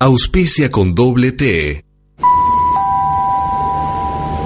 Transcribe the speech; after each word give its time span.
Auspicia 0.00 0.72
con 0.72 0.92
doble 0.96 1.30
T. 1.30 1.84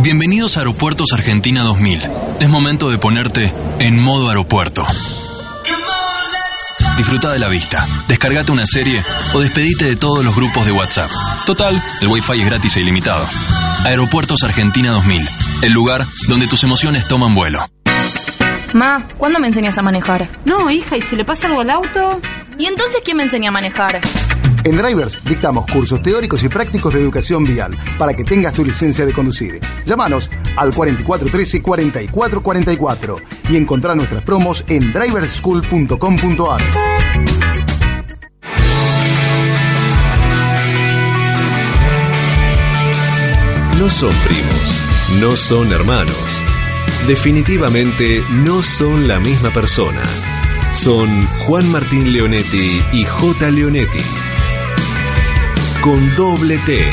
Bienvenidos 0.03 0.57
a 0.57 0.61
Aeropuertos 0.61 1.15
Argentina 1.15 1.63
2000. 1.63 2.03
Es 2.39 2.49
momento 2.51 2.91
de 2.91 2.99
ponerte 2.99 3.55
en 3.79 3.99
modo 3.99 4.29
aeropuerto. 4.29 4.85
Disfruta 6.99 7.33
de 7.33 7.39
la 7.39 7.49
vista, 7.49 7.87
descargate 8.09 8.53
una 8.53 8.67
serie 8.67 9.03
o 9.33 9.41
despedite 9.41 9.87
de 9.87 9.97
todos 9.97 10.23
los 10.23 10.37
grupos 10.37 10.67
de 10.67 10.73
WhatsApp. 10.73 11.11
Total, 11.47 11.83
el 12.03 12.09
Wi-Fi 12.09 12.41
es 12.41 12.45
gratis 12.45 12.77
e 12.77 12.83
ilimitado. 12.83 13.27
Aeropuertos 13.87 14.43
Argentina 14.43 14.93
2000, 14.93 15.27
el 15.63 15.73
lugar 15.73 16.05
donde 16.29 16.47
tus 16.47 16.63
emociones 16.63 17.09
toman 17.09 17.33
vuelo. 17.35 17.67
Ma, 18.75 19.03
¿cuándo 19.17 19.41
me 19.41 19.47
enseñas 19.47 19.79
a 19.79 19.83
manejar? 19.83 20.29
No, 20.45 20.71
hija, 20.71 20.99
¿y 20.99 21.01
si 21.01 21.17
le 21.17 21.25
pasa 21.25 21.47
algo 21.47 21.63
al 21.63 21.71
auto? 21.71 22.21
¿Y 22.59 22.67
entonces 22.67 23.01
quién 23.03 23.17
me 23.17 23.23
enseña 23.23 23.49
a 23.49 23.53
manejar? 23.53 24.03
En 24.69 24.77
Drivers 24.77 25.25
dictamos 25.25 25.65
cursos 25.73 26.03
teóricos 26.03 26.45
y 26.45 26.51
prácticos 26.51 26.93
de 26.93 27.01
educación 27.01 27.43
vial 27.43 27.75
para 27.97 28.13
que 28.13 28.23
tengas 28.23 28.53
tu 28.53 28.67
licencia 28.67 29.07
de 29.07 29.15
conducir. 29.15 29.61
Llámanos 29.87 30.31
al 30.57 30.75
4413-4444 30.75 33.17
y 33.49 33.57
encontrá 33.57 33.95
nuestras 33.95 34.23
promos 34.25 34.63
en 34.69 34.93
driverschool.com.ar. 34.93 36.61
No 43.79 43.89
son 43.89 44.13
primos, 44.27 44.83
no 45.19 45.35
son 45.35 45.73
hermanos. 45.73 46.45
Definitivamente 47.07 48.23
no 48.45 48.63
son 48.63 49.09
la 49.09 49.19
misma 49.19 49.49
persona. 49.49 50.03
Son 50.73 51.27
Juan 51.47 51.73
Martín 51.73 52.13
Leonetti 52.13 52.83
y 52.93 53.07
J. 53.07 53.51
Leonetti. 53.51 54.28
Con 55.89 56.15
doble 56.17 56.59
T. 56.67 56.85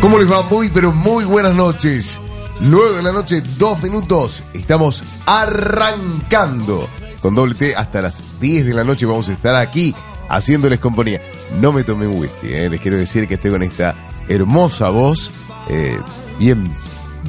¿Cómo 0.00 0.18
les 0.18 0.30
va? 0.30 0.42
Muy, 0.50 0.68
pero 0.68 0.92
muy 0.92 1.24
buenas 1.24 1.54
noches. 1.54 2.20
9 2.60 2.96
de 2.96 3.02
la 3.02 3.12
noche, 3.12 3.42
2 3.56 3.82
minutos. 3.82 4.42
Estamos 4.52 5.04
arrancando 5.26 6.88
con 7.20 7.34
doble 7.34 7.54
T 7.54 7.74
hasta 7.76 8.02
las 8.02 8.22
10 8.40 8.66
de 8.66 8.74
la 8.74 8.84
noche. 8.84 9.06
Vamos 9.06 9.28
a 9.28 9.32
estar 9.32 9.54
aquí 9.54 9.94
haciéndoles 10.28 10.80
compañía. 10.80 11.20
No 11.60 11.70
me 11.72 11.84
tomé 11.84 12.06
un 12.06 12.18
whisky, 12.18 12.48
eh. 12.52 12.68
les 12.68 12.80
quiero 12.80 12.98
decir 12.98 13.28
que 13.28 13.34
estoy 13.34 13.52
con 13.52 13.62
esta 13.62 13.94
hermosa 14.28 14.88
voz, 14.90 15.30
eh, 15.68 15.98
bien. 16.38 16.72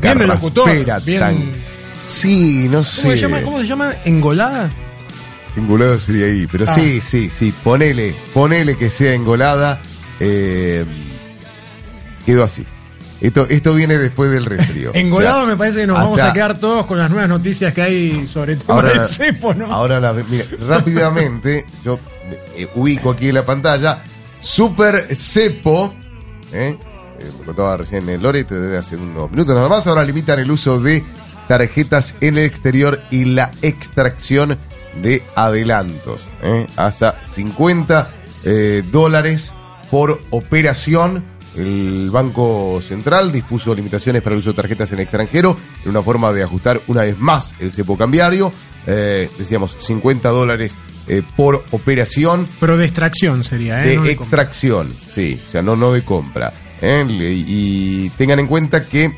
Bien 0.02 0.18
de 0.18 0.28
locutor, 0.28 0.72
bien- 1.06 1.20
tan- 1.20 1.54
Sí, 2.08 2.64
no 2.66 2.78
¿Cómo 2.80 2.84
sé. 2.84 3.02
se 3.12 3.18
llama? 3.18 3.42
¿Cómo 3.44 3.60
se 3.60 3.68
llama? 3.68 3.94
¿Engolada? 4.06 4.70
Engolada 5.56 6.00
sería 6.00 6.26
ahí, 6.26 6.48
pero 6.52 6.66
Ah. 6.68 6.74
sí, 6.74 7.00
sí, 7.02 7.30
sí, 7.30 7.54
ponele, 7.64 8.16
ponele 8.34 8.76
que 8.78 8.90
sea 8.90 9.14
engolada. 9.14 9.82
Eh, 10.20 10.86
quedó 12.26 12.44
así. 12.44 12.66
Esto, 13.22 13.48
esto 13.50 13.74
viene 13.74 13.98
después 13.98 14.32
del 14.32 14.46
resfrío. 14.46 14.92
Engolado 14.94 15.38
O 15.38 15.46
sea, 15.46 15.50
me 15.52 15.58
parece 15.58 15.80
que 15.82 15.88
nos 15.88 15.98
vamos 15.98 16.22
a 16.22 16.34
quedar 16.34 16.60
todos 16.60 16.86
con 16.86 16.98
las 16.98 17.10
nuevas 17.10 17.30
noticias 17.30 17.74
que 17.74 17.82
hay 17.82 18.28
sobre 18.28 18.54
el 18.54 18.60
tema 18.60 18.74
Ahora, 18.74 18.94
del 18.94 19.08
cepo, 19.08 19.54
¿no? 19.54 19.66
ahora 19.68 20.00
la, 20.02 20.12
mira, 20.14 20.44
rápidamente, 20.68 21.66
yo 21.86 22.00
eh, 22.58 22.68
ubico 22.76 23.12
aquí 23.12 23.30
en 23.30 23.36
la 23.36 23.46
pantalla, 23.46 24.04
Super 24.42 25.16
Cepo, 25.16 25.94
¿eh? 26.52 26.76
Eh, 27.20 27.32
contaba 27.46 27.78
recién 27.78 28.10
el 28.10 28.22
Loreto 28.22 28.56
desde 28.56 28.78
hace 28.78 28.98
unos 28.98 29.32
minutos 29.32 29.56
nada 29.56 29.70
más, 29.70 29.88
ahora 29.88 30.04
limitan 30.04 30.40
el 30.40 30.52
uso 30.52 30.82
de 30.82 31.02
tarjetas 31.48 32.16
en 32.22 32.38
el 32.38 32.46
exterior 32.46 33.02
y 33.12 33.26
la 33.26 33.52
extracción 33.62 34.58
de 35.02 35.24
adelantos, 35.36 36.22
¿eh? 36.44 36.68
hasta 36.76 37.24
50 37.26 38.10
eh, 38.44 38.84
dólares 38.92 39.54
por 39.90 40.22
operación. 40.30 41.26
El 41.56 42.10
Banco 42.10 42.82
Central 42.82 43.32
dispuso 43.32 43.76
limitaciones 43.76 44.24
para 44.24 44.34
el 44.34 44.40
uso 44.40 44.52
de 44.52 44.56
tarjetas 44.56 44.92
en 44.92 44.98
el 45.00 45.04
extranjero 45.04 45.56
en 45.84 45.92
una 45.92 46.02
forma 46.02 46.32
de 46.32 46.42
ajustar 46.42 46.82
una 46.88 47.04
vez 47.04 47.20
más 47.20 47.56
el 47.60 47.72
cepo 47.72 47.96
cambiario. 47.96 48.52
Eh, 48.88 49.30
decíamos 49.38 49.78
50 49.80 50.30
dólares 50.30 50.76
eh, 51.08 51.22
por 51.38 51.64
operación 51.72 52.48
Pero 52.60 52.76
de 52.76 52.86
extracción 52.86 53.44
sería, 53.44 53.84
¿eh? 53.86 53.90
de 53.90 53.96
No 53.98 54.04
de 54.04 54.16
compra. 54.16 54.42
extracción, 54.42 54.94
sí, 55.14 55.40
o 55.48 55.52
sea, 55.52 55.62
no, 55.62 55.76
no 55.76 55.92
de 55.92 56.04
compra. 56.04 56.52
¿eh? 56.82 57.06
Y, 57.08 58.06
y 58.06 58.10
tengan 58.18 58.40
en 58.40 58.48
cuenta 58.48 58.86
que 58.86 59.14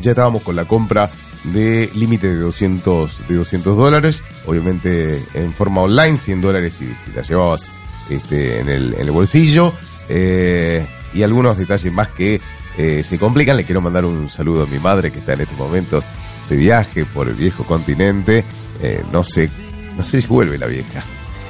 ya 0.00 0.12
estábamos 0.12 0.42
con 0.42 0.56
la 0.56 0.64
compra 0.64 1.10
de 1.44 1.90
límite 1.94 2.28
de 2.28 2.40
200, 2.40 3.28
de 3.28 3.34
200 3.34 3.76
dólares, 3.76 4.22
obviamente 4.46 5.22
en 5.34 5.52
forma 5.52 5.82
online, 5.82 6.18
100 6.18 6.40
dólares 6.40 6.74
si, 6.74 6.86
si 6.86 7.12
la 7.14 7.22
llevabas 7.22 7.70
este, 8.08 8.60
en, 8.60 8.68
el, 8.68 8.94
en 8.94 9.00
el 9.00 9.10
bolsillo, 9.10 9.72
eh, 10.08 10.86
y 11.14 11.22
algunos 11.22 11.58
detalles 11.58 11.92
más 11.92 12.08
que 12.08 12.40
eh, 12.76 13.02
se 13.02 13.18
complican. 13.18 13.56
Le 13.56 13.64
quiero 13.64 13.80
mandar 13.80 14.04
un 14.04 14.30
saludo 14.30 14.64
a 14.64 14.66
mi 14.66 14.78
madre 14.78 15.10
que 15.10 15.18
está 15.18 15.34
en 15.34 15.42
estos 15.42 15.58
momentos 15.58 16.04
de 16.48 16.56
viaje 16.56 17.04
por 17.04 17.28
el 17.28 17.34
viejo 17.34 17.64
continente. 17.64 18.44
Eh, 18.82 19.02
no 19.12 19.24
sé, 19.24 19.50
no 19.96 20.02
sé 20.02 20.20
si 20.20 20.26
vuelve 20.26 20.58
la 20.58 20.66
vieja. 20.66 21.02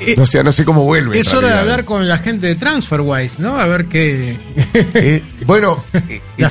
Eh, 0.07 0.15
No 0.19 0.27
sé, 0.27 0.43
no 0.43 0.53
sé 0.53 0.65
cómo 0.65 0.85
vuelve. 0.85 1.19
Es 1.19 1.33
hora 1.35 1.53
de 1.55 1.59
hablar 1.61 1.85
con 1.85 2.07
la 2.09 2.19
gente 2.19 2.47
de 2.47 2.55
TransferWise, 2.55 3.39
¿no? 3.39 3.59
A 3.59 3.67
ver 3.67 3.87
qué. 3.87 4.39
Eh, 4.75 5.23
bueno, 5.47 5.83
eh, 5.95 6.21
La 6.39 6.51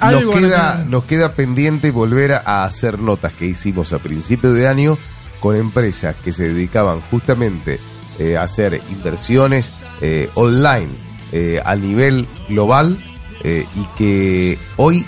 algo 0.00 0.32
nos 0.32 0.40
queda, 0.40 0.82
no- 0.84 0.90
nos 0.90 1.04
queda 1.04 1.34
pendiente 1.34 1.90
volver 1.90 2.32
a 2.32 2.64
hacer 2.64 2.98
notas 2.98 3.32
que 3.32 3.46
hicimos 3.46 3.92
a 3.92 3.98
principio 3.98 4.52
de 4.52 4.66
año 4.68 4.96
con 5.40 5.54
empresas 5.56 6.16
que 6.24 6.32
se 6.32 6.48
dedicaban 6.48 7.00
justamente 7.10 7.78
eh, 8.18 8.36
a 8.36 8.42
hacer 8.42 8.80
inversiones 8.90 9.72
eh, 10.00 10.30
online 10.34 10.88
eh, 11.32 11.60
a 11.64 11.76
nivel 11.76 12.26
global 12.48 12.98
eh, 13.44 13.64
y 13.76 13.84
que 13.96 14.58
hoy 14.76 15.06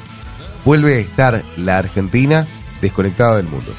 vuelve 0.64 0.96
a 0.96 0.98
estar 1.00 1.44
la 1.56 1.78
Argentina 1.78 2.46
desconectada 2.80 3.36
del 3.38 3.46
mundo. 3.48 3.72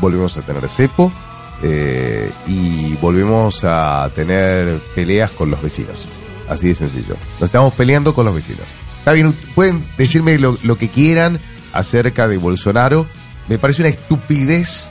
Volvemos 0.00 0.36
a 0.36 0.42
tener 0.42 0.68
cepo 0.68 1.12
eh, 1.62 2.30
y 2.46 2.94
volvemos 3.00 3.64
a 3.64 4.10
tener 4.14 4.80
peleas 4.94 5.30
con 5.30 5.50
los 5.50 5.62
vecinos. 5.62 6.04
Así 6.48 6.68
de 6.68 6.74
sencillo. 6.74 7.16
Nos 7.40 7.48
estamos 7.48 7.72
peleando 7.74 8.14
con 8.14 8.24
los 8.26 8.34
vecinos. 8.34 8.62
Está 8.98 9.12
bien, 9.12 9.32
pueden 9.54 9.84
decirme 9.96 10.38
lo, 10.38 10.56
lo 10.62 10.76
que 10.76 10.88
quieran 10.88 11.40
acerca 11.72 12.28
de 12.28 12.36
Bolsonaro. 12.38 13.06
Me 13.48 13.58
parece 13.58 13.82
una 13.82 13.88
estupidez 13.90 14.88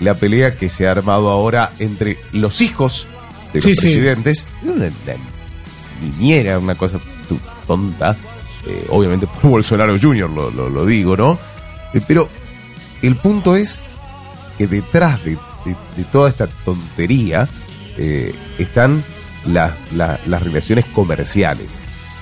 la 0.00 0.14
pelea 0.14 0.56
que 0.56 0.68
se 0.68 0.86
ha 0.86 0.90
armado 0.90 1.30
ahora 1.30 1.72
entre 1.78 2.18
los 2.32 2.60
hijos 2.60 3.06
de 3.52 3.58
los 3.60 3.64
Sí, 3.64 3.74
sí. 3.74 3.80
presidentes. 3.82 4.46
Una, 4.62 4.74
una 4.74 4.90
niñera, 6.02 6.58
una 6.58 6.74
cosa 6.74 6.98
tonta. 7.66 8.16
Eh, 8.66 8.86
obviamente 8.90 9.26
por 9.26 9.50
Bolsonaro 9.50 9.94
Jr. 10.00 10.28
lo, 10.30 10.50
lo, 10.50 10.68
lo 10.70 10.86
digo, 10.86 11.16
¿no? 11.16 11.38
Eh, 11.92 12.00
pero 12.06 12.28
el 13.02 13.16
punto 13.16 13.56
es 13.56 13.80
que 14.58 14.66
detrás 14.66 15.22
de, 15.24 15.38
de- 15.64 16.04
toda 16.12 16.28
esta 16.28 16.46
tontería 16.46 17.48
eh, 17.96 18.34
están 18.58 19.02
las- 19.46 19.72
la- 19.92 20.18
las 20.26 20.42
relaciones 20.42 20.84
comerciales 20.86 21.66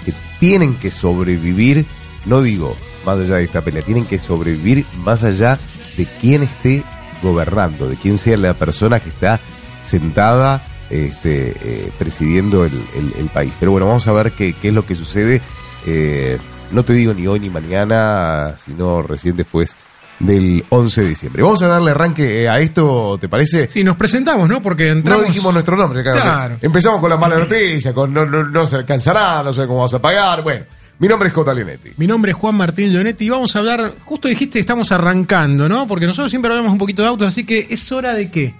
que 0.04 0.12
tienen 0.40 0.74
que 0.74 0.90
sobrevivir, 0.90 1.86
no 2.26 2.42
digo 2.42 2.76
más 3.06 3.18
allá 3.18 3.36
de 3.36 3.44
esta 3.44 3.60
pelea, 3.62 3.82
tienen 3.82 4.04
que 4.04 4.18
sobrevivir 4.18 4.84
más 5.04 5.22
allá 5.24 5.58
de 5.96 6.06
quién 6.20 6.42
esté 6.42 6.82
gobernando, 7.22 7.88
de 7.88 7.96
quién 7.96 8.18
sea 8.18 8.36
la 8.36 8.54
persona 8.54 9.00
que 9.00 9.08
está 9.08 9.40
sentada 9.84 10.62
este, 10.90 11.54
eh, 11.64 11.90
presidiendo 11.98 12.64
el, 12.64 12.72
el- 12.96 13.14
el 13.18 13.26
país. 13.28 13.52
Pero 13.58 13.72
bueno, 13.72 13.86
vamos 13.86 14.06
a 14.06 14.12
ver 14.12 14.32
qué, 14.32 14.52
qué 14.52 14.68
es 14.68 14.74
lo 14.74 14.84
que 14.84 14.94
sucede. 14.94 15.40
Eh, 15.86 16.38
no 16.70 16.84
te 16.84 16.92
digo 16.92 17.14
ni 17.14 17.26
hoy 17.26 17.40
ni 17.40 17.48
mañana, 17.50 18.56
sino 18.64 19.00
recién 19.02 19.36
después 19.36 19.74
del 20.22 20.64
11 20.68 21.02
de 21.02 21.08
diciembre. 21.08 21.42
Vamos 21.42 21.60
a 21.62 21.66
darle 21.66 21.90
arranque 21.90 22.44
eh, 22.44 22.48
a 22.48 22.58
esto, 22.60 23.18
¿te 23.20 23.28
parece? 23.28 23.68
Sí, 23.68 23.84
nos 23.84 23.96
presentamos, 23.96 24.48
¿no? 24.48 24.62
Porque 24.62 24.88
entramos. 24.88 25.22
No 25.22 25.28
dijimos 25.28 25.52
nuestro 25.52 25.76
nombre, 25.76 26.02
claro. 26.02 26.20
Claro. 26.20 26.56
Empezamos 26.62 27.00
con 27.00 27.10
la 27.10 27.16
mala 27.16 27.36
noticia, 27.36 27.92
con 27.92 28.14
no, 28.14 28.24
no, 28.24 28.44
no 28.44 28.66
se 28.66 28.76
alcanzará, 28.76 29.42
no 29.42 29.52
sé 29.52 29.66
cómo 29.66 29.80
vas 29.80 29.94
a 29.94 30.00
pagar. 30.00 30.42
Bueno, 30.42 30.64
mi 30.98 31.08
nombre 31.08 31.28
es 31.28 31.34
J. 31.34 31.54
Leonetti. 31.54 31.90
Mi 31.96 32.06
nombre 32.06 32.30
es 32.30 32.36
Juan 32.36 32.54
Martín 32.54 32.92
Leonetti 32.92 33.24
y 33.26 33.30
vamos 33.30 33.54
a 33.56 33.58
hablar. 33.58 33.94
Justo 34.04 34.28
dijiste 34.28 34.54
que 34.54 34.60
estamos 34.60 34.92
arrancando, 34.92 35.68
¿no? 35.68 35.86
Porque 35.88 36.06
nosotros 36.06 36.30
siempre 36.30 36.50
hablamos 36.52 36.72
un 36.72 36.78
poquito 36.78 37.02
de 37.02 37.08
autos, 37.08 37.28
así 37.28 37.44
que 37.44 37.66
es 37.68 37.90
hora 37.90 38.14
de 38.14 38.30
qué? 38.30 38.54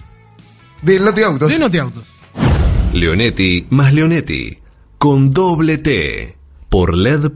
Del 0.82 1.04
Noti 1.04 1.22
Autos. 1.22 1.50
De 1.50 1.58
Notiautos. 1.58 2.04
Leonetti 2.92 3.69
más 3.70 3.94
Leonetti. 3.94 4.58
Con 4.98 5.31
doble 5.31 5.78
T. 5.78 6.37
Por 6.69 6.96
LED.fm. 6.96 7.32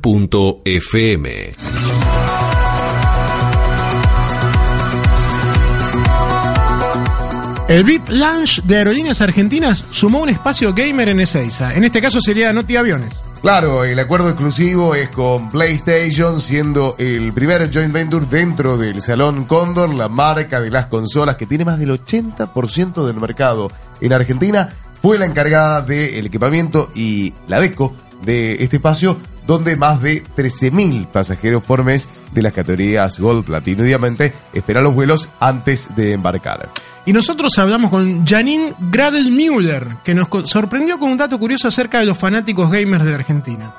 El 7.68 7.82
VIP 7.82 8.08
Lounge 8.10 8.62
de 8.62 8.76
Aerolíneas 8.76 9.20
Argentinas 9.20 9.84
sumó 9.90 10.22
un 10.22 10.28
espacio 10.28 10.72
gamer 10.72 11.08
en 11.08 11.18
Ezeiza. 11.18 11.74
En 11.74 11.82
este 11.82 12.00
caso 12.00 12.20
sería 12.20 12.52
Noti 12.52 12.76
Aviones. 12.76 13.20
Claro, 13.42 13.82
el 13.82 13.98
acuerdo 13.98 14.28
exclusivo 14.28 14.94
es 14.94 15.08
con 15.10 15.50
PlayStation, 15.50 16.40
siendo 16.40 16.94
el 16.96 17.32
primer 17.32 17.68
joint 17.72 17.92
venture 17.92 18.24
dentro 18.26 18.78
del 18.78 19.02
Salón 19.02 19.46
Cóndor, 19.46 19.92
la 19.92 20.08
marca 20.08 20.60
de 20.60 20.70
las 20.70 20.86
consolas 20.86 21.34
que 21.36 21.46
tiene 21.46 21.64
más 21.64 21.80
del 21.80 21.90
80% 21.90 23.04
del 23.04 23.16
mercado 23.16 23.68
en 24.00 24.12
Argentina, 24.12 24.68
fue 25.02 25.18
la 25.18 25.26
encargada 25.26 25.82
del 25.82 26.24
equipamiento 26.24 26.90
y 26.94 27.34
la 27.48 27.58
deco 27.58 27.96
de 28.22 28.62
este 28.62 28.76
espacio, 28.76 29.18
donde 29.46 29.76
más 29.76 30.00
de 30.02 30.24
13.000 30.24 31.06
pasajeros 31.06 31.62
por 31.62 31.84
mes 31.84 32.08
de 32.32 32.42
las 32.42 32.52
categorías 32.52 33.18
Gold, 33.18 33.44
Platino 33.44 33.84
y 33.84 33.88
Diamante 33.88 34.32
esperan 34.52 34.84
los 34.84 34.94
vuelos 34.94 35.28
antes 35.40 35.88
de 35.96 36.12
embarcar. 36.12 36.68
Y 37.04 37.12
nosotros 37.12 37.56
hablamos 37.58 37.90
con 37.90 38.26
Janine 38.26 38.74
Gradel-Müller, 38.80 39.98
que 40.04 40.14
nos 40.14 40.28
sorprendió 40.44 40.98
con 40.98 41.10
un 41.10 41.16
dato 41.18 41.38
curioso 41.38 41.68
acerca 41.68 42.00
de 42.00 42.06
los 42.06 42.18
fanáticos 42.18 42.70
gamers 42.70 43.04
de 43.04 43.14
Argentina. 43.14 43.74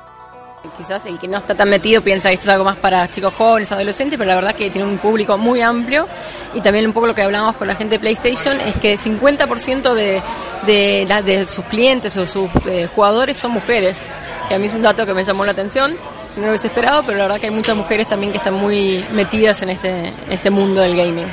Quizás 0.78 1.06
el 1.06 1.18
que 1.18 1.28
no 1.28 1.38
está 1.38 1.56
tan 1.56 1.70
metido 1.70 2.02
piensa 2.02 2.28
que 2.30 2.36
esto 2.36 2.46
es 2.48 2.50
algo 2.54 2.66
más 2.66 2.76
para 2.78 3.10
chicos 3.10 3.34
jóvenes, 3.34 3.72
adolescentes, 3.72 4.18
pero 4.18 4.30
la 4.30 4.36
verdad 4.36 4.54
que 4.56 4.70
tiene 4.70 4.88
un 4.88 4.98
público 4.98 5.38
muy 5.38 5.62
amplio 5.62 6.08
y 6.54 6.62
también 6.62 6.86
un 6.86 6.94
poco 6.94 7.08
lo 7.08 7.16
que 7.16 7.22
hablamos 7.22 7.56
con 7.56 7.68
la 7.68 7.76
gente 7.76 7.96
de 7.96 8.00
PlayStation 8.00 8.60
es 8.60 8.76
que 8.76 8.96
50% 8.96 9.94
de, 9.94 10.22
de, 10.66 11.06
la- 11.08 11.22
de 11.22 11.48
sus 11.48 11.64
clientes 11.66 12.16
o 12.18 12.26
sus 12.26 12.50
eh, 12.68 12.88
jugadores 12.94 13.38
son 13.38 13.52
mujeres, 13.52 13.98
que 14.48 14.56
a 14.56 14.60
mí 14.60 14.68
es 14.68 14.74
un 14.74 14.82
dato 14.82 15.06
que 15.06 15.14
me 15.14 15.24
llamó 15.24 15.44
la 15.44 15.52
atención, 15.52 15.96
no 16.38 16.44
lo 16.44 16.50
hubiese 16.50 16.68
esperado, 16.68 17.04
pero 17.06 17.18
la 17.18 17.26
verdad 17.26 17.40
que 17.40 17.48
hay 17.48 17.54
muchas 17.54 17.76
mujeres 17.76 18.08
también 18.08 18.32
que 18.32 18.38
están 18.38 18.54
muy 18.54 19.04
metidas 19.14 19.62
en 19.62 19.70
este, 19.70 20.14
este 20.30 20.50
mundo 20.50 20.82
del 20.82 20.96
gaming. 20.96 21.28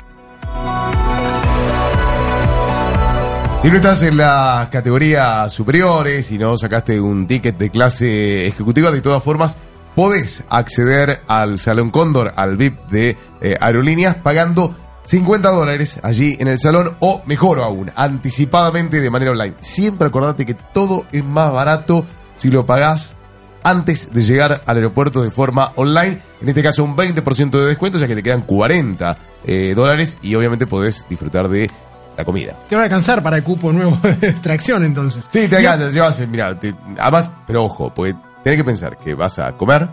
Si 3.63 3.71
no 3.71 3.77
estás 3.77 4.03
en 4.03 4.19
las 4.19 4.69
categorías 4.69 5.51
superiores, 5.51 6.27
si 6.27 6.37
no 6.37 6.57
sacaste 6.57 7.01
un 7.01 7.27
ticket 7.27 7.57
de 7.57 7.71
clase 7.71 8.47
ejecutiva, 8.47 8.91
de 8.91 9.01
todas 9.01 9.23
formas, 9.23 9.57
podés 9.95 10.45
acceder 10.51 11.23
al 11.27 11.59
Salón 11.59 11.91
Cóndor, 11.91 12.33
al 12.37 12.59
VIP 12.59 12.79
de 12.91 13.17
eh, 13.41 13.57
aerolíneas, 13.59 14.17
pagando 14.17 14.75
50 15.05 15.51
dólares 15.51 15.99
allí 16.03 16.37
en 16.39 16.49
el 16.49 16.59
salón, 16.59 16.97
o 17.01 17.23
mejor 17.25 17.61
aún, 17.61 17.91
anticipadamente 17.95 19.01
de 19.01 19.11
manera 19.11 19.31
online. 19.31 19.55
Siempre 19.61 20.09
acordate 20.09 20.45
que 20.45 20.55
todo 20.55 21.07
es 21.11 21.25
más 21.25 21.51
barato 21.51 22.05
si 22.37 22.51
lo 22.51 22.65
pagás 22.67 23.15
antes 23.63 24.13
de 24.13 24.23
llegar 24.23 24.63
al 24.67 24.77
aeropuerto 24.77 25.23
de 25.23 25.31
forma 25.31 25.73
online. 25.77 26.21
En 26.43 26.49
este 26.49 26.63
caso, 26.63 26.85
un 26.85 26.97
20% 26.97 27.51
de 27.51 27.65
descuento, 27.65 27.99
ya 27.99 28.07
que 28.07 28.15
te 28.15 28.23
quedan 28.23 28.43
40 28.43 29.17
eh, 29.45 29.73
dólares 29.75 30.19
y 30.23 30.35
obviamente 30.35 30.67
podés 30.67 31.07
disfrutar 31.09 31.49
de 31.49 31.71
la 32.17 32.25
comida. 32.25 32.55
Te 32.69 32.77
va 32.77 32.83
a 32.83 32.85
alcanzar 32.85 33.23
para 33.23 33.39
el 33.39 33.43
cupo 33.43 33.73
nuevo 33.73 33.99
de 34.21 34.29
extracción 34.29 34.85
entonces. 34.85 35.27
Sí, 35.31 35.49
te 35.49 35.57
alcanza, 35.57 35.91
llevas, 35.91 36.21
mira, 36.29 36.59
te- 36.59 36.75
además, 36.99 37.31
pero 37.47 37.65
ojo, 37.65 37.93
porque 37.95 38.15
tenés 38.43 38.59
que 38.59 38.65
pensar 38.65 38.99
que 38.99 39.15
vas 39.15 39.39
a 39.39 39.53
comer, 39.53 39.89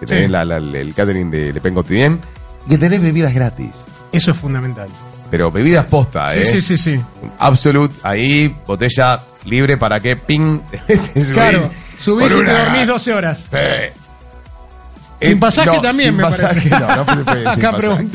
que 0.00 0.06
tenés 0.06 0.26
Sí. 0.26 0.32
la- 0.32 0.44
la- 0.44 0.56
el 0.56 0.92
catering 0.94 1.30
de 1.30 1.52
Le 1.52 1.60
Pen 1.60 1.74
Quotidien, 1.74 2.20
y 2.66 2.70
que 2.70 2.78
tenés 2.78 3.00
bebidas 3.00 3.32
gratis. 3.32 3.84
Eso 4.10 4.32
es 4.32 4.36
fundamental. 4.36 4.88
Pero 5.30 5.50
bebidas 5.50 5.86
posta, 5.86 6.34
¿eh? 6.34 6.44
Sí, 6.44 6.60
sí, 6.60 6.76
sí, 6.76 6.96
sí. 6.96 7.04
Absolute, 7.38 7.94
ahí, 8.02 8.54
botella 8.66 9.18
libre 9.44 9.76
para 9.76 10.00
que 10.00 10.16
ping. 10.16 10.60
te 10.86 10.98
Claro, 11.32 11.68
subís 11.98 12.32
y 12.32 12.44
te 12.44 12.52
dormís 12.52 12.86
12 12.86 13.12
horas. 13.14 13.38
Sí. 13.50 13.56
Sin 15.20 15.32
Eh, 15.32 15.36
pasaje 15.36 15.70
no, 15.70 15.80
también, 15.80 16.08
sin 16.10 16.16
me 16.16 16.22
pasaje, 16.24 16.68
parece. 16.70 16.86
No, 16.96 16.96
no 16.96 17.04
puede 17.24 17.38
sin 17.54 17.64
Acá 17.66 17.72
pasaje. 17.72 18.06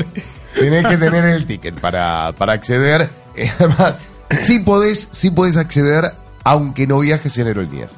Tenés 0.54 0.86
que 0.86 0.96
tener 0.96 1.24
el 1.24 1.46
ticket 1.46 1.80
para, 1.80 2.32
para 2.32 2.52
acceder. 2.54 3.08
Eh, 3.36 3.50
Además, 3.58 3.94
sí 4.38 4.58
podés, 4.60 5.08
sí 5.12 5.30
podés 5.30 5.56
acceder 5.56 6.12
aunque 6.44 6.86
no 6.86 6.98
viajes 7.00 7.36
en 7.38 7.46
aerolíneas. 7.46 7.92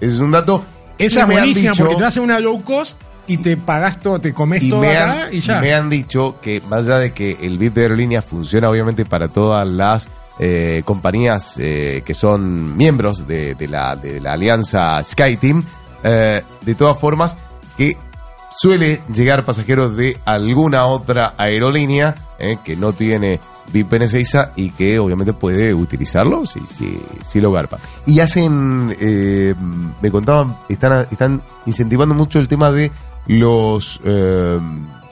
Ese 0.00 0.14
es 0.14 0.20
un 0.20 0.30
dato. 0.30 0.64
Esa 0.98 1.20
es 1.22 1.26
buenísima 1.26 1.72
dicho- 1.72 1.84
porque 1.84 1.98
te 2.00 2.04
haces 2.04 2.22
una 2.22 2.38
low 2.40 2.62
cost 2.62 2.96
y 3.26 3.38
te 3.38 3.56
pagas 3.56 4.00
todo, 4.00 4.20
te 4.20 4.32
comes 4.34 4.62
y 4.62 4.68
todo 4.70 4.80
me, 4.82 4.96
acá 4.96 5.22
han, 5.24 5.34
y 5.34 5.40
ya. 5.40 5.60
me 5.60 5.74
han 5.74 5.88
dicho 5.90 6.38
que 6.42 6.60
más 6.68 6.86
allá 6.86 6.98
de 6.98 7.12
que 7.12 7.38
el 7.40 7.56
VIP 7.58 7.74
de 7.74 7.82
aerolíneas 7.82 8.24
funciona 8.24 8.68
obviamente 8.68 9.04
para 9.06 9.28
todas 9.28 9.66
las 9.66 10.08
eh, 10.38 10.82
compañías 10.84 11.56
eh, 11.58 12.02
que 12.04 12.14
son 12.14 12.76
miembros 12.76 13.26
de, 13.26 13.54
de 13.54 13.68
la, 13.68 13.96
de 13.96 14.20
la 14.20 14.32
alianza 14.32 15.02
SkyTeam, 15.02 15.64
eh, 16.02 16.42
de 16.60 16.74
todas 16.74 16.98
formas 16.98 17.36
que 17.76 17.96
suele 18.56 19.00
llegar 19.12 19.44
pasajeros 19.44 19.96
de 19.96 20.18
alguna 20.24 20.86
otra 20.86 21.34
aerolínea 21.36 22.14
eh, 22.38 22.58
que 22.64 22.76
no 22.76 22.92
tiene 22.92 23.40
VIP 23.72 23.94
y 24.56 24.70
que 24.70 24.98
obviamente 24.98 25.32
puede 25.32 25.72
utilizarlo 25.72 26.44
si, 26.46 26.60
si, 26.66 27.00
si 27.26 27.40
lo 27.40 27.50
garpa. 27.52 27.78
Y 28.06 28.20
hacen, 28.20 28.94
eh, 29.00 29.54
me 30.00 30.10
contaban, 30.10 30.56
están, 30.68 31.06
están 31.10 31.42
incentivando 31.66 32.14
mucho 32.14 32.38
el 32.38 32.48
tema 32.48 32.70
de 32.70 32.90
los, 33.26 34.00
eh, 34.04 34.58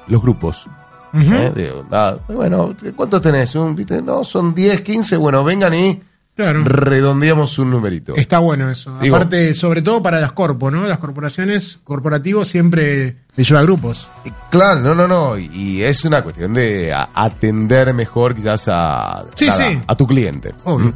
los 0.09 0.23
grupos. 0.23 0.69
Ujú. 1.13 1.35
¿eh? 1.35 1.53
De, 1.55 1.73
ah, 1.93 2.17
bueno, 2.29 2.75
¿cuántos 2.97 3.21
tenés? 3.23 3.55
Un, 3.55 3.75
¿viste? 3.77 4.01
No, 4.03 4.25
son 4.25 4.55
10, 4.55 4.81
15, 4.81 5.17
bueno, 5.17 5.45
vengan 5.45 5.75
y 5.75 6.03
Claro. 6.35 6.65
redondeamos 6.65 7.59
un 7.59 7.71
numerito. 7.71 8.17
Está 8.17 8.39
bueno 8.39 8.71
eso. 8.71 8.99
Digo- 9.01 9.17
Aparte, 9.17 9.53
sobre 9.53 9.83
todo 9.83 10.03
para 10.03 10.19
las 10.21 10.33
corpos, 10.33 10.73
¿no? 10.73 10.87
Las 10.87 10.97
corporaciones, 10.99 11.79
corporativos 11.85 12.49
siempre 12.49 13.19
le 13.37 13.45
lleva 13.45 13.61
grupos. 13.63 14.09
Y 14.25 14.31
Claro, 14.51 14.81
no, 14.81 14.95
no, 14.95 15.07
no. 15.07 15.37
Y, 15.37 15.51
y 15.53 15.83
es 15.83 16.05
una 16.07 16.23
cuestión 16.23 16.55
de 16.55 16.93
a- 16.93 17.11
atender 17.15 17.93
mejor 17.93 18.35
quizás 18.35 18.67
a, 18.69 19.27
Sí, 19.35 19.47
nada, 19.49 19.71
sí. 19.71 19.79
a 19.87 19.95
tu 19.95 20.07
cliente. 20.07 20.55
Obvio. 20.65 20.89
¿Mm? 20.89 20.95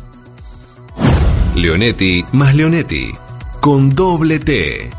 Leonetti 1.58 2.24
más 2.32 2.54
Leonetti. 2.54 3.12
Con 3.60 3.90
doble 3.90 4.38
T. 4.38 4.90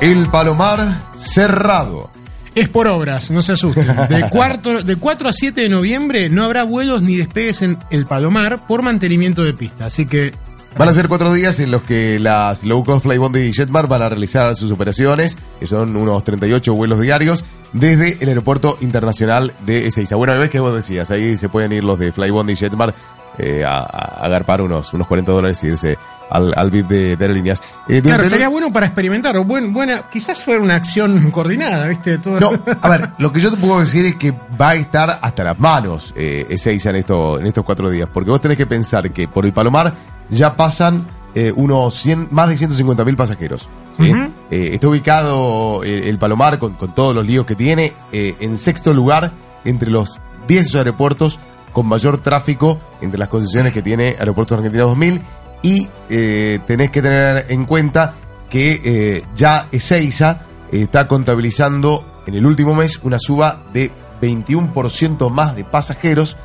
El 0.00 0.26
Palomar 0.30 1.00
cerrado. 1.18 2.10
Es 2.58 2.68
por 2.68 2.88
obras, 2.88 3.30
no 3.30 3.42
se 3.42 3.52
asusten. 3.52 3.86
De, 4.08 4.28
cuarto, 4.30 4.82
de 4.82 4.96
4 4.96 5.28
a 5.28 5.32
7 5.32 5.60
de 5.60 5.68
noviembre 5.68 6.28
no 6.28 6.44
habrá 6.44 6.64
vuelos 6.64 7.02
ni 7.02 7.16
despegues 7.16 7.62
en 7.62 7.78
el 7.90 8.06
Palomar 8.06 8.66
por 8.66 8.82
mantenimiento 8.82 9.44
de 9.44 9.54
pista. 9.54 9.86
Así 9.86 10.06
que 10.06 10.32
Van 10.76 10.88
a 10.88 10.92
ser 10.92 11.08
cuatro 11.08 11.32
días 11.32 11.58
en 11.58 11.72
los 11.72 11.82
que 11.82 12.20
las 12.20 12.62
low 12.62 12.84
cost 12.84 13.02
Flybondi 13.02 13.40
y 13.40 13.52
Jetmar 13.52 13.88
van 13.88 14.02
a 14.02 14.08
realizar 14.08 14.54
sus 14.54 14.70
operaciones, 14.70 15.36
que 15.58 15.66
son 15.66 15.96
unos 15.96 16.22
38 16.22 16.72
vuelos 16.72 17.00
diarios, 17.00 17.44
desde 17.72 18.18
el 18.20 18.28
aeropuerto 18.28 18.78
internacional 18.80 19.54
de 19.66 19.86
Ezeiza. 19.86 20.14
Bueno, 20.14 20.38
ves 20.38 20.50
que 20.50 20.60
vos 20.60 20.74
decías, 20.74 21.10
ahí 21.10 21.36
se 21.36 21.48
pueden 21.48 21.72
ir 21.72 21.82
los 21.82 21.98
de 21.98 22.12
Flybondi 22.12 22.52
y 22.52 22.56
Jetmar 22.56 22.94
eh, 23.38 23.64
a, 23.64 23.78
a 23.78 24.24
agarpar 24.26 24.60
unos, 24.60 24.92
unos 24.92 25.08
40 25.08 25.32
dólares 25.32 25.64
y 25.64 25.68
irse 25.68 25.98
al, 26.30 26.52
al 26.56 26.70
VIP 26.70 26.88
de, 26.88 27.16
de 27.16 27.24
aerolíneas. 27.24 27.62
Eh, 27.88 28.02
Claro, 28.02 28.22
estaría 28.22 28.48
bueno 28.48 28.72
para 28.72 28.86
experimentar. 28.86 29.36
O 29.36 29.44
buen, 29.44 29.72
buena, 29.72 30.02
quizás 30.10 30.42
fuera 30.44 30.60
una 30.60 30.74
acción 30.76 31.30
coordinada, 31.30 31.88
¿viste? 31.88 32.18
Todo 32.18 32.40
No, 32.40 32.50
a 32.80 32.88
ver, 32.88 33.10
lo 33.18 33.32
que 33.32 33.40
yo 33.40 33.50
te 33.50 33.56
puedo 33.56 33.80
decir 33.80 34.04
es 34.06 34.16
que 34.16 34.32
va 34.60 34.70
a 34.70 34.74
estar 34.74 35.18
hasta 35.20 35.44
las 35.44 35.58
manos 35.58 36.12
eh, 36.16 36.46
Ezeiza 36.48 36.90
en, 36.90 36.96
esto, 36.96 37.38
en 37.38 37.46
estos 37.46 37.64
cuatro 37.64 37.90
días, 37.90 38.08
porque 38.12 38.30
vos 38.30 38.40
tenés 38.40 38.56
que 38.56 38.66
pensar 38.66 39.10
que 39.12 39.28
por 39.28 39.46
el 39.46 39.52
Palomar 39.52 39.94
ya 40.30 40.56
pasan 40.56 41.06
eh, 41.34 41.52
unos 41.54 41.94
100, 41.94 42.28
más 42.30 42.48
de 42.48 42.56
150 42.56 43.04
mil 43.04 43.16
pasajeros. 43.16 43.68
¿sí? 43.96 44.12
Eh, 44.50 44.70
está 44.74 44.88
ubicado 44.88 45.82
el, 45.82 46.04
el 46.04 46.18
Palomar 46.18 46.58
con, 46.58 46.74
con 46.74 46.94
todos 46.94 47.14
los 47.14 47.26
líos 47.26 47.46
que 47.46 47.54
tiene 47.54 47.92
en 48.12 48.56
sexto 48.56 48.94
lugar 48.94 49.32
entre 49.64 49.90
los 49.90 50.18
10 50.46 50.74
aeropuertos 50.76 51.38
con 51.72 51.86
mayor 51.86 52.18
tráfico 52.18 52.80
entre 53.00 53.18
las 53.18 53.28
concesiones 53.28 53.72
que 53.72 53.82
tiene 53.82 54.16
Aeropuertos 54.18 54.56
Argentina 54.56 54.84
2000 54.84 55.20
y 55.62 55.88
eh, 56.08 56.60
tenés 56.66 56.90
que 56.90 57.02
tener 57.02 57.46
en 57.48 57.64
cuenta 57.64 58.14
que 58.48 58.80
eh, 58.84 59.24
ya 59.34 59.68
Ezeiza 59.70 60.40
está 60.72 61.08
contabilizando 61.08 62.22
en 62.26 62.34
el 62.34 62.46
último 62.46 62.74
mes 62.74 63.00
una 63.02 63.18
suba 63.18 63.64
de 63.72 63.90
21% 64.20 65.30
más 65.30 65.56
de 65.56 65.64
pasajeros 65.64 66.36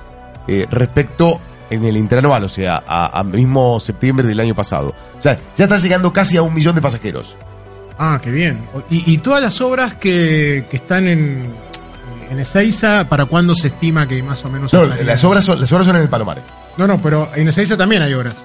eh, 0.47 0.67
respecto 0.69 1.39
en 1.69 1.85
el 1.85 1.97
interanual, 1.97 2.43
o 2.43 2.49
sea, 2.49 2.83
a, 2.85 3.19
a 3.19 3.23
mismo 3.23 3.79
septiembre 3.79 4.27
del 4.27 4.39
año 4.39 4.53
pasado. 4.53 4.93
O 5.17 5.21
sea, 5.21 5.39
ya 5.55 5.63
está 5.65 5.77
llegando 5.77 6.13
casi 6.13 6.37
a 6.37 6.41
un 6.41 6.53
millón 6.53 6.75
de 6.75 6.81
pasajeros. 6.81 7.35
Ah, 7.97 8.19
qué 8.21 8.31
bien. 8.31 8.59
Y, 8.89 9.13
y 9.13 9.17
todas 9.19 9.41
las 9.41 9.59
obras 9.61 9.95
que, 9.95 10.65
que 10.69 10.77
están 10.77 11.07
en, 11.07 11.47
en 12.29 12.39
Ezeiza, 12.39 13.07
¿para 13.07 13.25
cuándo 13.25 13.55
se 13.55 13.67
estima 13.67 14.07
que 14.07 14.21
más 14.21 14.43
o 14.45 14.49
menos... 14.49 14.73
No, 14.73 14.85
las 14.85 15.23
obras 15.23 15.43
son, 15.45 15.59
las 15.59 15.71
obras 15.71 15.87
son 15.87 15.95
en 15.95 16.03
el 16.03 16.09
Palomar. 16.09 16.41
No, 16.77 16.87
no, 16.87 17.01
pero 17.01 17.29
en 17.35 17.47
Ezeiza 17.47 17.77
también 17.77 18.01
hay 18.01 18.13
obras. 18.13 18.35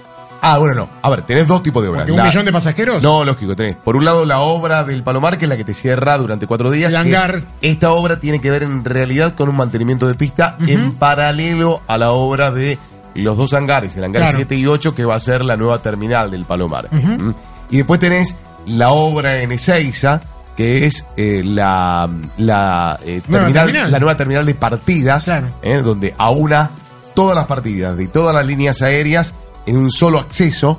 Ah, 0.40 0.58
bueno, 0.58 0.74
no. 0.74 0.88
A 1.02 1.10
ver, 1.10 1.22
tenés 1.22 1.48
dos 1.48 1.62
tipos 1.62 1.82
de 1.82 1.88
obras. 1.88 2.08
Un 2.08 2.16
La- 2.16 2.24
millón 2.26 2.44
de 2.44 2.52
pasajeros. 2.52 3.02
No, 3.02 3.24
lógico, 3.24 3.56
tenés. 3.56 3.76
Por 3.76 3.96
un 3.96 4.04
lado, 4.04 4.24
la 4.24 4.38
obra 4.40 4.84
del 4.84 5.02
Palomar, 5.02 5.36
que 5.36 5.46
es 5.46 5.48
la 5.48 5.56
que 5.56 5.64
te 5.64 5.74
cierra 5.74 6.16
durante 6.16 6.46
cuatro 6.46 6.70
días. 6.70 6.90
El 6.90 6.96
hangar. 6.96 7.42
Esta 7.60 7.90
obra 7.92 8.20
tiene 8.20 8.40
que 8.40 8.50
ver 8.50 8.62
en 8.62 8.84
realidad 8.84 9.34
con 9.34 9.48
un 9.48 9.56
mantenimiento 9.56 10.06
de 10.06 10.14
pista 10.14 10.56
en 10.60 10.92
paralelo 10.92 11.80
a 11.88 11.98
la 11.98 12.12
obra 12.12 12.50
de 12.52 12.78
los 13.14 13.36
dos 13.36 13.52
hangares, 13.52 13.96
el 13.96 14.04
hangar 14.04 14.22
Claro. 14.22 14.38
7 14.38 14.54
y 14.54 14.66
8, 14.66 14.94
que 14.94 15.04
va 15.04 15.16
a 15.16 15.20
ser 15.20 15.44
la 15.44 15.56
nueva 15.56 15.78
terminal 15.82 16.30
del 16.30 16.44
Palomar. 16.44 16.88
¿Mm? 16.92 17.32
Y 17.70 17.78
después 17.78 17.98
tenés 17.98 18.36
la 18.66 18.90
obra 18.90 19.40
en 19.42 19.50
Ezeiza, 19.50 20.20
que 20.56 20.86
es 20.86 21.04
eh, 21.16 21.42
la, 21.44 22.08
la, 22.36 22.98
eh, 23.04 23.22
Nueva 23.26 23.44
terminal, 23.46 23.66
terminal. 23.66 23.90
la 23.92 23.98
nueva 23.98 24.16
terminal 24.16 24.46
de 24.46 24.54
partidas, 24.54 25.24
Claro. 25.24 25.48
eh, 25.62 25.78
donde 25.82 26.14
aúna 26.16 26.70
todas 27.14 27.34
las 27.34 27.46
partidas 27.46 27.96
de 27.96 28.06
todas 28.06 28.32
las 28.34 28.46
líneas 28.46 28.82
aéreas 28.82 29.34
en 29.68 29.76
un 29.76 29.90
solo 29.90 30.18
acceso 30.18 30.78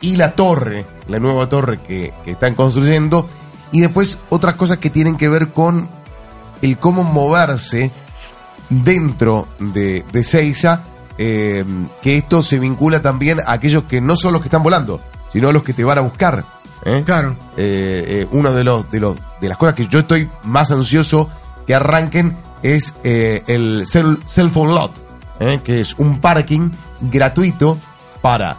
y 0.00 0.16
la 0.16 0.32
torre, 0.32 0.86
la 1.08 1.18
nueva 1.18 1.48
torre 1.48 1.78
que, 1.78 2.14
que 2.24 2.30
están 2.32 2.54
construyendo, 2.54 3.26
Y 3.72 3.80
después 3.80 4.18
otras 4.30 4.54
cosas 4.54 4.78
que 4.78 4.90
tienen 4.90 5.16
que 5.16 5.28
ver 5.28 5.48
con 5.48 5.88
el 6.62 6.78
cómo 6.78 7.04
moverse 7.04 7.90
dentro 8.70 9.48
de, 9.58 10.04
de 10.12 10.24
Seiza, 10.24 10.82
eh, 11.18 11.64
que 12.00 12.16
esto 12.16 12.42
se 12.42 12.58
vincula 12.58 13.02
también 13.02 13.40
a 13.40 13.52
aquellos 13.52 13.84
que 13.84 14.00
no 14.00 14.16
son 14.16 14.32
los 14.32 14.40
que 14.40 14.48
están 14.48 14.62
volando, 14.62 15.00
sino 15.32 15.48
a 15.48 15.52
los 15.52 15.62
que 15.62 15.72
te 15.72 15.84
van 15.84 15.98
a 15.98 16.02
buscar. 16.02 16.44
¿eh? 16.84 17.02
Claro. 17.04 17.36
Eh, 17.56 18.04
eh, 18.06 18.28
uno 18.30 18.52
de 18.52 18.64
los, 18.64 18.90
de 18.90 19.00
los 19.00 19.16
de 19.40 19.48
las 19.48 19.58
cosas 19.58 19.74
que 19.74 19.86
yo 19.86 19.98
estoy 19.98 20.28
más 20.44 20.70
ansioso 20.70 21.28
que 21.66 21.74
arranquen 21.74 22.36
es 22.62 22.94
el 23.02 23.84
cell, 23.86 24.16
cell 24.26 24.48
phone 24.48 24.74
lot, 24.74 24.92
que 25.62 25.80
es 25.80 25.94
un 25.98 26.20
parking 26.20 26.70
gratuito 27.00 27.78
para 28.22 28.56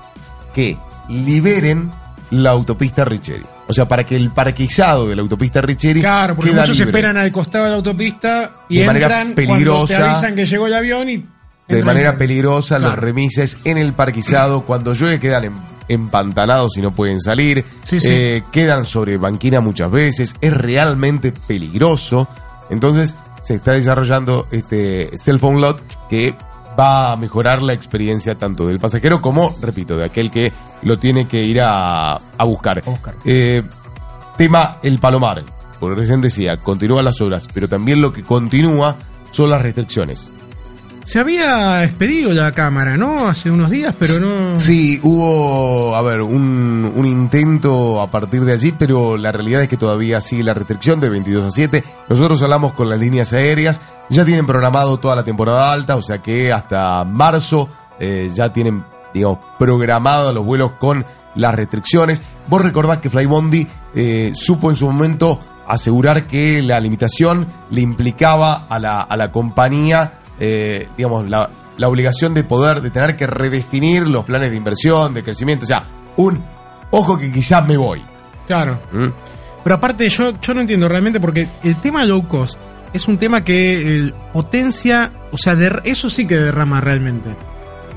que 0.53 0.77
liberen 1.09 1.91
la 2.31 2.51
autopista 2.51 3.03
Richeri. 3.05 3.45
O 3.67 3.73
sea, 3.73 3.87
para 3.87 4.03
que 4.03 4.15
el 4.15 4.31
parquizado 4.31 5.07
de 5.07 5.15
la 5.15 5.21
autopista 5.21 5.61
Richeri 5.61 6.01
Claro, 6.01 6.35
porque 6.35 6.51
queda 6.51 6.61
muchos 6.61 6.77
libre. 6.77 6.89
esperan 6.91 7.17
al 7.17 7.31
costado 7.31 7.65
de 7.65 7.69
la 7.71 7.75
autopista 7.77 8.51
y 8.67 8.79
De 8.79 8.85
manera 8.87 9.21
entran 9.21 9.25
cuando 9.27 9.35
te 9.35 9.47
peligrosa. 9.47 10.11
avisan 10.11 10.35
que 10.35 10.45
llegó 10.45 10.67
el 10.67 10.73
avión 10.73 11.09
y 11.09 11.17
de 11.17 11.25
entran 11.67 11.85
manera 11.85 12.17
peligrosa 12.17 12.79
los 12.79 12.95
remises 12.95 13.59
en 13.63 13.77
el 13.77 13.93
parquizado 13.93 14.61
cuando 14.65 14.93
llueve 14.93 15.19
quedan 15.19 15.43
em- 15.45 15.59
empantanados 15.87 16.77
y 16.77 16.81
no 16.81 16.91
pueden 16.93 17.19
salir 17.19 17.63
Sí, 17.83 17.99
sí. 17.99 18.07
Eh, 18.11 18.43
quedan 18.51 18.85
sobre 18.85 19.17
banquina 19.17 19.59
muchas 19.61 19.91
veces 19.91 20.35
es 20.41 20.53
realmente 20.55 21.31
peligroso 21.31 22.27
entonces 22.71 23.15
se 23.43 23.55
está 23.55 23.71
desarrollando 23.73 24.47
este 24.51 25.11
cell 25.17 25.37
phone 25.37 25.61
lot 25.61 25.81
que 26.09 26.35
va 26.79 27.11
a 27.11 27.17
mejorar 27.17 27.61
la 27.61 27.73
experiencia 27.73 28.35
tanto 28.35 28.65
del 28.65 28.79
pasajero 28.79 29.21
como 29.21 29.55
repito 29.61 29.97
de 29.97 30.05
aquel 30.05 30.31
que 30.31 30.53
lo 30.83 30.97
tiene 30.97 31.27
que 31.27 31.43
ir 31.43 31.59
a, 31.61 32.13
a 32.13 32.43
buscar, 32.45 32.81
A 32.85 32.89
buscar. 32.89 33.15
Eh, 33.25 33.61
tema 34.37 34.77
el 34.83 34.99
palomar. 34.99 35.43
Porque 35.79 36.01
recién 36.01 36.21
decía 36.21 36.57
continúan 36.57 37.05
las 37.05 37.21
obras 37.21 37.47
pero 37.53 37.67
también 37.67 38.01
lo 38.01 38.11
que 38.11 38.23
continúa 38.23 38.97
son 39.31 39.49
las 39.49 39.61
restricciones 39.61 40.27
Se 41.09 41.17
había 41.17 41.83
expedido 41.83 42.31
la 42.33 42.51
cámara, 42.51 42.95
¿no? 42.95 43.27
Hace 43.27 43.49
unos 43.49 43.71
días, 43.71 43.95
pero 43.97 44.19
no. 44.19 44.59
Sí, 44.59 44.99
hubo, 45.01 45.95
a 45.95 46.03
ver, 46.03 46.21
un, 46.21 46.93
un 46.95 47.05
intento 47.07 47.99
a 47.99 48.11
partir 48.11 48.45
de 48.45 48.53
allí, 48.53 48.75
pero 48.77 49.17
la 49.17 49.31
realidad 49.31 49.63
es 49.63 49.69
que 49.69 49.75
todavía 49.75 50.21
sigue 50.21 50.43
la 50.43 50.53
restricción 50.53 50.99
de 50.99 51.09
22 51.09 51.45
a 51.45 51.49
7. 51.49 51.83
Nosotros 52.09 52.39
hablamos 52.43 52.73
con 52.73 52.91
las 52.91 52.99
líneas 52.99 53.33
aéreas, 53.33 53.81
ya 54.11 54.23
tienen 54.23 54.45
programado 54.45 54.99
toda 54.99 55.15
la 55.15 55.23
temporada 55.23 55.73
alta, 55.73 55.95
o 55.95 56.03
sea 56.03 56.19
que 56.21 56.53
hasta 56.53 57.03
marzo 57.05 57.69
eh, 57.99 58.29
ya 58.31 58.53
tienen, 58.53 58.83
digamos, 59.11 59.39
programados 59.57 60.31
los 60.35 60.45
vuelos 60.45 60.73
con 60.73 61.03
las 61.33 61.55
restricciones. 61.55 62.21
Vos 62.47 62.61
recordás 62.61 62.99
que 62.99 63.09
Flybondi 63.09 63.67
eh, 63.95 64.31
supo 64.35 64.69
en 64.69 64.75
su 64.75 64.85
momento 64.85 65.39
asegurar 65.67 66.27
que 66.27 66.61
la 66.61 66.79
limitación 66.79 67.47
le 67.71 67.81
implicaba 67.81 68.67
a 68.69 68.77
la, 68.77 69.01
a 69.01 69.17
la 69.17 69.31
compañía, 69.31 70.19
eh, 70.39 70.87
digamos, 70.97 71.29
la, 71.29 71.49
la 71.77 71.87
obligación 71.87 72.33
de 72.33 72.43
poder, 72.43 72.81
de 72.81 72.89
tener 72.89 73.15
que 73.15 73.27
redefinir 73.27 74.07
los 74.07 74.25
planes 74.25 74.49
de 74.51 74.57
inversión, 74.57 75.13
de 75.13 75.23
crecimiento, 75.23 75.65
o 75.65 75.67
sea, 75.67 75.83
un 76.17 76.43
ojo 76.91 77.17
que 77.17 77.31
quizás 77.31 77.65
me 77.67 77.77
voy. 77.77 78.03
Claro. 78.47 78.79
¿Mm? 78.91 79.07
Pero 79.63 79.75
aparte, 79.75 80.09
yo, 80.09 80.39
yo 80.41 80.53
no 80.53 80.61
entiendo 80.61 80.87
realmente 80.87 81.19
porque 81.19 81.47
el 81.63 81.75
tema 81.81 82.03
low 82.05 82.27
cost 82.27 82.57
es 82.93 83.07
un 83.07 83.17
tema 83.17 83.43
que 83.43 84.07
eh, 84.07 84.13
potencia, 84.33 85.11
o 85.31 85.37
sea, 85.37 85.53
der- 85.55 85.81
eso 85.85 86.09
sí 86.09 86.25
que 86.25 86.35
derrama 86.37 86.81
realmente. 86.81 87.35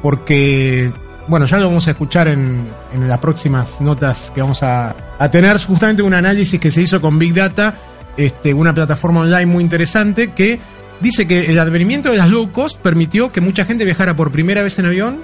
Porque, 0.02 0.92
bueno, 1.28 1.46
ya 1.46 1.58
lo 1.58 1.66
vamos 1.68 1.86
a 1.88 1.92
escuchar 1.92 2.28
en, 2.28 2.68
en 2.92 3.08
las 3.08 3.18
próximas 3.18 3.80
notas 3.80 4.30
que 4.34 4.40
vamos 4.42 4.62
a, 4.62 4.94
a 5.18 5.30
tener 5.30 5.58
justamente 5.64 6.02
un 6.02 6.12
análisis 6.14 6.60
que 6.60 6.70
se 6.70 6.82
hizo 6.82 7.00
con 7.00 7.18
Big 7.18 7.32
Data, 7.34 7.74
este, 8.16 8.52
una 8.52 8.74
plataforma 8.74 9.20
online 9.20 9.46
muy 9.46 9.62
interesante 9.64 10.32
que 10.32 10.58
dice 11.02 11.26
que 11.26 11.46
el 11.46 11.58
advenimiento 11.58 12.10
de 12.10 12.16
las 12.18 12.30
low 12.30 12.50
cost 12.52 12.78
permitió 12.78 13.30
que 13.32 13.40
mucha 13.40 13.64
gente 13.64 13.84
viajara 13.84 14.14
por 14.16 14.30
primera 14.30 14.62
vez 14.62 14.78
en 14.78 14.86
avión 14.86 15.20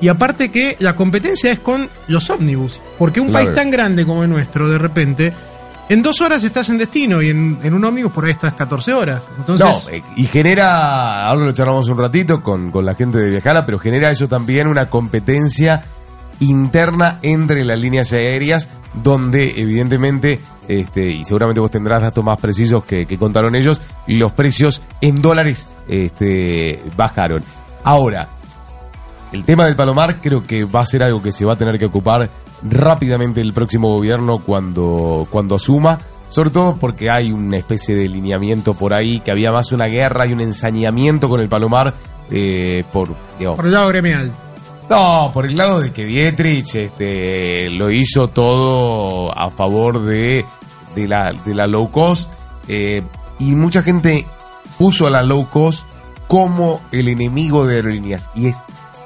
y 0.00 0.08
aparte 0.08 0.50
que 0.50 0.76
la 0.80 0.96
competencia 0.96 1.50
es 1.52 1.60
con 1.60 1.88
los 2.08 2.28
ómnibus. 2.28 2.78
Porque 2.98 3.20
un 3.20 3.28
Claro. 3.28 3.46
país 3.46 3.56
tan 3.56 3.70
grande 3.70 4.04
como 4.04 4.22
el 4.24 4.28
nuestro, 4.30 4.68
de 4.68 4.76
repente, 4.78 5.32
en 5.88 6.02
dos 6.02 6.20
horas 6.20 6.42
estás 6.44 6.68
en 6.68 6.78
destino 6.78 7.22
y 7.22 7.30
en, 7.30 7.58
en 7.62 7.74
un 7.74 7.84
ómnibus 7.84 8.12
por 8.12 8.24
ahí 8.24 8.32
estás 8.32 8.54
14 8.54 8.92
horas. 8.92 9.22
Entonces, 9.38 9.66
no, 9.86 9.90
eh, 9.90 10.02
y 10.16 10.24
genera, 10.24 11.26
ahora 11.26 11.46
lo 11.46 11.52
charlamos 11.52 11.88
un 11.88 11.98
ratito 11.98 12.42
con, 12.42 12.70
con 12.70 12.84
la 12.84 12.94
gente 12.94 13.18
de 13.18 13.30
Viajala, 13.30 13.64
pero 13.64 13.78
genera 13.78 14.10
eso 14.10 14.28
también 14.28 14.66
una 14.66 14.90
competencia 14.90 15.84
interna 16.40 17.18
entre 17.22 17.64
las 17.64 17.78
líneas 17.78 18.12
aéreas, 18.12 18.68
donde 19.02 19.60
evidentemente, 19.60 20.40
este, 20.68 21.10
y 21.10 21.24
seguramente 21.24 21.60
vos 21.60 21.70
tendrás 21.70 22.00
datos 22.00 22.24
más 22.24 22.38
precisos 22.38 22.84
que, 22.84 23.06
contaron 23.18 23.54
ellos, 23.54 23.82
los 24.06 24.32
precios 24.32 24.82
en 25.00 25.16
dólares 25.16 25.68
este, 25.88 26.82
bajaron. 26.96 27.42
Ahora, 27.82 28.28
el 29.32 29.44
tema 29.44 29.66
del 29.66 29.76
Palomar 29.76 30.18
creo 30.20 30.42
que 30.42 30.64
va 30.64 30.80
a 30.80 30.86
ser 30.86 31.02
algo 31.02 31.20
que 31.20 31.32
se 31.32 31.44
va 31.44 31.54
a 31.54 31.56
tener 31.56 31.78
que 31.78 31.86
ocupar 31.86 32.30
rápidamente 32.62 33.40
el 33.40 33.52
próximo 33.52 33.88
gobierno 33.88 34.42
cuando, 34.44 35.26
cuando 35.30 35.56
asuma, 35.56 35.98
sobre 36.28 36.50
todo 36.50 36.76
porque 36.76 37.10
hay 37.10 37.32
una 37.32 37.58
especie 37.58 37.94
de 37.94 38.08
lineamiento 38.08 38.74
por 38.74 38.94
ahí, 38.94 39.20
que 39.20 39.30
había 39.30 39.52
más 39.52 39.72
una 39.72 39.86
guerra 39.86 40.26
y 40.26 40.32
un 40.32 40.40
ensañamiento 40.40 41.28
con 41.28 41.40
el 41.40 41.48
Palomar 41.48 41.94
eh, 42.30 42.84
por, 42.92 43.14
digamos, 43.38 43.56
por 43.56 43.66
el 43.66 43.72
lado 43.72 43.88
gremial. 43.88 44.32
No, 44.88 45.30
por 45.32 45.46
el 45.46 45.56
lado 45.56 45.80
de 45.80 45.92
que 45.92 46.04
Dietrich 46.04 46.74
este, 46.74 47.70
lo 47.70 47.90
hizo 47.90 48.28
todo 48.28 49.36
a 49.36 49.50
favor 49.50 50.00
de, 50.00 50.44
de, 50.94 51.08
la, 51.08 51.32
de 51.32 51.54
la 51.54 51.66
low 51.66 51.90
cost 51.90 52.30
eh, 52.68 53.02
y 53.38 53.52
mucha 53.52 53.82
gente 53.82 54.26
puso 54.78 55.06
a 55.06 55.10
la 55.10 55.22
low 55.22 55.48
cost 55.48 55.84
como 56.26 56.82
el 56.92 57.08
enemigo 57.08 57.66
de 57.66 57.76
aerolíneas 57.76 58.28
y 58.34 58.46
es 58.46 58.56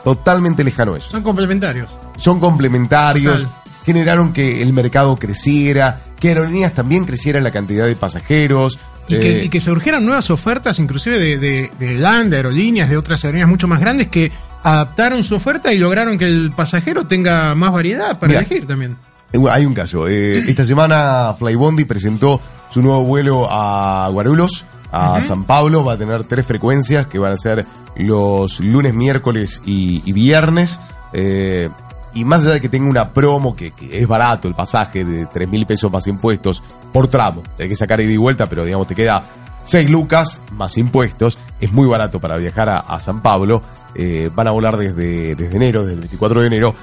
totalmente 0.04 0.64
lejano 0.64 0.96
eso. 0.96 1.10
Son 1.10 1.22
complementarios. 1.22 1.90
Son 2.16 2.40
complementarios, 2.40 3.42
Total. 3.42 3.56
generaron 3.84 4.32
que 4.32 4.62
el 4.62 4.72
mercado 4.72 5.16
creciera, 5.16 6.00
que 6.18 6.28
aerolíneas 6.28 6.74
también 6.74 7.04
creciera 7.04 7.38
en 7.38 7.44
la 7.44 7.50
cantidad 7.52 7.86
de 7.86 7.96
pasajeros. 7.96 8.78
Y 9.06 9.18
que, 9.20 9.40
eh, 9.40 9.44
y 9.44 9.48
que 9.48 9.60
surgieran 9.60 10.04
nuevas 10.04 10.30
ofertas, 10.30 10.78
inclusive 10.78 11.18
de, 11.18 11.38
de, 11.38 11.70
de 11.78 11.94
LAN, 11.94 12.28
de 12.28 12.36
aerolíneas, 12.36 12.90
de 12.90 12.96
otras 12.96 13.24
aerolíneas 13.24 13.48
mucho 13.48 13.66
más 13.68 13.80
grandes 13.80 14.08
que 14.08 14.30
adaptaron 14.62 15.22
su 15.24 15.34
oferta 15.34 15.72
y 15.72 15.78
lograron 15.78 16.18
que 16.18 16.26
el 16.26 16.52
pasajero 16.54 17.06
tenga 17.06 17.54
más 17.54 17.72
variedad 17.72 18.18
para 18.18 18.28
Mira. 18.28 18.40
elegir 18.40 18.66
también. 18.66 18.96
Eh, 19.32 19.38
Hay 19.50 19.66
un 19.66 19.74
caso. 19.74 20.08
Eh, 20.08 20.38
esta 20.48 20.64
semana 20.64 21.34
Flybondi 21.38 21.84
presentó 21.84 22.40
su 22.68 22.82
nuevo 22.82 23.02
vuelo 23.04 23.46
a 23.50 24.08
Guarulhos, 24.10 24.64
a 24.90 25.20
San 25.22 25.44
Pablo. 25.44 25.84
Va 25.84 25.94
a 25.94 25.98
tener 25.98 26.24
tres 26.24 26.46
frecuencias 26.46 27.06
que 27.06 27.18
van 27.18 27.32
a 27.32 27.36
ser 27.36 27.66
los 27.96 28.60
lunes, 28.60 28.94
miércoles 28.94 29.60
y, 29.64 30.02
y 30.04 30.12
viernes. 30.12 30.80
Eh, 31.12 31.68
y 32.14 32.24
más 32.24 32.42
allá 32.44 32.54
de 32.54 32.60
que 32.60 32.68
tenga 32.68 32.88
una 32.88 33.12
promo, 33.12 33.54
que, 33.54 33.70
que 33.72 33.98
es 33.98 34.08
barato 34.08 34.48
el 34.48 34.54
pasaje 34.54 35.04
de 35.04 35.26
3 35.26 35.48
mil 35.48 35.66
pesos 35.66 35.92
más 35.92 36.06
impuestos 36.06 36.62
por 36.92 37.06
tramo, 37.06 37.42
hay 37.58 37.68
que 37.68 37.76
sacar 37.76 38.00
ida 38.00 38.10
y 38.10 38.16
vuelta, 38.16 38.48
pero 38.48 38.64
digamos 38.64 38.86
te 38.88 38.94
queda 38.94 39.22
6 39.68 39.90
lucas 39.90 40.40
más 40.52 40.78
impuestos, 40.78 41.38
es 41.60 41.72
muy 41.72 41.86
barato 41.86 42.20
para 42.20 42.36
viajar 42.36 42.68
a, 42.68 42.78
a 42.80 42.98
San 43.00 43.20
Pablo. 43.20 43.62
Eh, 43.94 44.30
van 44.34 44.48
a 44.48 44.50
volar 44.52 44.76
desde, 44.76 45.34
desde 45.34 45.56
enero, 45.56 45.80
desde 45.82 45.94
el 45.94 46.00
24 46.00 46.40
de 46.42 46.46
enero 46.46 46.74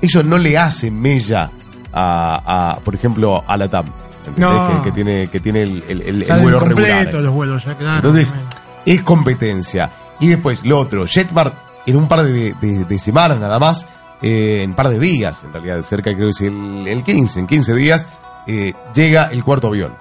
eso 0.00 0.22
no 0.22 0.38
le 0.38 0.56
hace 0.56 0.90
mella 0.90 1.50
a, 1.92 2.74
a, 2.76 2.80
por 2.80 2.94
ejemplo, 2.94 3.42
a 3.46 3.56
la 3.56 3.68
TAM. 3.68 3.86
No. 4.36 4.76
Que, 4.82 4.90
que 4.90 4.92
tiene, 4.92 5.26
que 5.28 5.40
tiene 5.40 5.62
el, 5.62 5.82
el- 5.88 6.02
el- 6.02 6.22
el 6.22 6.26
Salen 6.26 6.42
vuelo 6.44 6.58
completos 6.60 6.88
regular. 7.06 7.22
los 7.24 7.34
vuelos, 7.34 7.64
ya, 7.64 7.74
claro. 7.74 7.96
Entonces, 7.96 8.34
es 8.86 9.02
competencia. 9.02 9.90
Y 10.20 10.28
después, 10.28 10.64
lo 10.64 10.78
otro, 10.78 11.04
JetSmart, 11.06 11.54
en 11.86 11.96
un 11.96 12.06
par 12.06 12.22
de, 12.22 12.54
de- 12.60 12.84
de 12.84 12.98
semanas 12.98 13.40
nada 13.40 13.58
más, 13.58 13.88
eh, 14.22 14.60
en 14.62 14.70
un 14.70 14.76
par 14.76 14.88
de 14.90 14.98
días, 15.00 15.42
en 15.44 15.52
realidad, 15.52 15.82
cerca 15.82 16.12
creo 16.12 16.26
que 16.26 16.30
es 16.30 16.40
el, 16.42 16.86
el 16.86 17.02
15, 17.02 17.40
en 17.40 17.46
15 17.48 17.74
días, 17.74 18.06
eh, 18.46 18.74
llega 18.94 19.26
el 19.32 19.42
cuarto 19.42 19.66
avión. 19.68 19.94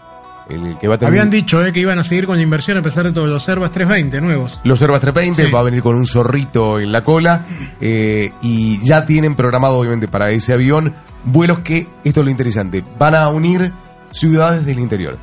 El 0.50 0.78
que 0.80 0.88
va 0.88 0.96
a 0.96 0.98
tener 0.98 1.12
Habían 1.12 1.30
dicho 1.30 1.64
eh, 1.66 1.74
que 1.74 1.80
iban 1.82 2.00
a 2.00 2.04
seguir 2.04 2.26
con 2.26 2.38
la 2.38 2.42
inversión 2.44 2.78
a 2.78 2.82
pesar 2.82 3.04
de 3.06 3.12
todos 3.12 3.28
los 3.28 3.48
Airbus 3.50 3.72
320 3.72 4.22
nuevos. 4.22 4.60
Los 4.64 4.82
Airbus 4.82 5.00
320 5.02 5.46
Sí. 5.46 5.52
va 5.52 5.60
a 5.60 5.64
venir 5.64 5.82
con 5.84 5.96
un 5.96 6.06
zorrito 6.06 6.80
en 6.80 6.92
la 6.92 7.04
cola 7.04 7.46
eh, 7.82 8.32
y 8.42 8.80
ya 8.82 9.06
tienen 9.06 9.36
programado 9.36 9.78
obviamente 9.80 10.08
para 10.08 10.30
ese 10.30 10.54
avión 10.54 10.94
vuelos 11.26 11.60
que, 11.60 11.88
esto 12.04 12.22
es 12.22 12.26
lo 12.26 12.32
interesante, 12.32 12.84
van 12.98 13.16
a 13.16 13.28
unir 13.30 13.74
ciudades 14.12 14.66
del 14.66 14.80
interior. 14.80 15.18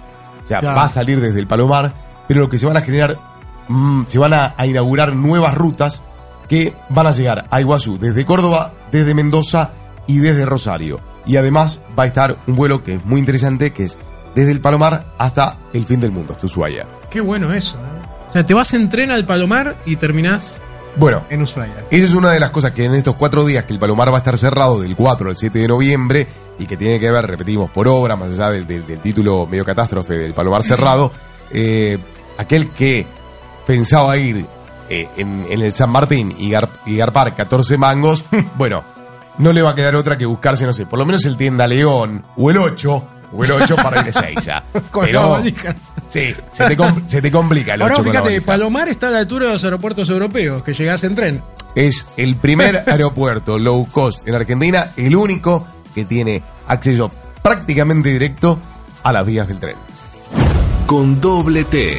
O 0.45 0.47
sea, 0.49 0.61
Claro. 0.61 0.77
va 0.77 0.85
a 0.85 0.89
salir 0.89 1.21
desde 1.21 1.41
el 1.41 1.47
Palomar, 1.47 1.95
pero 2.29 2.41
lo 2.41 2.49
que 2.51 2.59
se 2.59 2.67
van 2.67 2.77
a 2.77 2.83
generar, 2.83 3.19
mm, 3.69 4.03
se 4.07 4.19
van 4.19 4.35
a, 4.35 4.55
a 4.59 4.67
inaugurar 4.67 5.15
nuevas 5.17 5.55
rutas 5.55 6.03
que 6.49 6.75
van 6.91 7.07
a 7.07 7.13
llegar 7.13 7.47
a 7.51 7.61
Iguazú 7.63 7.99
desde 7.99 8.27
Córdoba, 8.27 8.75
desde 8.93 9.15
Mendoza 9.15 9.71
y 10.07 10.19
desde 10.19 10.45
Rosario. 10.45 11.01
Y 11.25 11.39
además 11.39 11.81
va 11.99 12.03
a 12.03 12.07
estar 12.07 12.37
un 12.47 12.57
vuelo 12.57 12.85
que 12.85 12.97
es 12.97 13.05
muy 13.07 13.19
interesante, 13.21 13.73
que 13.73 13.85
es 13.85 13.99
desde 14.35 14.53
el 14.53 14.61
Palomar 14.61 15.07
hasta 15.19 15.57
el 15.73 15.85
fin 15.87 16.01
del 16.01 16.11
mundo, 16.13 16.33
hasta 16.33 16.47
Ushuaia. 16.47 16.87
Qué 17.11 17.21
bueno 17.21 17.53
eso. 17.53 17.77
¿eh? 17.77 18.27
O 18.29 18.33
sea, 18.33 18.45
te 18.45 18.55
vas 18.55 18.73
en 18.75 18.89
tren 18.89 19.11
al 19.11 19.25
Palomar 19.25 19.77
y 19.87 19.97
terminás 19.97 20.57
Bueno, 20.97 21.23
en 21.31 21.43
Ushuaia. 21.43 21.85
Esa 21.91 22.05
es 22.07 22.15
una 22.15 22.31
de 22.31 22.41
las 22.41 22.51
cosas 22.51 22.73
que 22.73 22.85
en 22.85 22.95
estos 22.95 23.15
cuatro 23.15 23.45
días 23.45 23.65
que 23.65 23.73
el 23.73 23.79
Palomar 23.79 24.11
va 24.11 24.17
a 24.17 24.19
estar 24.19 24.37
cerrado 24.39 24.81
del 24.81 24.97
4 24.97 25.29
al 25.31 25.37
7 25.37 25.59
de 25.59 25.69
noviembre 25.69 26.27
y 26.59 26.67
que 26.67 26.77
tiene 26.77 26.99
que 27.01 27.11
ver, 27.11 27.27
repetimos, 27.27 27.71
por 27.71 27.87
obra, 27.89 28.15
más 28.17 28.33
allá 28.33 28.51
del, 28.51 28.67
del- 28.67 28.87
del 28.87 28.99
título 29.01 29.47
medio 29.47 29.65
catástrofe 29.65 30.15
del 30.15 30.35
Palomar 30.35 30.63
cerrado, 30.63 31.11
eh, 31.51 31.99
aquel 32.39 32.71
que 32.71 33.07
pensaba 33.67 34.17
ir 34.17 34.47
eh, 34.89 35.09
en, 35.17 35.47
en 35.51 35.61
el 35.63 35.73
San 35.73 35.91
Martín 35.91 36.35
y, 36.39 36.51
gar- 36.51 36.69
y 36.87 36.97
garpar 36.97 37.35
14 37.35 37.77
mangos, 37.79 38.25
bueno, 38.57 38.83
no 39.39 39.53
le 39.53 39.63
va 39.63 39.71
a 39.71 39.75
quedar 39.75 39.97
otra 39.97 40.17
que 40.19 40.27
buscarse, 40.27 40.65
no 40.67 40.73
sé, 40.73 40.87
por 40.87 40.99
lo 40.99 41.07
menos 41.07 41.25
el 41.25 41.37
Tienda 41.37 41.67
León 41.67 42.25
o 42.37 42.51
el 42.51 42.59
8, 42.59 43.05
el 43.43 43.53
8 43.63 43.77
para 43.77 44.01
ir 44.03 44.09
a 44.09 44.13
Seiza. 44.13 44.63
Con 44.91 45.03
la 45.03 45.07
Pero, 45.07 45.31
valija. 45.31 45.75
sí, 46.09 46.35
se 46.53 46.67
te, 46.67 46.77
compl- 46.77 47.07
se 47.07 47.21
te 47.23 47.31
complica 47.31 47.75
el 47.75 47.83
8 47.83 47.85
Ahora 47.85 47.97
con 47.97 48.05
la 48.07 48.11
fíjate, 48.13 48.29
valija. 48.29 48.47
Palomar 48.47 48.89
está 48.89 49.09
a 49.09 49.11
la 49.11 49.19
altura 49.19 49.47
de 49.47 49.53
los 49.55 49.65
aeropuertos 49.65 50.09
europeos, 50.11 50.63
que 50.63 50.75
llegás 50.75 51.03
en 51.05 51.15
tren. 51.15 51.43
Es 51.75 52.07
el 52.17 52.37
primer 52.37 52.85
aeropuerto 52.87 53.59
low 53.59 53.87
cost 53.91 54.27
en 54.29 54.35
Argentina, 54.35 54.93
el 54.97 55.17
único 55.17 55.67
que 55.95 56.05
tiene 56.05 56.43
acceso 56.69 57.11
prácticamente 57.43 58.11
directo 58.11 58.59
a 59.03 59.13
las 59.13 59.27
vías 59.27 59.49
del 59.49 59.59
tren. 59.59 59.77
Con 60.87 61.21
doble 61.21 61.65
T. 61.65 61.99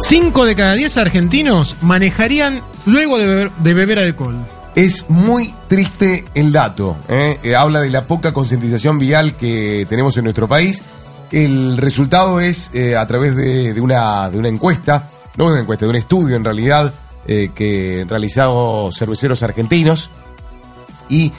Cinco 0.00 0.44
de 0.44 0.56
cada 0.56 0.74
diez 0.74 0.96
argentinos 0.96 1.76
manejarían 1.80 2.60
luego 2.86 3.18
de 3.18 3.26
beber, 3.26 3.50
de 3.52 3.74
beber 3.74 3.98
alcohol. 4.00 4.44
Es 4.74 5.08
muy 5.08 5.54
triste 5.68 6.24
el 6.34 6.50
dato. 6.50 6.96
¿eh? 7.08 7.38
Eh, 7.42 7.54
Habla 7.54 7.80
de 7.80 7.90
la 7.90 8.04
poca 8.04 8.32
concientización 8.32 8.98
vial 8.98 9.36
que 9.36 9.86
tenemos 9.88 10.16
en 10.16 10.24
nuestro 10.24 10.48
país. 10.48 10.82
El 11.30 11.76
resultado 11.76 12.40
es 12.40 12.70
eh, 12.74 12.96
a 12.96 13.06
través 13.06 13.36
de, 13.36 13.72
de 13.72 13.80
una, 13.80 14.30
de 14.30 14.38
una 14.38 14.48
encuesta, 14.48 15.08
no 15.36 15.46
una 15.46 15.60
encuesta, 15.60 15.84
de 15.86 15.90
un 15.90 15.96
estudio 15.96 16.36
en 16.36 16.44
realidad, 16.44 16.92
eh, 17.26 17.50
que 17.54 18.04
realizado 18.08 18.90
cerveceros 18.92 19.42
argentinos. 19.42 20.10
Y 21.08 21.32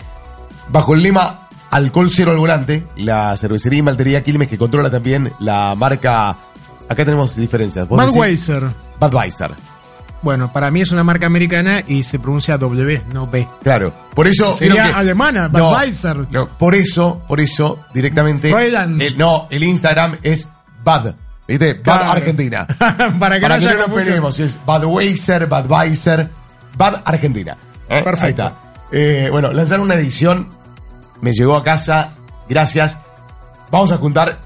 bajo 0.70 0.94
el 0.94 1.02
lema 1.04 1.48
Alcohol 1.72 2.10
cero 2.12 2.32
al 2.32 2.38
volante, 2.38 2.86
la 2.98 3.36
cervecería 3.36 3.80
y 3.80 3.82
maltería 3.82 4.24
Quilmes, 4.24 4.48
que 4.48 4.58
controla 4.60 4.92
también 4.92 5.32
la 5.40 5.74
marca. 5.76 6.38
Acá 6.88 7.04
tenemos 7.04 7.36
diferencias. 7.36 7.88
Budweiser. 7.88 8.68
Budweiser. 9.00 9.56
Bueno, 10.24 10.52
para 10.54 10.72
mí 10.72 10.82
es 10.82 10.92
una 10.92 11.04
marca 11.04 11.28
americana 11.28 11.84
y 11.86 12.02
se 12.04 12.18
pronuncia 12.18 12.58
W, 12.58 13.04
no 13.14 13.28
B. 13.28 13.48
Claro, 13.62 13.94
por 14.16 14.26
eso. 14.26 14.54
Sería 14.54 14.88
que- 14.88 14.94
alemana, 14.94 15.50
No, 15.50 15.66
Budweiser. 15.70 16.18
no, 16.32 16.48
por 16.58 16.74
eso, 16.76 17.22
por 17.28 17.40
eso, 17.42 17.82
directamente. 17.94 18.50
El- 18.50 19.18
no, 19.18 19.48
el 19.52 19.64
Instagram 19.64 20.18
es 20.24 20.48
Bad. 20.84 21.16
¿Viste? 21.46 21.74
Bad 21.74 21.84
Claro. 21.84 22.12
Argentina. 22.14 22.66
para 23.20 23.36
que, 23.36 23.42
Para 23.42 23.58
no 23.60 23.68
que 23.68 23.74
no 23.76 23.80
nos 23.88 23.90
peleemos, 23.90 24.40
es 24.40 24.58
Budweiser, 24.66 25.46
Budweiser, 25.48 26.30
Bad 26.78 27.02
Argentina. 27.04 27.58
¿Eh? 27.90 28.02
Perfecto. 28.02 28.44
Ahí 28.44 28.48
está. 28.50 28.62
Eh, 28.94 29.28
bueno, 29.30 29.52
lanzar 29.52 29.82
una 29.82 29.96
edición 29.96 30.50
me 31.20 31.32
llegó 31.34 31.58
a 31.58 31.64
casa, 31.64 32.12
gracias. 32.48 32.98
Vamos 33.72 33.92
a 33.92 33.98
juntar 33.98 34.40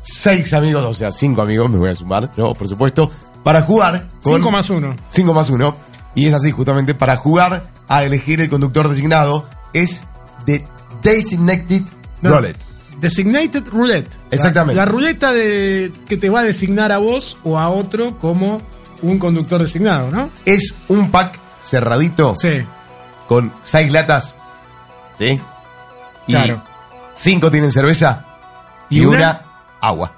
seis 0.00 0.52
amigos, 0.54 0.84
o 0.84 0.94
sea, 0.94 1.10
cinco 1.10 1.42
amigos, 1.42 1.68
me 1.70 1.78
voy 1.78 1.90
a 1.90 1.94
sumar, 1.94 2.30
yo, 2.36 2.54
por 2.54 2.68
supuesto, 2.68 3.10
para 3.46 3.62
jugar 3.62 4.08
con 4.24 4.38
5 4.38 4.50
más 4.50 4.70
1. 4.70 4.96
5 5.08 5.32
más 5.32 5.50
1. 5.50 5.76
Y 6.16 6.26
es 6.26 6.34
así, 6.34 6.50
justamente, 6.50 6.96
para 6.96 7.18
jugar 7.18 7.70
a 7.86 8.02
elegir 8.02 8.40
el 8.40 8.50
conductor 8.50 8.88
designado 8.88 9.48
es 9.72 10.02
de 10.46 10.66
Designated 11.00 11.82
Roulette. 12.24 12.58
Designated 12.98 13.68
Roulette. 13.68 14.10
Exactamente. 14.32 14.74
La, 14.74 14.84
ruleta 14.84 15.32
de, 15.32 15.92
que 16.08 16.16
te 16.16 16.28
va 16.28 16.40
a 16.40 16.42
designar 16.42 16.90
a 16.90 16.98
vos 16.98 17.38
o 17.44 17.56
a 17.56 17.68
otro 17.68 18.18
como 18.18 18.60
un 19.02 19.20
conductor 19.20 19.62
designado, 19.62 20.10
¿no? 20.10 20.28
Es 20.44 20.74
un 20.88 21.12
pack 21.12 21.38
cerradito 21.62 22.34
Sí, 22.34 22.64
con 23.28 23.54
6 23.62 23.92
latas. 23.92 24.34
¿Sí? 25.20 25.40
Y 26.26 26.32
Claro. 26.32 26.64
5 27.12 27.48
tienen 27.52 27.70
cerveza 27.70 28.26
y, 28.90 29.02
¿Y 29.02 29.06
una? 29.06 29.16
una? 29.16 29.44
agua. 29.80 30.15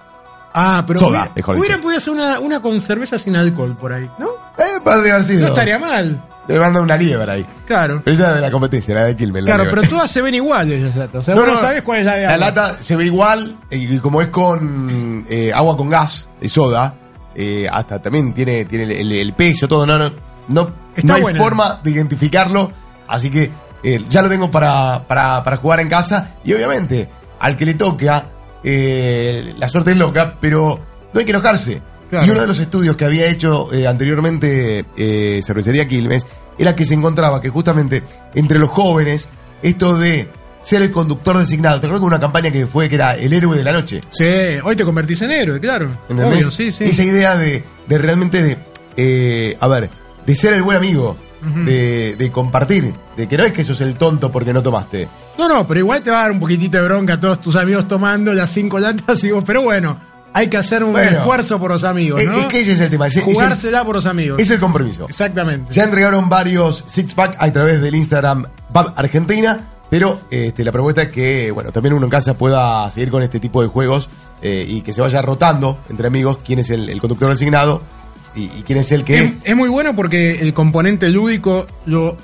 Ah, 0.61 0.85
pero 0.87 0.99
Soda, 0.99 1.11
hubiera- 1.11 1.33
mejor 1.37 1.55
dicho. 1.55 1.61
hubieran 1.61 1.81
podido 1.81 1.99
hacer 1.99 2.13
una, 2.13 2.41
una 2.41 2.61
con 2.61 2.81
cerveza 2.81 3.19
sin 3.19 3.37
alcohol 3.37 3.77
por 3.77 3.93
ahí, 3.93 4.11
¿no? 4.19 4.27
Eh, 4.59 4.81
podría 4.83 5.15
haber 5.15 5.25
sido. 5.25 5.43
No 5.43 5.47
estaría 5.49 5.79
mal. 5.79 6.25
Le 6.49 6.59
mandan 6.59 6.83
una 6.83 6.97
liebre 6.97 7.31
ahí. 7.31 7.47
Claro. 7.67 8.01
Pero 8.03 8.15
esa 8.15 8.29
es 8.31 8.35
de 8.37 8.41
la 8.41 8.51
competencia, 8.51 8.95
la 8.95 9.05
de 9.05 9.27
la 9.27 9.43
Claro, 9.45 9.65
pero 9.71 9.83
todas 9.83 10.11
se 10.11 10.23
ven 10.23 10.35
iguales 10.35 10.83
esas 10.83 10.97
latas. 10.97 11.21
O 11.21 11.23
sea, 11.23 11.35
No, 11.35 11.41
vos 11.43 11.49
no 11.51 11.55
no, 11.57 11.61
sabes 11.61 11.83
cuál 11.83 11.99
es 12.01 12.07
la 12.07 12.15
de 12.17 12.23
La 12.23 12.29
agua. 12.35 12.47
lata 12.47 12.77
se 12.81 12.97
ve 12.97 13.05
igual, 13.05 13.57
y 13.71 13.95
y 13.95 13.99
como 13.99 14.23
es 14.23 14.29
con 14.29 15.27
eh, 15.29 15.53
agua 15.53 15.77
con 15.77 15.91
gas, 15.91 16.29
y 16.41 16.49
soda, 16.49 16.95
eh, 17.35 17.67
hasta 17.71 18.01
también 18.01 18.33
tiene, 18.33 18.65
tiene 18.65 18.85
el, 18.85 18.93
el- 18.93 19.13
el 19.13 19.33
peso, 19.35 19.69
todo, 19.69 19.87
no, 19.87 19.99
no, 19.99 20.11
no, 20.49 20.73
Está 20.97 21.19
no 21.19 21.27
hay 21.29 21.35
forma 21.35 21.81
de 21.85 21.91
identificarlo, 21.91 22.73
así 23.07 23.31
que 23.31 23.51
eh, 23.83 24.05
ya 24.09 24.23
lo 24.23 24.29
tengo 24.31 24.51
para, 24.51 25.07
para, 25.07 25.45
para 25.45 25.59
jugar 25.59 25.81
en 25.81 25.89
casa, 25.91 26.37
y 26.45 26.53
obviamente, 26.55 27.09
al 27.39 27.57
que 27.59 27.67
le 27.67 27.75
toca, 27.75 28.25
eh, 28.65 29.55
la 29.57 29.69
suerte 29.69 29.93
es 29.93 29.97
loca, 29.97 30.37
pero 30.41 30.79
no 31.13 31.19
hay 31.21 31.25
que 31.25 31.33
enojarse. 31.33 31.81
Claro. 32.11 32.27
Y 32.27 32.31
uno 32.31 32.41
de 32.41 32.47
los 32.47 32.59
estudios 32.59 32.97
que 32.97 33.05
había 33.05 33.27
hecho 33.29 33.73
eh, 33.73 33.87
anteriormente 33.87 34.87
eh, 34.97 35.41
Cervecería 35.45 35.87
Quilmes 35.87 36.27
era 36.59 36.75
que 36.75 36.85
se 36.85 36.95
encontraba 36.95 37.41
que 37.41 37.51
justamente 37.51 38.03
entre 38.35 38.59
los 38.59 38.71
jóvenes, 38.71 39.29
esto 39.63 39.99
de 39.99 40.29
ser 40.61 40.83
el 40.83 40.91
conductor 40.91 41.39
designado, 41.39 41.81
te 41.81 41.87
acuerdas 41.87 42.01
de 42.01 42.07
una 42.07 42.21
campaña 42.21 42.51
que 42.51 42.67
fue 42.67 42.89
que 42.89 42.97
era 42.97 43.15
el 43.15 43.33
héroe 43.33 43.57
de 43.57 43.65
la 43.65 43.73
noche. 43.73 44.01
Sí, 44.11 44.25
hoy 44.65 44.75
te 44.75 44.85
convertís 44.85 45.23
en 45.23 45.31
héroe, 45.31 45.61
claro. 45.61 45.99
Obvio, 46.09 46.51
sí, 46.51 46.73
sí. 46.73 46.85
Esa 46.85 47.05
idea 47.05 47.37
de, 47.37 47.63
de 47.87 47.99
realmente 47.99 48.43
de, 48.43 48.59
eh, 48.97 49.57
a 49.61 49.69
ver, 49.69 49.91
de 50.27 50.35
ser 50.35 50.55
el 50.55 50.63
buen 50.63 50.77
amigo, 50.77 51.17
De, 51.41 52.17
de 52.17 52.33
compartir, 52.33 52.93
de 53.17 53.29
que 53.29 53.37
no 53.37 53.45
es 53.45 53.53
que 53.53 53.63
sos 53.63 53.81
el 53.81 53.95
tonto 53.95 54.33
porque 54.33 54.53
no 54.53 54.63
tomaste. 54.63 55.09
No, 55.39 55.49
no, 55.49 55.67
pero 55.67 55.79
igual 55.81 56.03
te 56.03 56.11
va 56.11 56.19
a 56.19 56.23
dar 56.23 56.33
un 56.33 56.41
poquitito 56.41 56.79
de 56.79 56.83
bronca 56.85 57.15
a 57.15 57.21
todos 57.21 57.41
tus 57.41 57.55
amigos 57.55 57.87
tomando 57.87 58.33
las 58.35 58.51
cinco 58.51 58.79
latas 58.81 59.23
y 59.23 59.31
vos, 59.31 59.45
pero 59.47 59.63
bueno, 59.63 59.97
hay 60.33 60.49
que 60.49 60.57
hacer 60.57 60.83
un 60.83 60.93
Bueno. 60.93 61.19
esfuerzo 61.19 61.59
por 61.61 61.71
los 61.71 61.85
amigos, 61.85 62.21
¿no? 62.25 62.37
es 62.39 62.47
que 62.47 62.61
ese 62.61 62.73
es 62.73 62.81
el 62.81 62.91
tema, 62.91 63.07
es, 63.07 63.17
es 63.17 63.27
el, 63.27 63.35
Jugársela 63.35 63.85
por 63.85 63.95
los 63.97 64.07
amigos. 64.07 64.41
es 64.41 64.51
el 64.51 64.59
compromiso. 64.59 65.07
Exactamente. 65.09 65.73
Ya 65.73 65.85
entregaron 65.85 66.29
varios 66.29 66.85
six 66.89 67.15
pack 67.15 67.37
a 67.39 67.53
través 67.53 67.81
del 67.81 67.95
Instagram 67.95 68.45
Bab 68.71 68.93
Argentina, 68.97 69.69
pero 69.91 70.21
este, 70.31 70.65
la 70.65 70.73
propuesta 70.73 71.03
es 71.03 71.09
que 71.09 71.51
bueno 71.53 71.71
también 71.71 71.95
uno 71.95 72.05
en 72.07 72.11
casa 72.11 72.35
pueda 72.35 72.91
seguir 72.91 73.11
con 73.11 73.23
este 73.23 73.39
tipo 73.41 73.63
de 73.63 73.69
juegos 73.69 74.11
eh, 74.43 74.67
y 74.69 74.83
que 74.83 74.93
se 74.93 75.01
vaya 75.01 75.23
rotando 75.23 75.79
entre 75.89 76.09
amigos 76.09 76.39
quién 76.45 76.59
es 76.59 76.71
el, 76.71 76.89
el 76.91 77.01
conductor 77.01 77.31
designado 77.31 77.81
y, 78.39 78.59
y 78.59 78.63
quién 78.67 78.79
es 78.79 78.93
el 78.93 79.05
que 79.05 79.19
Es, 79.25 79.33
es 79.45 79.57
muy 79.57 79.69
bueno 79.69 79.95
porque 79.97 80.41
el 80.41 80.53
componente 80.55 81.09
lúdico 81.11 81.67
lo 81.87 82.17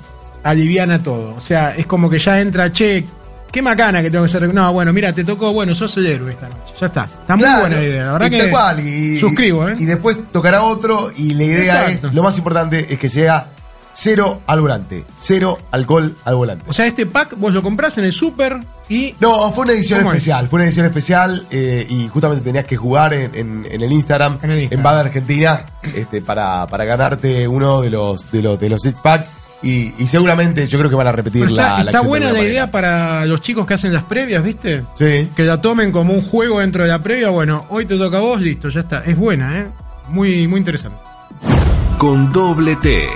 aliviana 0.43 1.01
todo. 1.01 1.35
O 1.35 1.41
sea, 1.41 1.75
es 1.75 1.85
como 1.87 2.09
que 2.09 2.19
ya 2.19 2.39
entra, 2.39 2.71
che, 2.71 3.03
qué 3.51 3.61
macana 3.61 4.01
que 4.01 4.11
tengo 4.11 4.25
que 4.25 4.29
ser. 4.29 4.53
No, 4.53 4.71
bueno, 4.73 4.93
mira, 4.93 5.13
te 5.13 5.23
tocó, 5.23 5.53
bueno, 5.53 5.73
sos 5.73 5.95
el 5.97 6.07
héroe 6.07 6.31
esta 6.31 6.47
noche. 6.49 6.73
Ya 6.79 6.87
está. 6.87 7.03
Está 7.05 7.35
muy 7.35 7.47
buena 7.61 7.81
idea. 7.81 8.05
La 8.05 8.11
verdad 8.13 8.29
que 8.29 8.49
cual, 8.51 8.79
y- 8.87 9.17
suscribo, 9.17 9.67
¿eh? 9.69 9.75
Y 9.79 9.85
después 9.85 10.19
tocará 10.31 10.61
otro 10.63 11.11
y 11.17 11.33
la 11.33 11.43
idea 11.43 11.81
Exacto. 11.89 12.07
es, 12.09 12.13
lo 12.13 12.23
más 12.23 12.37
importante 12.37 12.85
es 12.93 12.99
que 12.99 13.09
sea 13.09 13.47
cero 13.97 14.41
al 14.45 14.59
volante, 14.61 15.05
cero 15.21 15.57
alcohol 15.71 16.13
al 16.25 16.35
volante. 16.35 16.65
O 16.67 16.73
sea, 16.73 16.85
este 16.85 17.05
pack 17.05 17.35
vos 17.37 17.53
lo 17.53 17.63
comprás 17.63 17.97
en 17.97 18.03
el 18.03 18.11
super 18.13 18.59
y 18.89 19.15
No, 19.21 19.49
fue 19.51 19.63
una 19.63 19.73
edición 19.73 20.05
especial, 20.05 20.47
fue 20.49 20.57
una 20.57 20.65
edición 20.65 20.85
especial 20.85 21.47
eh, 21.49 21.87
y 21.89 22.07
justamente 22.09 22.43
tenías 22.43 22.65
que 22.65 22.75
jugar 22.75 23.13
en, 23.13 23.33
en- 23.33 23.65
en 23.71 23.81
el 23.81 23.91
Instagram, 23.91 24.39
En 24.43 24.51
el 24.51 24.57
en 24.57 24.61
Instagram. 24.63 24.83
Bad 24.83 24.99
Argentina, 24.99 25.65
este, 25.81 26.21
para, 26.21 26.67
para 26.67 26.83
ganarte 26.85 27.47
uno 27.47 27.81
de 27.81 27.89
los 27.89 28.29
de 28.31 28.41
los 28.41 28.59
de 28.59 28.69
los 28.69 28.81
six 28.81 28.99
pack 29.01 29.27
y, 29.63 29.93
y 29.97 30.05
seguramente 30.07 30.67
yo 30.67 30.77
creo 30.77 30.89
que 30.91 30.95
van 30.97 31.07
a 31.07 31.11
repetir 31.13 31.43
Pero 31.45 31.55
la, 31.55 31.63
está, 31.69 31.83
la 31.85 31.91
está 31.91 32.01
buena 32.01 32.31
la 32.33 32.43
idea 32.43 32.69
para 32.69 33.25
los 33.25 33.41
chicos 33.41 33.65
que 33.65 33.73
hacen 33.75 33.93
las 33.93 34.03
previas, 34.03 34.43
¿viste? 34.43 34.83
Sí. 34.99 35.29
Que 35.35 35.43
la 35.43 35.59
tomen 35.61 35.91
como 35.91 36.13
un 36.13 36.21
juego 36.21 36.59
dentro 36.59 36.83
de 36.83 36.89
la 36.89 37.01
previa. 37.01 37.29
Bueno, 37.29 37.65
hoy 37.69 37.85
te 37.85 37.97
toca 37.97 38.17
a 38.17 38.21
vos, 38.21 38.39
listo, 38.41 38.69
ya 38.69 38.81
está. 38.81 39.03
Es 39.05 39.17
buena, 39.17 39.57
¿eh? 39.61 39.67
Muy, 40.09 40.47
muy 40.47 40.59
interesante. 40.59 40.99
Con 41.97 42.29
doble 42.31 42.75
T. 42.75 43.07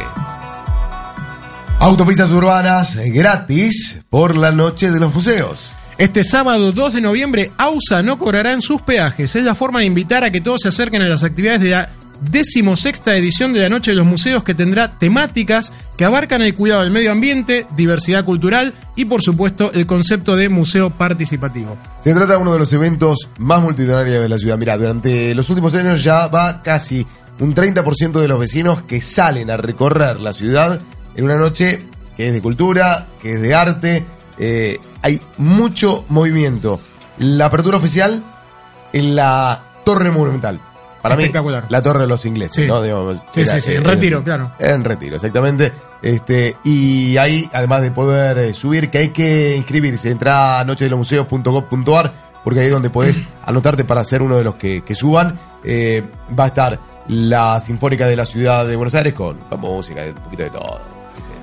Autopistas 1.80 2.30
urbanas 2.32 2.98
eh, 2.98 3.10
gratis 3.10 4.02
por 4.10 4.36
la 4.36 4.52
noche 4.52 4.92
de 4.92 5.00
los 5.00 5.16
museos. 5.16 5.72
Este 5.98 6.26
sábado 6.26 6.74
2 6.74 6.96
de 6.96 7.00
noviembre, 7.00 7.52
AUSA 7.58 8.04
no 8.04 8.18
cobrará 8.18 8.52
en 8.52 8.62
sus 8.62 8.82
peajes. 8.82 9.34
Es 9.38 9.46
la 9.46 9.56
forma 9.56 9.80
de 9.80 9.86
invitar 9.86 10.26
a 10.26 10.30
que 10.30 10.42
todos 10.42 10.60
se 10.64 10.68
acerquen 10.68 11.02
a 11.02 11.08
las 11.08 11.24
actividades 11.24 11.62
de 11.62 11.70
la 11.70 11.90
decimosexta 12.20 13.16
edición 13.16 13.54
de 13.54 13.62
la 13.62 13.70
Noche 13.70 13.92
de 13.92 13.98
los 13.98 14.06
Museos 14.06 14.44
que 14.44 14.54
tendrá 14.54 15.00
temáticas 15.00 15.72
que 15.96 16.04
abarcan 16.04 16.42
el 16.42 16.54
cuidado 16.54 16.82
del 16.82 16.92
medio 16.92 17.14
ambiente, 17.14 17.66
diversidad 17.78 18.26
cultural 18.26 18.74
y 18.98 19.06
por 19.06 19.22
supuesto 19.22 19.72
el 19.74 19.88
concepto 19.88 20.36
de 20.36 20.50
museo 20.50 20.90
participativo. 20.90 21.78
Se 22.04 22.14
trata 22.14 22.34
de 22.34 22.40
uno 22.40 22.52
de 22.52 22.60
los 22.60 22.74
eventos 22.74 23.30
más 23.38 23.62
multitudinarios 23.62 24.22
de 24.22 24.28
la 24.28 24.38
ciudad. 24.38 24.58
Mira, 24.58 24.76
durante 24.76 25.34
los 25.34 25.50
últimos 25.50 25.74
años 25.76 26.04
ya 26.04 26.28
va 26.28 26.62
casi 26.62 27.08
un 27.40 27.56
30% 27.56 28.20
de 28.20 28.28
los 28.28 28.38
vecinos 28.38 28.82
que 28.82 29.00
salen 29.00 29.50
a 29.50 29.56
recorrer 29.56 30.20
la 30.20 30.34
ciudad 30.34 30.82
en 31.20 31.26
una 31.26 31.36
noche 31.38 31.86
que 32.18 32.28
es 32.28 32.34
de 32.34 32.42
cultura, 32.42 33.08
que 33.22 33.34
es 33.34 33.42
de 33.42 33.54
arte. 33.54 34.06
eh, 34.42 34.80
hay 35.02 35.20
mucho 35.38 36.06
movimiento. 36.10 36.80
La 37.18 37.46
apertura 37.48 37.76
oficial 37.78 38.24
en 38.94 39.16
la 39.16 39.62
Torre 39.84 40.12
Monumental. 40.12 40.60
Para 41.02 41.16
mí, 41.16 41.24
Espectacular. 41.24 41.66
la 41.70 41.82
torre 41.82 42.02
de 42.02 42.08
los 42.08 42.26
ingleses, 42.26 42.56
Sí. 42.56 42.66
¿no? 42.68 42.82
Digamos, 42.82 43.18
Sí, 43.32 43.42
era- 43.42 43.52
sí, 43.54 43.62
sí, 43.62 43.72
en 43.76 43.82
era- 43.82 43.92
retiro, 43.92 44.24
claro. 44.24 44.52
En 44.60 44.84
retiro, 44.84 45.16
exactamente. 45.16 45.72
Este, 46.02 46.56
y 46.64 47.16
ahí, 47.18 47.50
además 47.54 47.82
de 47.82 47.92
poder 47.92 48.38
eh, 48.38 48.54
subir, 48.54 48.90
que 48.90 48.98
hay 49.00 49.10
que 49.10 49.56
inscribirse, 49.58 50.10
entra 50.12 50.60
a 50.60 50.64
nochedelomuseos.gov.ar, 50.66 52.14
porque 52.44 52.60
ahí 52.62 52.66
es 52.68 52.72
donde 52.72 52.90
podés 52.90 53.22
anotarte 53.46 53.84
para 53.86 54.04
ser 54.04 54.22
uno 54.22 54.38
de 54.38 54.44
los 54.44 54.56
que, 54.56 54.84
que 54.84 54.96
suban. 54.96 55.38
Eh, 55.64 56.04
va 56.38 56.46
a 56.46 56.48
estar 56.48 56.80
la 57.10 57.60
Sinfónica 57.60 58.08
de 58.08 58.16
la 58.16 58.26
Ciudad 58.26 58.66
de 58.66 58.76
Buenos 58.76 58.94
Aires 58.96 59.14
con, 59.14 59.38
con 59.38 59.60
música, 59.60 60.02
un 60.06 60.14
poquito 60.24 60.44
de 60.44 60.50
todo. 60.50 60.99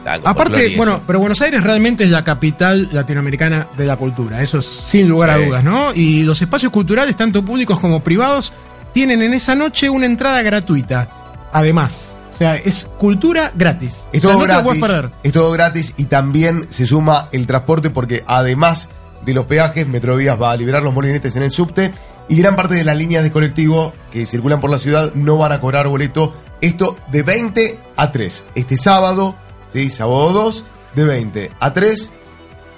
Aparte, 0.06 0.76
bueno, 0.76 1.02
pero 1.06 1.18
Buenos 1.18 1.40
Aires 1.40 1.62
realmente 1.62 2.04
es 2.04 2.10
la 2.10 2.24
capital 2.24 2.88
latinoamericana 2.92 3.68
de 3.76 3.86
la 3.86 3.96
cultura, 3.96 4.42
eso 4.42 4.58
es 4.58 4.66
sin 4.66 5.08
lugar 5.08 5.30
a 5.30 5.38
dudas, 5.38 5.64
¿no? 5.64 5.92
Y 5.94 6.22
los 6.22 6.40
espacios 6.40 6.70
culturales, 6.72 7.16
tanto 7.16 7.44
públicos 7.44 7.80
como 7.80 8.02
privados, 8.02 8.52
tienen 8.92 9.22
en 9.22 9.34
esa 9.34 9.54
noche 9.54 9.90
una 9.90 10.06
entrada 10.06 10.42
gratuita. 10.42 11.48
Además, 11.52 12.14
o 12.32 12.38
sea, 12.38 12.56
es 12.56 12.88
cultura 12.98 13.50
gratis. 13.54 13.96
Es 14.12 14.22
O 14.24 14.28
sea, 14.28 14.36
todo 14.36 14.46
no 14.46 14.62
gratis. 14.62 14.80
perder. 14.80 15.10
Es 15.22 15.32
todo 15.32 15.50
gratis 15.52 15.94
y 15.96 16.04
también 16.04 16.66
se 16.70 16.84
suma 16.84 17.28
el 17.32 17.46
transporte 17.46 17.90
porque 17.90 18.22
además 18.26 18.88
de 19.24 19.34
los 19.34 19.46
peajes, 19.46 19.88
Metrovías 19.88 20.40
va 20.40 20.52
a 20.52 20.56
liberar 20.56 20.82
los 20.82 20.94
molinetes 20.94 21.34
en 21.36 21.42
el 21.42 21.50
subte 21.50 21.92
y 22.28 22.36
gran 22.36 22.54
parte 22.54 22.74
de 22.74 22.84
las 22.84 22.96
líneas 22.96 23.22
de 23.22 23.32
colectivo 23.32 23.94
que 24.12 24.26
circulan 24.26 24.60
por 24.60 24.70
la 24.70 24.78
ciudad 24.78 25.14
no 25.14 25.38
van 25.38 25.52
a 25.52 25.60
cobrar 25.60 25.88
boleto. 25.88 26.34
Esto 26.60 26.98
de 27.10 27.22
20 27.22 27.78
a 27.96 28.12
3. 28.12 28.44
Este 28.54 28.76
sábado, 28.76 29.34
¿sí? 29.76 29.90
Sábado 29.90 30.32
2, 30.32 30.64
de 30.94 31.04
20 31.04 31.52
a 31.60 31.72
3. 31.72 32.10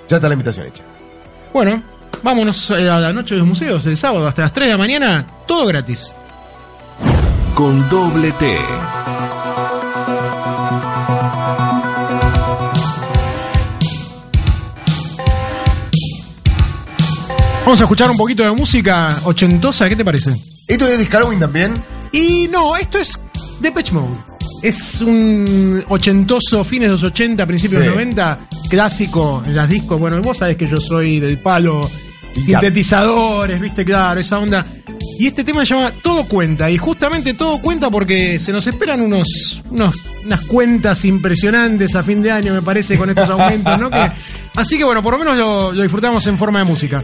Ya 0.09 0.17
está 0.17 0.29
la 0.29 0.35
invitación 0.35 0.67
hecha. 0.67 0.83
Bueno, 1.53 1.83
vámonos 2.23 2.71
eh, 2.71 2.91
a 2.91 2.99
la 2.99 3.13
noche 3.13 3.35
de 3.35 3.39
los 3.39 3.49
museos 3.49 3.87
el 3.87 3.97
sábado 3.97 4.27
hasta 4.27 4.43
las 4.43 4.53
3 4.53 4.67
de 4.67 4.73
la 4.73 4.79
mañana, 4.79 5.27
todo 5.47 5.67
gratis. 5.67 6.17
Con 7.55 7.89
doble 7.89 8.33
T. 8.33 8.59
Vamos 17.65 17.81
a 17.81 17.85
escuchar 17.85 18.11
un 18.11 18.17
poquito 18.17 18.43
de 18.43 18.51
música 18.53 19.15
ochentosa, 19.25 19.89
¿qué 19.89 19.95
te 19.95 20.05
parece? 20.05 20.35
¿Esto 20.67 20.89
es 20.89 20.99
de 20.99 21.07
Halloween 21.07 21.39
también? 21.39 21.75
Y 22.13 22.49
no, 22.51 22.77
esto 22.77 22.99
es 22.99 23.21
Depeche 23.61 23.93
Mode. 23.93 24.38
Es 24.63 25.01
un 25.01 25.83
ochentoso, 25.89 26.65
fines 26.65 26.89
de 26.89 26.93
los 26.95 27.03
80, 27.03 27.47
principios 27.47 27.81
de 27.81 27.87
los 27.89 27.95
90, 27.97 28.39
clásico 28.69 29.43
en 29.47 29.55
las 29.55 29.69
discos. 29.69 30.01
Bueno, 30.01 30.21
vos 30.21 30.39
sabés 30.39 30.57
que 30.57 30.67
yo 30.69 30.79
soy 30.81 31.21
del 31.21 31.39
palo, 31.39 31.89
ya. 32.35 32.61
sintetizadores, 32.61 33.61
viste, 33.61 33.85
claro, 33.85 34.19
esa 34.21 34.39
onda. 34.39 34.67
Y 35.21 35.27
este 35.29 35.43
tema 35.45 35.65
se 35.65 35.75
llama 35.75 35.93
Todo 36.03 36.25
Cuenta. 36.25 36.71
Y 36.71 36.77
justamente 36.79 37.35
todo 37.35 37.59
cuenta 37.61 37.91
porque 37.91 38.39
se 38.39 38.53
nos 38.53 38.67
esperan 38.67 39.01
unos, 39.01 39.63
unos 39.71 39.95
unas 40.25 40.41
cuentas 40.43 41.05
impresionantes 41.05 41.95
a 41.95 42.03
fin 42.03 42.23
de 42.23 42.31
año, 42.33 42.53
me 42.55 42.63
parece, 42.63 42.97
con 42.99 43.09
estos 43.11 43.29
aumentos, 43.31 43.79
¿no? 43.81 43.91
Que- 43.91 44.11
así 44.57 44.77
que 44.77 44.85
bueno, 44.85 45.03
por 45.03 45.13
lo 45.15 45.19
menos 45.21 45.37
lo, 45.37 45.73
lo 45.73 45.83
disfrutamos 45.83 46.27
en 46.27 46.37
forma 46.39 46.59
de 46.61 46.65
música. 46.67 47.03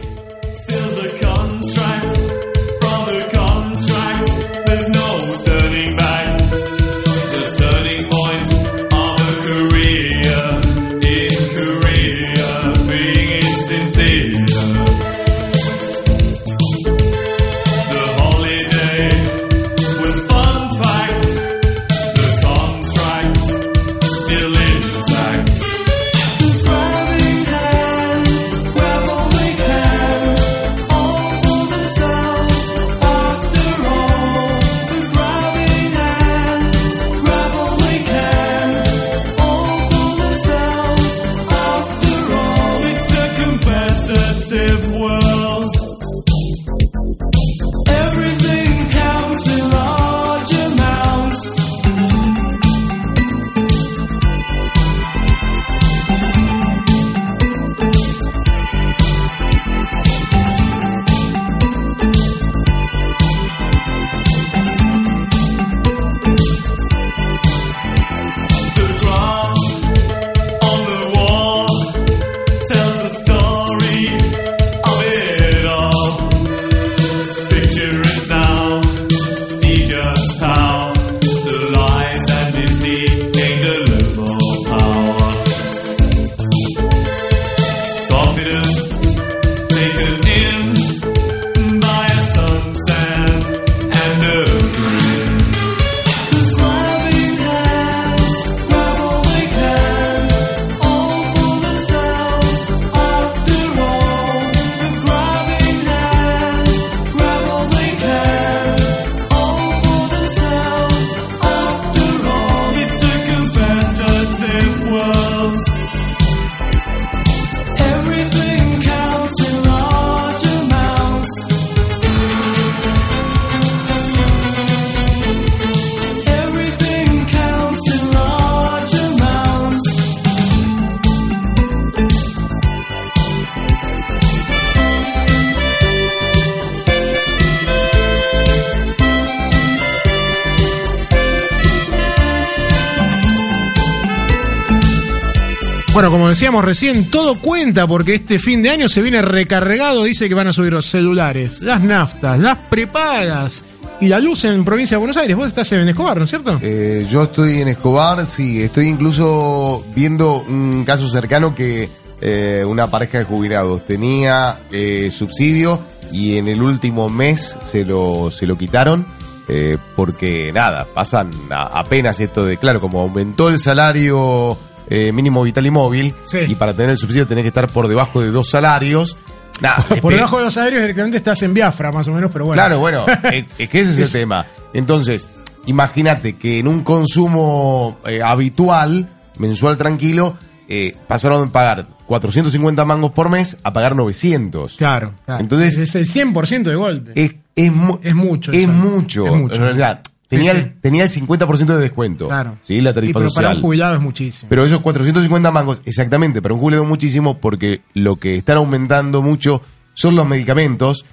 Decíamos 146.45 146.63
recién, 146.63 147.09
todo 147.09 147.33
cuenta 147.41 147.87
porque 147.87 148.13
este 148.13 148.37
fin 148.37 148.61
de 148.61 148.69
año 148.69 148.87
se 148.87 149.01
viene 149.01 149.19
recargado. 149.23 150.03
Dice 150.03 150.29
que 150.29 150.35
van 150.35 150.45
a 150.45 150.53
subir 150.53 150.71
los 150.71 150.85
celulares, 150.85 151.59
las 151.59 151.81
naftas, 151.81 152.37
las 152.37 152.59
prepagas 152.69 153.63
y 153.99 154.09
la 154.09 154.19
luz 154.19 154.45
en 154.45 154.63
provincia 154.63 154.93
de 154.93 154.99
Buenos 154.99 155.17
Aires. 155.17 155.35
Vos 155.35 155.47
estás 155.47 155.71
en 155.71 155.89
Escobar, 155.89 156.19
¿no 156.19 156.25
es 156.25 156.29
cierto? 156.29 156.59
Eh, 156.61 157.07
yo 157.09 157.23
estoy 157.23 157.61
en 157.61 157.69
Escobar, 157.69 158.27
sí, 158.27 158.61
estoy 158.61 158.89
incluso 158.89 159.83
viendo 159.95 160.43
un 160.47 160.83
caso 160.85 161.09
cercano 161.09 161.55
que 161.55 161.89
eh, 162.21 162.63
una 162.63 162.91
pareja 162.91 163.17
de 163.17 163.23
jubilados 163.23 163.83
tenía 163.87 164.59
eh, 164.71 165.09
subsidio 165.09 165.81
y 166.11 166.37
en 166.37 166.47
el 166.47 166.61
último 166.61 167.09
mes 167.09 167.57
se 167.65 167.83
lo, 167.83 168.29
se 168.29 168.45
lo 168.45 168.55
quitaron 168.55 169.03
eh, 169.47 169.79
porque 169.95 170.51
nada, 170.53 170.85
pasan 170.93 171.31
apenas 171.49 172.19
esto 172.19 172.45
de, 172.45 172.57
claro, 172.57 172.79
como 172.79 173.01
aumentó 173.01 173.49
el 173.49 173.59
salario 173.59 174.55
eh, 174.89 175.11
mínimo 175.11 175.41
vital 175.43 175.65
y 175.65 175.71
móvil 175.71 176.13
Sí. 176.25 176.39
y 176.47 176.55
para 176.55 176.73
tener 176.73 176.91
el 176.91 176.97
subsidio 176.97 177.27
tenés 177.27 177.43
que 177.43 177.47
estar 177.49 177.67
por 177.67 177.87
debajo 177.87 178.21
de 178.21 178.27
dos 178.31 178.49
salarios. 178.49 179.17
Por 180.01 180.13
debajo 180.13 180.37
de 180.39 180.43
los 180.43 180.53
salarios 180.53 180.81
directamente 180.81 181.17
estás 181.17 181.41
en 181.43 181.53
Biafra, 181.53 181.89
más 181.93 182.05
o 182.09 182.11
menos, 182.11 182.29
pero 182.29 182.43
bueno. 182.45 182.61
Claro, 182.61 182.77
bueno, 182.79 183.05
es, 183.31 183.45
es 183.57 183.69
que 183.69 183.79
ese 183.79 183.91
es 183.93 183.99
el 183.99 184.11
tema. 184.11 184.45
Entonces, 184.73 185.29
imagínate 185.65 186.33
que 186.33 186.59
en 186.59 186.67
un 186.67 186.83
consumo 186.83 187.97
eh, 188.05 188.19
habitual, 188.21 189.07
mensual 189.37 189.77
tranquilo, 189.77 190.37
eh, 190.67 190.95
pasaron 191.07 191.45
de 191.45 191.51
pagar 191.51 191.85
450 192.05 192.83
mangos 192.83 193.11
por 193.11 193.29
mes 193.29 193.57
a 193.63 193.71
pagar 193.71 193.95
900. 193.95 194.75
Claro, 194.75 195.13
claro. 195.25 195.39
Entonces- 195.41 195.77
es 195.77 195.95
el 195.95 196.05
100% 196.07 196.63
de 196.63 196.75
golpe. 196.75 197.11
Es 197.15 197.35
es, 197.55 197.71
mu- 197.71 197.99
Es 198.03 198.13
mucho, 198.13 198.51
Es 198.51 198.67
mucho. 198.67 199.25
Es 199.25 199.31
mucho. 199.33 199.55
En 199.55 199.61
realidad, 199.61 200.01
tenía, 200.27 200.53
Sí, 200.53 200.57
el, 200.57 200.81
tenía 200.81 201.03
el 201.03 201.09
50% 201.09 201.65
de 201.65 201.77
descuento. 201.79 202.27
Claro. 202.27 202.57
Sí, 202.63 202.81
la 202.81 202.91
Y 202.91 202.93
tarifa 202.93 203.19
pero 203.19 203.31
para 203.31 203.49
un 203.51 203.61
jubilado 203.61 203.95
es 203.95 204.01
muchísimo. 204.01 204.49
Pero 204.49 204.65
esos 204.65 204.79
450 204.79 205.51
mangos, 205.51 205.81
exactamente, 205.85 206.41
para 206.41 206.53
un 206.53 206.59
jubilado 206.59 206.85
muchísimo 206.85 207.37
porque 207.39 207.81
lo 207.93 208.17
que 208.17 208.37
están 208.37 208.57
aumentando 208.57 209.21
mucho 209.21 209.61
son 209.93 210.15
los 210.15 210.27
medicamentos 210.27 211.05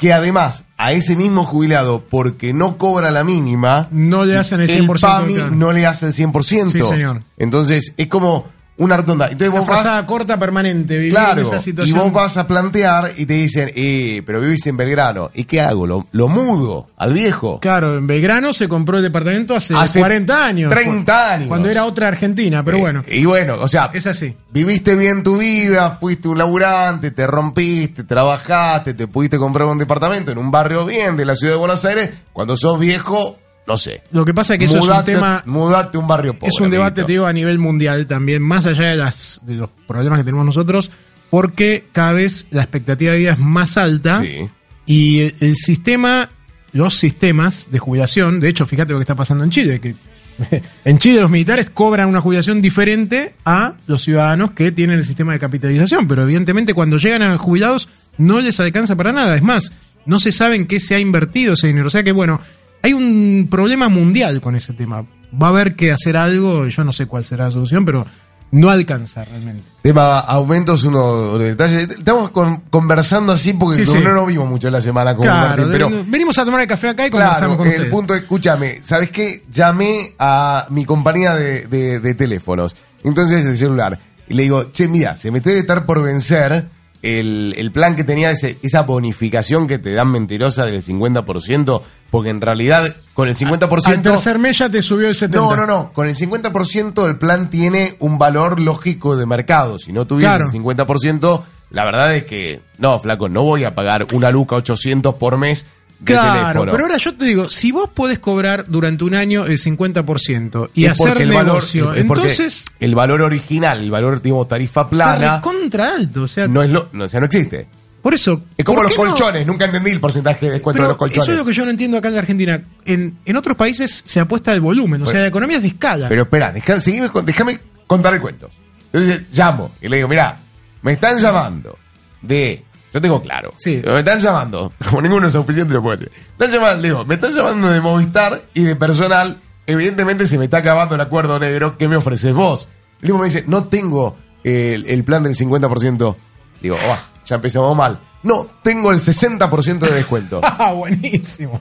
que 0.00 0.14
además 0.14 0.64
a 0.78 0.92
ese 0.92 1.14
mismo 1.14 1.44
jubilado, 1.44 2.02
porque 2.08 2.54
no 2.54 2.78
cobra 2.78 3.10
la 3.10 3.22
mínima, 3.22 3.86
no 3.90 4.24
le 4.24 4.38
hacen 4.38 4.62
el 4.62 4.70
100%. 4.70 4.98
PAMI 4.98 5.34
claro. 5.34 5.50
no 5.50 5.72
le 5.72 5.86
hace 5.86 6.06
el 6.06 6.14
100%. 6.14 6.70
Sí, 6.70 6.82
señor. 6.82 7.22
Entonces 7.36 7.92
es 7.98 8.06
como 8.06 8.46
una 8.80 8.96
rotonda. 8.96 9.26
Entonces 9.26 9.48
Una 9.50 9.60
vos 9.60 9.68
vas, 9.68 10.04
corta 10.04 10.38
permanente, 10.38 10.96
vivir 10.98 11.12
claro, 11.12 11.40
en 11.42 11.46
esa 11.46 11.56
y 11.56 11.62
situación. 11.62 11.98
vos 11.98 12.12
vas 12.12 12.36
a 12.36 12.46
plantear 12.46 13.12
y 13.16 13.26
te 13.26 13.34
dicen, 13.34 13.70
eh, 13.74 14.22
pero 14.26 14.40
vivís 14.40 14.66
en 14.66 14.76
Belgrano. 14.76 15.30
¿Y 15.34 15.44
qué 15.44 15.60
hago? 15.60 15.86
¿Lo, 15.86 16.06
lo 16.12 16.28
mudo 16.28 16.88
al 16.96 17.12
viejo? 17.12 17.60
Claro, 17.60 17.96
en 17.98 18.06
Belgrano 18.06 18.52
se 18.52 18.68
compró 18.68 18.96
el 18.96 19.02
departamento 19.02 19.54
hace, 19.54 19.74
Hace 19.74 20.00
40 20.00 20.44
años. 20.44 20.70
30 20.72 21.32
años. 21.32 21.48
Cuando 21.48 21.68
era 21.70 21.84
otra 21.84 22.08
Argentina, 22.08 22.64
pero 22.64 22.78
Eh, 22.78 22.80
bueno. 22.80 23.04
Y 23.08 23.24
bueno, 23.24 23.56
o 23.60 23.68
sea, 23.68 23.90
Es 23.92 24.06
así. 24.06 24.34
viviste 24.50 24.96
bien 24.96 25.22
tu 25.22 25.38
vida, 25.38 25.98
fuiste 26.00 26.28
un 26.28 26.38
laburante, 26.38 27.10
te 27.10 27.26
rompiste, 27.26 28.04
trabajaste, 28.04 28.94
te 28.94 29.06
pudiste 29.06 29.38
comprar 29.38 29.68
un 29.68 29.78
departamento 29.78 30.32
en 30.32 30.38
un 30.38 30.50
barrio 30.50 30.86
bien 30.86 31.16
de 31.16 31.24
la 31.24 31.36
ciudad 31.36 31.54
de 31.54 31.58
Buenos 31.58 31.84
Aires. 31.84 32.10
Cuando 32.32 32.56
sos 32.56 32.78
viejo, 32.80 33.36
no 33.70 33.76
sé. 33.76 34.02
Lo 34.10 34.24
que 34.24 34.34
pasa 34.34 34.54
es 34.54 34.58
que 34.58 34.64
eso 34.64 34.78
Mudate- 34.80 35.12
es 35.12 35.16
un 35.18 35.22
tema. 35.22 35.42
Mudate 35.46 35.96
un 35.96 36.08
barrio 36.08 36.34
pobre. 36.34 36.48
es 36.52 36.60
un 36.60 36.70
debate, 36.70 37.02
amiguito. 37.02 37.06
te 37.06 37.12
digo, 37.12 37.26
a 37.26 37.32
nivel 37.32 37.58
mundial 37.60 38.06
también, 38.08 38.42
más 38.42 38.66
allá 38.66 38.90
de, 38.90 38.96
las, 38.96 39.40
de 39.44 39.54
los 39.54 39.70
problemas 39.86 40.18
que 40.18 40.24
tenemos 40.24 40.44
nosotros, 40.44 40.90
porque 41.30 41.84
cada 41.92 42.12
vez 42.14 42.46
la 42.50 42.62
expectativa 42.62 43.12
de 43.12 43.18
vida 43.18 43.32
es 43.34 43.38
más 43.38 43.76
alta 43.76 44.22
Sí. 44.22 44.48
y 44.86 45.20
el, 45.20 45.34
el 45.38 45.54
sistema, 45.56 46.30
los 46.72 46.96
sistemas 46.98 47.68
de 47.70 47.78
jubilación, 47.78 48.40
de 48.40 48.48
hecho, 48.48 48.66
fíjate 48.66 48.90
lo 48.92 48.98
que 48.98 49.04
está 49.04 49.14
pasando 49.14 49.44
en 49.44 49.50
Chile, 49.50 49.80
que 49.80 49.94
en 50.84 50.98
Chile 50.98 51.20
los 51.20 51.30
militares 51.30 51.70
cobran 51.70 52.08
una 52.08 52.20
jubilación 52.20 52.60
diferente 52.60 53.34
a 53.44 53.74
los 53.86 54.02
ciudadanos 54.02 54.50
que 54.50 54.72
tienen 54.72 54.98
el 54.98 55.04
sistema 55.04 55.32
de 55.32 55.38
capitalización, 55.38 56.08
pero 56.08 56.22
evidentemente 56.22 56.74
cuando 56.74 56.96
llegan 56.98 57.22
a 57.22 57.38
jubilados 57.38 57.88
no 58.18 58.40
les 58.40 58.58
alcanza 58.58 58.96
para 58.96 59.12
nada, 59.12 59.36
es 59.36 59.42
más, 59.42 59.70
no 60.06 60.18
se 60.18 60.32
sabe 60.32 60.56
en 60.56 60.66
qué 60.66 60.80
se 60.80 60.94
ha 60.94 60.98
invertido 60.98 61.54
ese 61.54 61.68
dinero, 61.68 61.86
o 61.86 61.90
sea 61.90 62.02
que 62.02 62.12
bueno, 62.12 62.40
hay 62.82 62.92
un 62.92 63.48
problema 63.50 63.88
mundial 63.88 64.40
con 64.40 64.56
ese 64.56 64.72
tema, 64.72 65.02
va 65.40 65.46
a 65.48 65.50
haber 65.50 65.74
que 65.76 65.92
hacer 65.92 66.16
algo, 66.16 66.66
yo 66.66 66.84
no 66.84 66.92
sé 66.92 67.06
cuál 67.06 67.24
será 67.24 67.46
la 67.46 67.52
solución, 67.52 67.84
pero 67.84 68.06
no 68.52 68.68
alcanza 68.68 69.24
realmente. 69.24 69.62
Tema 69.82 70.18
aumentos, 70.20 70.82
uno 70.82 71.38
de 71.38 71.50
detalles. 71.50 71.88
Estamos 71.90 72.30
con- 72.30 72.62
conversando 72.68 73.32
así 73.32 73.52
porque 73.52 73.84
Sí, 73.86 73.92
no, 73.92 73.98
sí. 73.98 74.04
no 74.04 74.12
nos 74.12 74.26
vimos 74.26 74.48
mucho 74.48 74.68
la 74.70 74.80
semana 74.80 75.14
con 75.14 75.24
Claro, 75.24 75.48
Martín, 75.48 75.66
pero 75.70 75.88
de- 75.88 76.02
venimos 76.10 76.36
a 76.38 76.44
tomar 76.44 76.60
el 76.60 76.66
café 76.66 76.88
acá 76.88 77.06
y 77.06 77.10
conversamos 77.10 77.56
Claro, 77.56 77.56
con 77.58 77.66
el 77.68 77.72
ustedes. 77.74 77.90
punto, 77.92 78.14
escúchame, 78.14 78.80
¿sabes 78.82 79.10
qué? 79.10 79.44
Llamé 79.52 80.14
a 80.18 80.66
mi 80.70 80.84
compañía 80.84 81.34
de, 81.34 81.66
de- 81.68 82.00
de 82.00 82.14
teléfonos, 82.14 82.74
entonces 83.04 83.46
el 83.46 83.56
celular, 83.56 83.98
y 84.28 84.34
le 84.34 84.42
digo, 84.42 84.72
che, 84.72 84.88
mira, 84.88 85.14
se 85.14 85.30
me 85.30 85.40
debe 85.40 85.60
estar 85.60 85.86
por 85.86 86.02
vencer 86.02 86.66
el, 87.02 87.54
el 87.56 87.72
plan 87.72 87.96
que 87.96 88.04
tenía, 88.04 88.30
ese, 88.30 88.58
esa 88.62 88.82
bonificación 88.82 89.66
que 89.66 89.78
te 89.78 89.92
dan 89.92 90.10
mentirosa 90.10 90.66
del 90.66 90.82
50%, 90.82 91.82
porque 92.10 92.30
en 92.30 92.40
realidad 92.40 92.94
con 93.14 93.28
el 93.28 93.34
50%... 93.36 93.86
Al 93.86 94.02
tercer 94.02 94.38
mes 94.38 94.58
ya 94.58 94.68
te 94.68 94.82
subió 94.82 95.08
el 95.08 95.14
70. 95.14 95.38
No, 95.38 95.56
no, 95.56 95.66
no. 95.66 95.92
Con 95.92 96.08
el 96.08 96.16
50% 96.16 97.06
el 97.08 97.18
plan 97.18 97.50
tiene 97.50 97.94
un 98.00 98.18
valor 98.18 98.60
lógico 98.60 99.16
de 99.16 99.26
mercado. 99.26 99.78
Si 99.78 99.92
no 99.92 100.06
tuviese 100.06 100.28
Claro. 100.28 100.46
el 100.46 100.52
50%, 100.52 101.42
la 101.70 101.84
verdad 101.84 102.14
es 102.16 102.24
que, 102.24 102.60
no, 102.78 102.98
flaco, 102.98 103.28
no 103.28 103.42
voy 103.42 103.64
a 103.64 103.74
pagar 103.74 104.06
una 104.12 104.30
luca 104.30 104.56
800 104.56 105.14
por 105.14 105.38
mes 105.38 105.66
Claro, 106.04 106.40
teléfono. 106.62 106.72
pero 106.72 106.84
ahora 106.84 106.96
yo 106.96 107.14
te 107.14 107.24
digo, 107.24 107.50
si 107.50 107.72
vos 107.72 107.88
podés 107.90 108.18
cobrar 108.18 108.64
durante 108.68 109.04
un 109.04 109.14
año 109.14 109.44
el 109.46 109.58
50% 109.58 110.70
y 110.74 110.86
Es 110.86 110.92
hacer 110.92 111.20
el 111.20 111.28
valor- 111.30 111.44
negocio, 111.46 111.84
porque 111.86 112.00
entonces 112.00 112.64
el 112.80 112.94
valor 112.94 113.22
original, 113.22 113.80
el 113.80 113.90
valor, 113.90 114.22
digamos, 114.22 114.48
tarifa 114.48 114.88
plana, 114.88 115.40
contra 115.40 115.94
alto, 115.96 116.22
o 116.22 116.28
sea, 116.28 116.46
no 116.48 116.62
es 116.62 116.70
lo, 116.70 116.88
no, 116.92 117.04
o 117.04 117.08
sea, 117.08 117.20
no 117.20 117.26
existe. 117.26 117.66
por 118.02 118.14
eso 118.14 118.42
Es 118.56 118.64
como 118.64 118.76
¿por 118.78 118.84
los 118.86 118.96
no? 118.96 119.04
colchones, 119.10 119.46
nunca 119.46 119.66
entendí 119.66 119.90
el 119.90 120.00
porcentaje 120.00 120.46
de 120.46 120.52
descuento 120.52 120.78
Pero 120.78 120.84
de 120.84 120.92
los 120.92 120.96
colchones. 120.96 121.22
Eso 121.24 121.32
es 121.32 121.38
lo 121.38 121.44
que 121.44 121.52
yo 121.52 121.64
no 121.64 121.70
entiendo 121.70 121.98
acá 121.98 122.08
en 122.08 122.14
la 122.14 122.20
Argentina. 122.20 122.62
En, 122.86 123.18
en 123.26 123.36
otros 123.36 123.56
países 123.56 124.02
se 124.06 124.20
apuesta 124.20 124.52
al 124.52 124.60
volumen, 124.62 125.02
o 125.02 125.04
Bueno. 125.04 125.10
sea, 125.12 125.20
la 125.20 125.28
economía 125.28 125.56
es 125.58 125.62
de 125.62 125.68
escala. 125.68 126.08
Pero 126.08 126.22
espera, 126.22 126.50
déjame 126.52 127.60
contar 127.86 128.14
el 128.14 128.20
cuento. 128.22 128.48
Entonces 128.92 129.22
llamo 129.32 129.72
y 129.82 129.88
le 129.88 129.96
digo, 129.96 130.08
mira, 130.08 130.38
me 130.82 130.92
están 130.92 131.18
llamando 131.18 131.76
de... 132.22 132.64
Yo 132.92 133.00
tengo 133.00 133.22
claro. 133.22 133.52
Sí. 133.56 133.80
Me 133.84 134.00
están 134.00 134.20
llamando, 134.20 134.72
como 134.84 135.00
ninguno 135.02 135.26
es 135.28 135.32
suficiente 135.32 135.72
lo 135.74 135.82
puede 135.82 135.98
decir. 135.98 136.12
Están 136.32 136.50
llamando, 136.50 136.82
digo, 136.82 137.04
me 137.04 137.14
están 137.14 137.34
llamando 137.34 137.70
de 137.70 137.80
Movistar 137.80 138.42
y 138.54 138.64
de 138.64 138.76
personal. 138.76 139.40
Evidentemente 139.66 140.26
se 140.26 140.38
me 140.38 140.44
está 140.44 140.58
acabando 140.58 140.94
el 140.96 141.00
acuerdo 141.00 141.38
negro. 141.38 141.76
¿Qué 141.78 141.86
me 141.86 141.96
ofreces 141.96 142.34
vos? 142.34 142.68
El 143.00 143.06
tipo 143.06 143.18
me 143.18 143.26
dice, 143.26 143.44
no 143.46 143.64
tengo 143.64 144.16
el, 144.42 144.86
el 144.86 145.04
plan 145.04 145.22
del 145.22 145.34
50%. 145.36 146.16
Digo, 146.60 146.76
"Oh, 146.86 146.98
ya 147.24 147.36
empezamos 147.36 147.76
mal. 147.76 147.98
No, 148.22 148.46
tengo 148.62 148.90
el 148.90 148.98
60% 148.98 149.78
de 149.78 149.92
descuento. 149.92 150.40
ah, 150.42 150.72
buenísimo. 150.72 151.60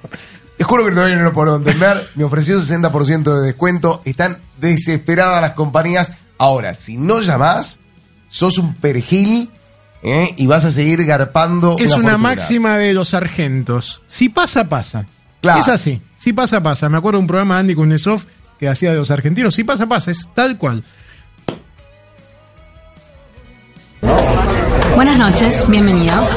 Te 0.58 0.64
juro 0.64 0.84
que 0.86 0.92
todavía 0.92 1.16
no 1.16 1.24
lo 1.24 1.34
puedo 1.34 1.56
entender. 1.56 2.06
Me 2.16 2.24
ofreció 2.26 2.60
60% 2.60 3.34
de 3.40 3.46
descuento. 3.46 4.02
Están 4.04 4.40
desesperadas 4.60 5.42
las 5.42 5.52
compañías. 5.52 6.12
Ahora, 6.38 6.74
si 6.74 6.98
no 6.98 7.22
llamás, 7.22 7.80
sos 8.28 8.58
un 8.58 8.74
perejil 8.76 9.52
¿eh? 10.04 10.34
y 10.38 10.48
vas 10.48 10.66
a 10.66 10.72
seguir 10.72 11.04
garpando. 11.06 11.78
Es 11.80 11.94
una 11.94 12.18
máxima 12.18 12.78
de 12.78 12.94
los 12.94 13.10
sargentos. 13.10 14.02
Si 14.08 14.30
pasa, 14.30 14.70
pasa. 14.70 15.06
Claro. 15.42 15.62
Es 15.62 15.68
así. 15.68 16.02
Si 16.18 16.34
pasa, 16.34 16.62
pasa. 16.62 16.90
Me 16.90 16.98
acuerdo 16.98 17.20
de 17.20 17.22
un 17.22 17.28
programa 17.28 17.56
de 17.56 17.60
Andy 17.62 17.76
Kuznetsov 17.76 18.24
que 18.60 18.68
hacía 18.68 18.92
de 18.92 18.98
los 18.98 19.12
argentinos. 19.12 19.56
Si 19.56 19.64
pasa, 19.64 19.88
pasa. 19.88 20.12
Es 20.12 20.30
tal 20.34 20.58
cual. 20.58 20.84
Buenas 24.96 25.18
noches, 25.18 25.66
bienvenido. 25.70 26.28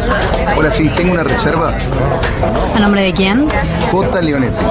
Hola, 0.57 0.71
sí, 0.71 0.89
tengo 0.97 1.13
una 1.13 1.25
reserva. 1.25 1.75
¿A 2.75 2.79
nombre 2.79 3.03
de 3.03 3.13
quién? 3.13 3.49
J. 3.91 4.21
Leonetti. 4.21 4.65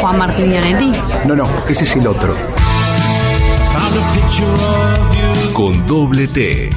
Juan 0.00 0.18
Martín 0.18 0.50
Leonetti. 0.50 0.92
No, 1.26 1.36
no, 1.36 1.48
ese 1.68 1.84
es 1.84 1.96
el 1.96 2.06
otro. 2.06 2.36
Con 5.52 5.86
doble 5.86 6.26
T. 6.28 6.70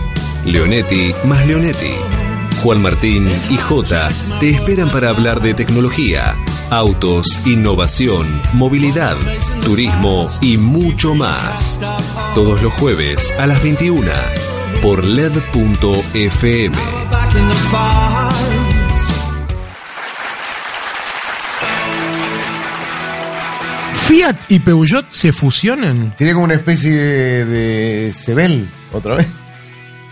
Leonetti 0.46 1.12
más 1.24 1.46
Leonetti. 1.48 1.94
Juan 2.62 2.82
Martín 2.82 3.28
y 3.50 3.58
J 3.58 4.10
te 4.40 4.52
esperan 4.52 4.90
para 4.90 5.10
hablar 5.10 5.42
de 5.42 5.54
tecnología, 5.54 6.36
autos, 6.70 7.40
innovación, 7.46 8.42
movilidad, 8.54 9.18
turismo 9.64 10.28
y 10.42 10.58
mucho 10.58 11.16
más. 11.16 11.80
Todos 12.36 12.62
los 12.62 12.74
jueves 12.74 13.34
a 13.40 13.48
las 13.48 13.62
21 13.64 14.12
por 14.82 15.04
LED.fm. 15.04 16.76
¿Fiat 24.08 24.36
y 24.50 24.60
Peugeot 24.60 25.08
se 25.10 25.32
fusionan? 25.32 26.14
Sería 26.16 26.34
como 26.34 26.46
una 26.46 26.54
especie 26.54 26.92
de, 26.92 27.46
de 27.46 28.14
Sebel, 28.14 28.70
otra 28.94 29.16
vez. 29.16 29.28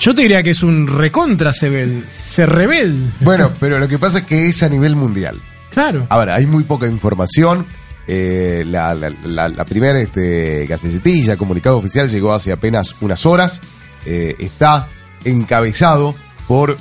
Yo 0.04 0.14
te 0.14 0.24
diría 0.24 0.44
que 0.44 0.50
es 0.50 0.64
un 0.64 0.86
recontra 0.86 1.54
Sebel. 1.54 2.04
Se 2.12 2.46
rebel. 2.46 3.14
Bueno, 3.22 3.52
pero 3.58 3.80
lo 3.80 3.88
que 3.88 3.98
pasa 3.98 4.20
es 4.20 4.26
que 4.26 4.50
es 4.50 4.62
a 4.62 4.68
nivel 4.68 4.98
mundial. 4.98 5.40
Claro. 5.72 6.08
Ahora, 6.10 6.36
hay 6.36 6.46
muy 6.46 6.64
poca 6.66 6.88
información. 6.88 7.66
Eh, 8.06 8.66
la, 8.68 8.94
la- 8.94 9.10
la- 9.24 9.48
la 9.48 9.64
primera 9.64 9.98
este, 10.02 10.66
gacetilla, 10.68 11.38
comunicado 11.38 11.78
oficial, 11.78 12.10
llegó 12.10 12.34
hace 12.34 12.52
apenas 12.52 12.94
unas 13.02 13.26
horas. 13.26 13.62
Eh, 14.06 14.36
está 14.40 14.90
encabezado 15.24 16.14
por 16.50 16.78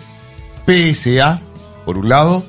PSA, 0.66 1.40
por 1.84 1.98
un 1.98 2.08
lado, 2.08 2.44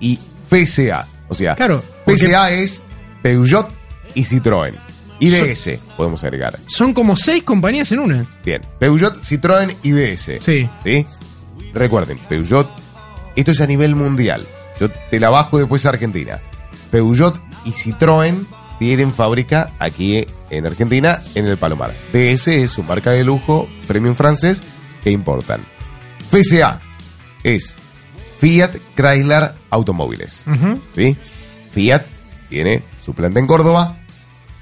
y 0.00 0.18
FCA. 0.48 1.06
O 1.28 1.34
sea, 1.34 1.54
Claro, 1.54 1.82
porque- 2.06 2.28
PSA 2.28 2.50
es 2.52 2.82
Peugeot 3.22 3.68
y 4.14 4.24
Citroën. 4.24 4.74
Y 5.20 5.30
DS, 5.30 5.78
podemos 5.96 6.22
agregar. 6.24 6.58
Son 6.66 6.92
como 6.92 7.16
seis 7.16 7.42
compañías 7.42 7.90
en 7.92 8.00
una. 8.00 8.26
Bien, 8.44 8.62
Peugeot, 8.78 9.20
Citroën 9.22 9.76
y 9.82 9.92
DS. 9.92 10.38
Sí. 10.40 10.68
¿Sí? 10.82 11.06
Recuerden, 11.72 12.18
Peugeot, 12.28 12.68
esto 13.36 13.50
es 13.52 13.60
a 13.60 13.66
nivel 13.66 13.94
mundial. 13.94 14.46
Yo 14.80 14.90
te 14.90 15.20
la 15.20 15.30
bajo 15.30 15.58
después 15.58 15.86
a 15.86 15.90
Argentina. 15.90 16.38
Peugeot 16.90 17.40
y 17.64 17.70
Citroën 17.70 18.44
tienen 18.78 19.12
fábrica 19.12 19.72
aquí 19.78 20.26
en 20.50 20.66
Argentina, 20.66 21.18
en 21.34 21.46
el 21.46 21.56
Palomar. 21.56 21.94
DS 22.12 22.48
es 22.48 22.70
su 22.70 22.82
marca 22.82 23.10
de 23.12 23.24
lujo, 23.24 23.68
premium 23.86 24.14
francés, 24.14 24.62
que 25.02 25.10
importan. 25.10 25.60
FCA 26.30 26.80
es 27.42 27.76
Fiat 28.38 28.72
Chrysler 28.96 29.52
Automóviles. 29.70 30.44
¿Sí? 30.94 31.16
Fiat 31.72 32.02
tiene 32.48 32.82
su 33.04 33.14
planta 33.14 33.38
en 33.38 33.46
Córdoba. 33.46 33.98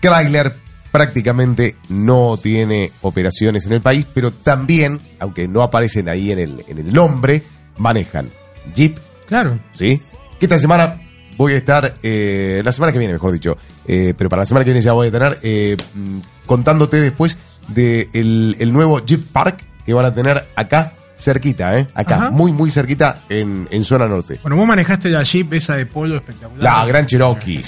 Chrysler 0.02 0.54
prácticamente 0.90 1.76
no 1.88 2.36
tiene 2.36 2.92
operaciones 3.00 3.64
en 3.66 3.72
el 3.72 3.80
país, 3.80 4.06
pero 4.12 4.30
también, 4.30 5.00
aunque 5.20 5.48
no 5.48 5.62
aparecen 5.62 6.08
ahí 6.10 6.30
en 6.32 6.38
el, 6.38 6.64
en 6.68 6.78
el 6.78 6.92
nombre, 6.92 7.42
manejan 7.78 8.28
Jeep, 8.74 8.98
Claro. 9.26 9.58
¿sí? 9.72 9.98
Que 10.38 10.44
esta 10.46 10.58
semana 10.58 11.00
voy 11.38 11.54
a 11.54 11.56
estar, 11.56 11.94
eh, 12.02 12.60
la 12.62 12.72
semana 12.72 12.92
que 12.92 12.98
viene, 12.98 13.14
mejor 13.14 13.32
dicho, 13.32 13.56
eh, 13.86 14.12
pero 14.16 14.28
para 14.28 14.42
la 14.42 14.46
semana 14.46 14.64
que 14.64 14.70
viene 14.72 14.84
ya 14.84 14.92
voy 14.92 15.08
a 15.08 15.10
tener, 15.10 15.38
eh, 15.42 15.76
mm, 15.94 16.18
contándote 16.44 17.00
después 17.00 17.38
de 17.68 18.10
el, 18.12 18.56
el 18.58 18.70
nuevo 18.72 19.02
Jeep 19.04 19.24
Park 19.32 19.64
que 19.86 19.94
van 19.94 20.04
a 20.04 20.14
tener 20.14 20.48
acá, 20.56 20.92
cerquita, 21.16 21.76
¿eh? 21.78 21.86
Acá, 21.94 22.16
Ajá. 22.16 22.30
muy, 22.30 22.52
muy 22.52 22.70
cerquita 22.70 23.22
en, 23.30 23.66
en 23.70 23.84
zona 23.84 24.06
norte. 24.06 24.40
Bueno, 24.42 24.56
vos 24.56 24.66
manejaste 24.66 25.08
la 25.08 25.22
Jeep 25.22 25.54
esa 25.54 25.76
de 25.76 25.86
polo 25.86 26.16
espectacular. 26.16 26.62
La 26.62 26.84
Gran 26.86 27.06
Cherokee. 27.06 27.62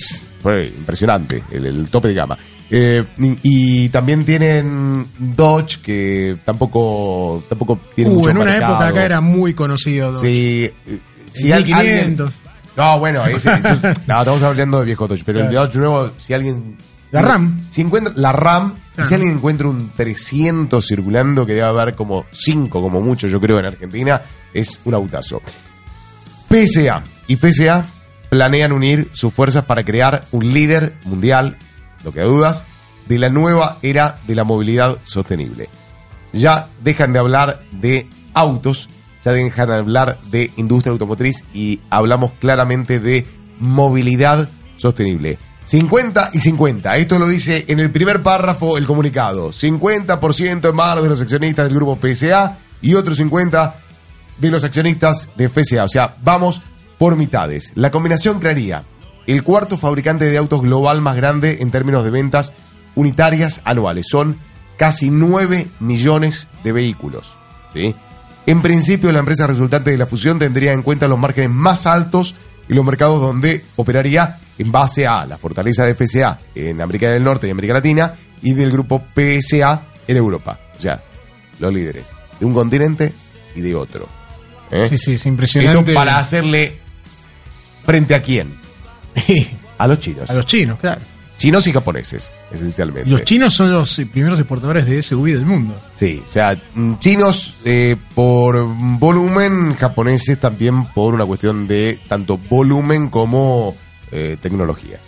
Fue 0.45 0.67
impresionante, 0.69 1.43
el, 1.51 1.65
el 1.67 1.89
tope 1.89 2.09
de 2.09 2.15
gama. 2.15 2.39
Eh, 2.71 3.03
y, 3.19 3.39
y 3.85 3.89
también 3.89 4.25
tienen 4.25 5.07
Dodge, 5.19 5.79
que 5.83 6.37
tampoco, 6.45 7.43
tampoco 7.49 7.81
tiene 7.97 8.11
Uh, 8.11 8.15
mucho 8.15 8.31
en 8.31 8.37
una 8.37 8.51
mercado. 8.53 8.73
época 8.75 8.89
acá 8.89 9.05
era 9.07 9.21
muy 9.21 9.55
conocido. 9.55 10.13
Dodge. 10.13 10.21
Sí. 10.23 10.65
eh, 10.87 10.99
Si 11.33 11.47
El 11.49 11.53
al- 11.55 11.65
1500. 11.65 12.27
alguien- 12.27 12.45
no, 12.77 12.99
bueno, 12.99 13.27
ese- 13.27 13.55
ese 13.55 13.71
es- 13.73 13.83
no, 14.07 14.21
estamos 14.21 14.43
hablando 14.43 14.79
de 14.81 14.85
viejo 14.87 15.09
Dodge, 15.09 15.23
pero 15.25 15.41
el 15.41 15.49
Claro. 15.49 15.67
Dodge 15.67 15.77
nuevo, 15.79 16.11
si 16.19 16.35
alguien... 16.35 16.77
La 17.11 17.23
RAM. 17.23 17.61
Si 17.71 17.81
encuentra 17.81 18.13
la 18.17 18.33
RAM, 18.33 18.75
Claro. 18.95 19.09
si 19.09 19.15
alguien 19.15 19.33
encuentra 19.35 19.69
un 19.69 19.91
300 19.97 20.85
circulando, 20.87 21.47
que 21.47 21.55
debe 21.55 21.67
haber 21.67 21.95
como 21.95 22.27
5 22.33 22.83
como 22.83 23.01
mucho, 23.01 23.29
yo 23.29 23.41
creo, 23.41 23.59
en 23.61 23.67
Argentina, 23.67 24.21
es 24.53 24.79
un 24.85 24.95
autazo. 24.95 25.41
PSA 26.49 27.03
y 27.29 27.37
FSA 27.37 27.87
planean 28.29 28.73
unir 28.73 29.09
sus 29.13 29.33
fuerzas 29.33 29.65
para 29.65 29.85
crear 29.85 30.25
un 30.33 30.53
líder 30.53 30.95
mundial, 31.05 31.57
lo 32.05 32.13
que 32.13 32.21
dudas, 32.23 32.65
de 33.07 33.19
la 33.19 33.29
nueva 33.29 33.79
era 33.83 34.21
de 34.27 34.35
la 34.35 34.45
movilidad 34.45 34.99
sostenible. 35.05 35.69
Ya 36.33 36.69
dejan 36.83 37.13
de 37.13 37.19
hablar 37.19 37.63
de 37.71 38.09
autos, 38.33 38.89
ya 39.25 39.33
dejan 39.33 39.69
de 39.69 39.75
hablar 39.75 40.19
de 40.31 40.51
industria 40.57 40.93
automotriz 40.93 41.45
y 41.53 41.81
hablamos 41.91 42.33
claramente 42.41 42.99
de 42.99 43.27
movilidad 43.59 44.49
sostenible. 44.77 45.39
50 45.67 46.31
y 46.35 46.41
50. 46.41 46.97
Esto 46.97 47.19
lo 47.19 47.27
dice 47.27 47.65
en 47.69 47.81
el 47.81 47.91
primer 47.91 48.23
párrafo 48.23 48.77
el 48.77 48.87
comunicado. 48.87 49.51
50% 49.51 50.69
en 50.69 50.77
manos 50.77 51.03
de 51.03 51.09
los 51.09 51.21
accionistas 51.21 51.67
del 51.67 51.77
grupo 51.77 51.99
PSA 52.01 52.59
y 52.83 52.95
otro 52.95 53.15
50 53.15 53.77
de 54.39 54.51
los 54.51 54.63
accionistas 54.63 55.29
de 55.37 55.49
FCA. 55.49 55.85
O 55.85 55.89
sea, 55.89 56.17
vamos 56.23 56.61
por 57.05 57.17
mitades. 57.17 57.71
La 57.75 57.91
combinación 57.91 58.41
crearía 58.41 58.83
el 59.27 59.43
cuarto 59.43 59.77
fabricante 59.77 60.25
de 60.25 60.39
autos 60.39 60.63
global 60.63 61.03
más 61.03 61.17
grande 61.17 61.59
en 61.61 61.71
términos 61.71 62.03
de 62.03 62.11
ventas 62.11 62.51
unitarias 62.95 63.61
anuales. 63.67 64.07
Son 64.09 64.39
casi 64.79 65.11
9 65.11 65.69
millones 65.81 66.49
de 66.63 66.73
vehículos. 66.73 67.37
¿sí? 67.75 67.95
En 68.47 68.63
principio, 68.63 69.13
la 69.13 69.19
empresa 69.19 69.47
resultante 69.47 69.91
de 69.91 69.99
la 69.99 70.07
fusión 70.07 70.39
tendría 70.39 70.73
en 70.73 70.81
cuenta 70.81 71.07
los 71.07 71.19
márgenes 71.19 71.51
más 71.51 71.87
altos 71.87 72.37
y 72.71 72.73
los 72.73 72.87
mercados 72.87 73.21
donde 73.21 73.67
operaría 73.77 74.39
en 74.57 74.73
base 74.73 75.07
a 75.07 75.27
la 75.27 75.37
fortaleza 75.37 75.85
de 75.85 75.95
FCA 75.95 76.41
en 76.55 76.81
América 76.81 77.11
del 77.11 77.23
Norte 77.23 77.49
y 77.49 77.51
América 77.51 77.75
Latina 77.75 78.15
y 78.41 78.55
del 78.55 78.73
grupo 78.73 79.05
PSA 79.15 79.89
en 80.09 80.17
Europa. 80.17 80.59
O 80.79 80.81
sea, 80.81 81.03
los 81.61 81.71
líderes 81.71 82.07
de 82.41 82.47
un 82.47 82.55
continente 82.55 83.13
y 83.55 83.61
de 83.61 83.75
otro. 83.75 84.09
¿eh? 84.71 84.87
Sí, 84.89 84.97
sí, 84.97 85.13
es 85.13 85.27
impresionante. 85.27 85.81
Esto 85.81 85.93
para 85.93 86.19
hacerle 86.19 86.84
frente 87.85 88.15
a 88.15 88.23
quién? 88.23 88.55
A 89.79 89.87
los 89.87 90.01
chinos. 90.01 90.31
A 90.31 90.35
los 90.35 90.47
chinos, 90.47 90.79
claro. 90.79 91.01
Chinos 91.37 91.67
y 91.67 91.73
japoneses, 91.73 92.33
esencialmente. 92.53 93.11
Los 93.11 93.25
chinos 93.25 93.53
son 93.53 93.73
los 93.73 93.99
eh, 93.99 94.07
primeros 94.07 94.39
exportadores 94.39 94.87
de 94.87 95.03
SUV 95.03 95.33
del 95.33 95.45
mundo. 95.45 95.75
Sí, 95.97 96.23
o 96.27 96.31
sea, 96.31 96.57
mm, 96.75 96.95
chinos 97.01 97.55
eh, 97.65 97.97
por 98.15 98.65
volumen, 98.99 99.75
japoneses 99.75 100.39
también 100.39 100.87
por 100.87 101.13
una 101.13 101.27
cuestión 101.27 101.67
de 101.67 101.99
tanto 102.07 102.39
volumen 102.39 103.11
como 103.11 103.77
eh, 104.13 104.37
tecnología. 104.41 104.99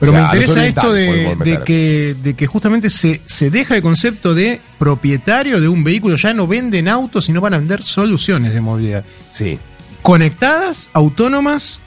Pero 0.00 0.12
O 0.12 0.14
sea, 0.14 0.28
me 0.28 0.34
interesa 0.34 0.66
esto 0.66 0.92
de, 0.92 1.36
de 1.36 1.62
que, 1.62 2.16
de 2.20 2.34
que 2.34 2.46
justamente 2.46 2.90
se, 2.90 3.22
se 3.24 3.50
deja 3.50 3.76
el 3.76 3.82
concepto 3.82 4.34
de 4.34 4.60
propietario 4.78 5.60
de 5.60 5.68
un 5.68 5.84
vehículo. 5.84 6.16
Ya 6.16 6.34
no 6.34 6.46
venden 6.46 6.88
autos, 6.88 7.24
sino 7.24 7.40
van 7.40 7.54
a 7.54 7.58
vender 7.58 7.82
soluciones 7.82 8.52
de 8.52 8.60
movilidad. 8.60 9.04
Sí. 9.32 9.58
Conectadas, 10.02 10.88
autónomas 10.92 11.80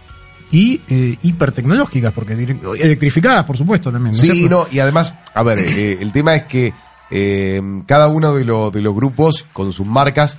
y 0.52 0.82
eh, 0.90 1.18
hipertecnológicas, 1.22 2.12
porque 2.14 2.34
electrificadas, 2.34 3.46
por 3.46 3.58
supuesto, 3.58 3.92
también. 3.92 4.14
¿no 4.14 4.16
es 4.16 4.22
Sí, 4.22 4.32
cierto? 4.32 4.68
no, 4.68 4.68
y 4.76 4.80
además, 4.80 5.14
a 5.34 5.44
ver, 5.44 5.60
eh, 5.60 5.98
el 6.02 6.12
tema 6.12 6.36
es 6.36 6.44
que 6.46 6.74
eh, 7.12 7.62
cada 7.86 8.08
uno 8.08 8.34
de, 8.34 8.46
los 8.46 8.72
de 8.72 8.82
los 8.82 8.96
grupos 8.96 9.46
con 9.54 9.72
sus 9.74 9.86
marcas 9.86 10.38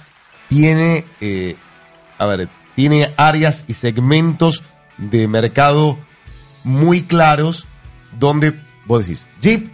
tiene, 0.48 1.04
eh, 1.20 1.56
a 2.18 2.26
ver, 2.26 2.48
tiene 2.74 3.14
áreas 3.16 3.64
y 3.68 3.72
segmentos 3.74 4.62
de 4.98 5.28
mercado 5.28 5.98
muy 6.64 7.02
claros 7.02 7.66
donde 8.18 8.54
vos 8.86 9.06
decís, 9.06 9.26
Jeep, 9.40 9.70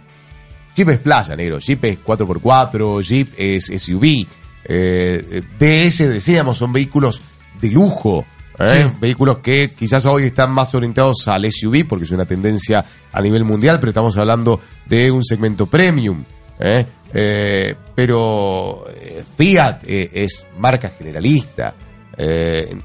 Jeep 0.75 0.89
es 0.89 0.99
playa, 0.99 1.35
negro, 1.35 1.57
Jeep 1.59 1.83
es 1.85 1.97
4x4, 2.03 3.01
Jeep 3.01 3.29
es 3.37 3.65
SUV, 3.65 4.27
eh, 4.65 5.41
DS, 5.59 6.07
decíamos, 6.07 6.57
son 6.59 6.71
vehículos 6.71 7.21
de 7.59 7.69
lujo, 7.71 8.25
¿eh? 8.59 8.85
Sí. 8.87 8.95
vehículos 8.99 9.39
que 9.39 9.71
quizás 9.71 10.05
hoy 10.05 10.23
están 10.23 10.51
más 10.51 10.73
orientados 10.75 11.27
al 11.27 11.51
SUV 11.51 11.87
porque 11.87 12.05
es 12.05 12.11
una 12.11 12.25
tendencia 12.25 12.83
a 13.11 13.21
nivel 13.21 13.43
mundial, 13.43 13.79
pero 13.79 13.89
estamos 13.89 14.17
hablando 14.17 14.59
de 14.85 15.11
un 15.11 15.23
segmento 15.23 15.65
premium. 15.65 16.23
¿eh? 16.59 16.85
Eh, 17.13 17.75
pero 17.95 18.83
eh, 18.89 19.23
Fiat 19.37 19.83
eh, 19.85 20.11
es 20.13 20.47
marca 20.59 20.89
generalista, 20.89 21.73
eh, 22.17 22.77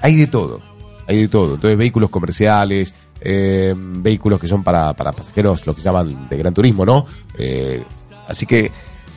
hay 0.00 0.16
de 0.16 0.26
todo, 0.28 0.62
hay 1.06 1.22
de 1.22 1.28
todo. 1.28 1.54
Entonces 1.56 1.76
vehículos 1.76 2.08
comerciales, 2.10 2.94
eh, 3.20 3.74
vehículos 3.76 4.40
que 4.40 4.48
son 4.48 4.64
para, 4.64 4.94
para 4.94 5.12
pasajeros, 5.12 5.66
lo 5.66 5.74
que 5.74 5.82
llaman 5.82 6.28
de 6.28 6.36
gran 6.38 6.54
turismo, 6.54 6.86
¿no? 6.86 7.04
Así 8.26 8.46
que 8.46 8.70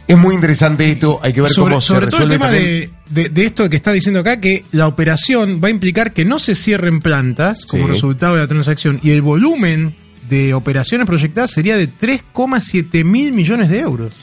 es 0.07 0.17
muy 0.17 0.35
interesante 0.35 0.89
esto, 0.91 1.19
hay 1.23 1.31
que 1.33 1.41
ver 1.41 1.51
sobre, 1.51 1.71
cómo 1.71 1.81
sobre 1.81 2.05
se 2.07 2.11
todo 2.11 2.23
el 2.23 2.29
resuelve 2.29 2.35
tema 2.35 2.45
también. 2.51 2.91
de, 3.09 3.23
de- 3.23 3.29
de 3.29 3.45
esto 3.45 3.69
que 3.69 3.75
está 3.77 3.91
diciendo 3.91 4.19
acá, 4.19 4.39
que 4.41 4.65
la 4.71 4.87
operación 4.87 5.61
va 5.63 5.67
a 5.69 5.71
implicar 5.71 6.11
que 6.13 6.25
no 6.25 6.37
se 6.39 6.55
cierren 6.55 6.99
plantas 6.99 7.65
como 7.65 7.85
Sí. 7.85 7.91
resultado 7.91 8.35
de 8.35 8.41
la 8.41 8.47
transacción 8.47 8.99
y 9.03 9.11
el 9.11 9.21
volumen 9.21 9.95
de 10.29 10.53
operaciones 10.53 11.07
proyectadas 11.07 11.51
sería 11.51 11.77
de 11.77 11.87
3,7 11.89 13.03
mil 13.05 13.31
millones 13.33 13.69
de 13.69 13.79
euros 13.79 14.13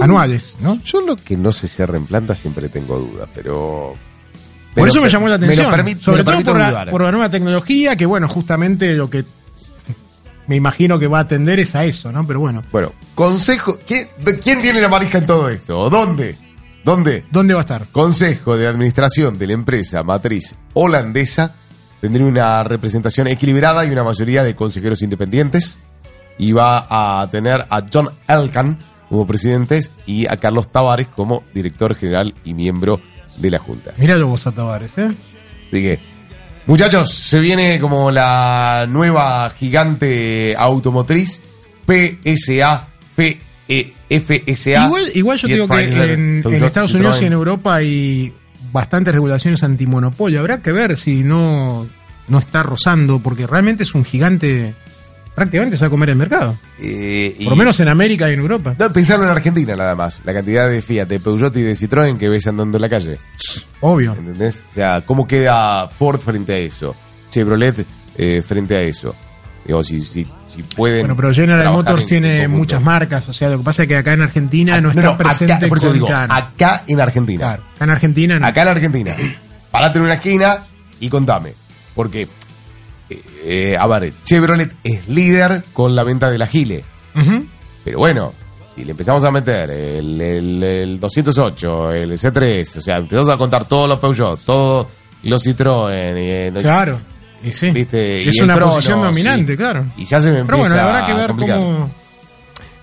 anuales, 0.00 0.56
¿no? 0.60 0.80
Yo 0.84 1.00
lo 1.00 1.16
que 1.16 1.36
no 1.36 1.50
se 1.52 1.66
cierra 1.68 1.96
en 1.96 2.06
planta 2.06 2.34
siempre 2.34 2.68
tengo 2.68 2.98
dudas, 2.98 3.28
pero... 3.34 3.94
Por 4.74 4.86
eso 4.86 5.00
me 5.02 5.08
llamó 5.10 5.26
la 5.28 5.34
atención. 5.34 5.66
permit- 5.72 5.98
sobre 5.98 6.22
todo 6.22 6.56
la, 6.56 6.86
por 6.90 7.02
la 7.02 7.10
nueva 7.10 7.28
tecnología, 7.28 7.96
que 7.96 8.06
bueno, 8.06 8.28
justamente 8.28 8.94
lo 8.94 9.10
que 9.10 9.24
me 10.50 10.56
imagino 10.56 10.98
que 10.98 11.06
va 11.06 11.18
a 11.18 11.22
atender 11.22 11.60
es 11.60 11.76
a 11.76 11.84
eso, 11.84 12.10
¿no? 12.10 12.26
Pero 12.26 12.40
bueno, 12.40 12.64
Bueno, 12.72 12.92
consejo... 13.14 13.78
¿quién, 13.86 14.08
de- 14.18 14.40
¿Quién 14.40 14.60
tiene 14.60 14.80
la 14.80 14.88
marija 14.88 15.18
en 15.18 15.26
todo 15.26 15.48
esto? 15.48 15.88
¿Dónde? 15.88 16.34
¿Dónde? 16.84 17.24
¿dónde 17.30 17.54
va 17.54 17.60
a 17.60 17.62
estar? 17.62 17.86
Consejo 17.92 18.56
de 18.56 18.66
Administración 18.66 19.38
de 19.38 19.46
la 19.46 19.52
empresa 19.52 20.02
matriz 20.02 20.56
holandesa 20.74 21.54
tendría 22.00 22.26
una 22.26 22.64
representación 22.64 23.28
equilibrada 23.28 23.84
y 23.86 23.90
una 23.90 24.02
mayoría 24.02 24.42
de 24.42 24.56
consejeros 24.56 25.02
independientes. 25.02 25.78
Y 26.36 26.50
va 26.50 26.86
a 27.22 27.30
tener 27.30 27.64
a 27.70 27.84
John 27.92 28.08
Elkan 28.26 28.78
como 29.08 29.26
presidentes 29.28 29.92
y 30.04 30.26
a 30.26 30.36
Carlos 30.38 30.72
Tavares 30.72 31.06
como 31.08 31.44
director 31.54 31.94
general 31.94 32.34
y 32.44 32.54
miembro 32.54 33.00
de 33.36 33.50
la 33.52 33.58
Junta. 33.60 33.92
Míralo 33.98 34.26
vos 34.26 34.46
a 34.48 34.52
Tavares, 34.52 34.98
¿eh? 34.98 35.10
Así 35.68 35.80
que, 35.82 35.98
muchachos, 36.66 37.12
se 37.12 37.40
viene 37.40 37.78
como 37.80 38.10
la 38.10 38.86
nueva 38.88 39.50
gigante 39.50 40.54
automotriz 40.56 41.40
PSA, 41.86 42.88
PE, 43.16 43.92
FSA. 44.08 44.86
Igual, 44.86 45.04
igual 45.14 45.38
yo 45.38 45.48
digo 45.48 45.68
que 45.68 46.12
en, 46.12 46.42
Estados 46.64 46.94
Unidos 46.94 47.20
y 47.22 47.26
en. 47.26 47.32
Europa 47.32 47.76
hay 47.76 48.32
bastantes 48.72 49.12
regulaciones 49.12 49.62
antimonopolio. 49.62 50.40
Habrá 50.40 50.58
que 50.58 50.72
ver 50.72 50.96
si 50.96 51.22
no, 51.22 51.86
no 52.28 52.38
está 52.38 52.62
rozando, 52.62 53.20
porque 53.20 53.46
realmente 53.46 53.82
es 53.82 53.94
un 53.94 54.04
gigante. 54.04 54.74
Prácticamente 55.34 55.76
se 55.76 55.84
va 55.84 55.86
a 55.86 55.90
comer 55.90 56.10
el 56.10 56.16
mercado. 56.16 56.56
Eh, 56.78 57.34
Por 57.38 57.50
lo 57.50 57.56
menos 57.56 57.78
en 57.80 57.88
América 57.88 58.28
y 58.28 58.34
en 58.34 58.40
Europa. 58.40 58.74
No, 58.78 58.92
pensarlo 58.92 59.24
en 59.24 59.30
Argentina 59.30 59.74
nada 59.76 59.94
más. 59.94 60.20
La 60.24 60.34
cantidad 60.34 60.68
de 60.68 60.82
Fiat, 60.82 61.06
de 61.06 61.20
Peugeot 61.20 61.56
y 61.56 61.62
de 61.62 61.72
Citroën 61.74 62.18
que 62.18 62.28
ves 62.28 62.46
andando 62.46 62.76
en 62.76 62.82
la 62.82 62.88
calle. 62.88 63.18
Obvio. 63.80 64.14
¿Entendés? 64.14 64.62
O 64.70 64.74
sea, 64.74 65.02
¿cómo 65.06 65.26
queda 65.26 65.88
Ford 65.88 66.20
frente 66.20 66.52
a 66.54 66.58
eso? 66.58 66.94
Chevrolet 67.30 67.86
eh, 68.18 68.42
frente 68.46 68.76
a 68.76 68.82
eso. 68.82 69.14
Digo, 69.64 69.82
si, 69.82 70.00
si, 70.00 70.26
si 70.46 70.62
pueden. 70.64 71.00
Bueno, 71.02 71.16
pero 71.16 71.32
General 71.32 71.72
Motors 71.72 72.02
en- 72.02 72.08
tiene 72.08 72.28
en 72.38 72.42
conjunto. 72.50 72.58
muchas 72.58 72.82
marcas. 72.82 73.28
O 73.28 73.32
sea, 73.32 73.48
lo 73.50 73.58
que 73.58 73.64
pasa 73.64 73.82
es 73.82 73.88
que 73.88 73.96
acá 73.96 74.12
en 74.14 74.22
Argentina 74.22 74.80
no 74.80 74.88
Ah, 74.88 74.92
está 74.96 75.16
presente 75.16 75.52
acá, 75.54 75.68
por 75.68 75.78
eso 75.78 75.92
digo, 75.92 76.08
acá 76.12 76.82
en 76.86 77.00
Argentina. 77.00 77.40
Claro, 77.44 77.62
acá 77.76 77.84
en 77.84 77.90
Argentina 77.90 78.38
no. 78.38 78.46
Acá 78.46 78.62
en 78.62 78.68
Argentina. 78.68 79.16
Parate 79.70 79.98
en 79.98 80.04
una 80.04 80.14
esquina 80.14 80.58
y 80.98 81.08
contame. 81.08 81.54
Porque, 81.94 82.26
eh, 83.44 83.76
a 83.78 83.86
ver, 83.86 84.12
Chevrolet 84.24 84.72
es 84.84 85.08
líder 85.08 85.64
con 85.72 85.94
la 85.94 86.04
venta 86.04 86.30
de 86.30 86.38
la 86.38 86.46
Gile. 86.46 86.84
Pero 87.84 87.98
bueno, 87.98 88.32
si 88.74 88.84
le 88.84 88.92
empezamos 88.92 89.24
a 89.24 89.30
meter 89.30 89.70
el, 89.70 90.20
el, 90.20 90.62
el 90.62 91.00
208, 91.00 91.90
el 91.92 92.12
C3, 92.12 92.76
o 92.76 92.80
sea, 92.80 92.96
empezamos 92.98 93.28
a 93.28 93.36
contar 93.36 93.66
todos 93.66 93.88
los 93.88 93.98
Peugeot, 93.98 94.40
todos 94.44 94.86
los 95.24 95.44
Citroën, 95.46 96.16
y, 96.16 96.30
eh, 96.30 96.52
Claro. 96.60 97.00
Y 97.42 97.50
sí. 97.50 97.70
¿viste? 97.70 98.28
Es 98.28 98.36
Y 98.36 98.42
una 98.42 98.54
trono, 98.54 98.74
posición 98.74 99.02
dominante, 99.02 99.52
sí. 99.52 99.56
claro. 99.56 99.86
Y 99.96 100.04
ya 100.04 100.20
se 100.20 100.30
me 100.30 100.44
Pero 100.44 100.56
empieza 100.58 100.74
bueno, 100.74 100.88
habrá 100.88 101.06
que 101.06 101.12
a 101.12 101.16
ver 101.16 101.30
cómo. 101.30 101.90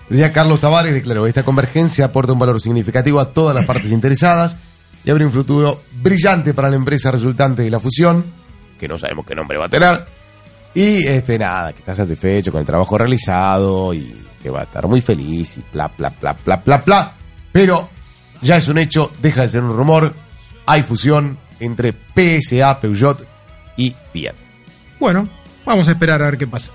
Decía 0.08 0.32
Carlos 0.32 0.60
Tavares, 0.60 0.92
declaró, 0.94 1.26
esta 1.26 1.42
convergencia 1.44 2.06
aporta 2.06 2.32
un 2.32 2.38
valor 2.38 2.60
significativo 2.60 3.20
a 3.20 3.32
todas 3.32 3.54
las 3.54 3.66
partes 3.66 3.92
interesadas 3.92 4.56
y 5.04 5.10
abre 5.10 5.24
un 5.24 5.30
futuro 5.30 5.80
brillante 6.02 6.54
para 6.54 6.70
la 6.70 6.76
empresa 6.76 7.10
resultante 7.10 7.62
de 7.62 7.70
la 7.70 7.78
fusión, 7.78 8.24
que 8.80 8.88
no 8.88 8.98
sabemos 8.98 9.26
qué 9.26 9.34
nombre 9.34 9.58
va 9.58 9.66
a 9.66 9.68
tener, 9.68 10.06
y 10.74 11.06
este 11.06 11.38
nada, 11.38 11.72
que 11.72 11.80
está 11.80 11.94
satisfecho 11.94 12.52
con 12.52 12.60
el 12.60 12.66
trabajo 12.66 12.96
realizado 12.96 13.92
y 13.94 14.14
que 14.42 14.50
va 14.50 14.60
a 14.60 14.64
estar 14.64 14.86
muy 14.86 15.00
feliz 15.00 15.58
y 15.58 15.64
bla, 15.72 15.90
bla, 15.96 16.12
bla, 16.20 16.36
bla, 16.44 16.56
bla, 16.64 16.78
bla. 16.78 17.14
Pero 17.52 17.88
ya 18.42 18.56
es 18.56 18.68
un 18.68 18.78
hecho, 18.78 19.10
deja 19.20 19.42
de 19.42 19.48
ser 19.48 19.62
un 19.62 19.76
rumor, 19.76 20.14
hay 20.66 20.82
fusión 20.82 21.38
entre 21.60 21.92
PSA, 21.92 22.80
Peugeot 22.80 23.26
y 23.76 23.94
Fiat. 24.12 24.34
Bueno, 25.00 25.28
vamos 25.64 25.88
a 25.88 25.92
esperar 25.92 26.22
a 26.22 26.26
ver 26.26 26.38
qué 26.38 26.46
pasa. 26.46 26.72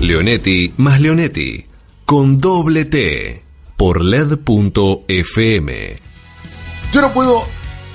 Leonetti 0.00 0.74
más 0.76 1.00
Leonetti. 1.00 1.66
Con 2.04 2.38
doble 2.38 2.84
T. 2.84 3.42
Por 3.76 4.02
LED.fm. 4.02 5.96
Yo 6.92 7.00
no 7.00 7.12
puedo 7.12 7.42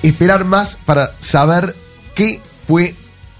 esperar 0.02 0.44
más 0.44 0.78
para 0.84 1.12
saber 1.18 1.74
qué 2.14 2.40
fue 2.66 2.94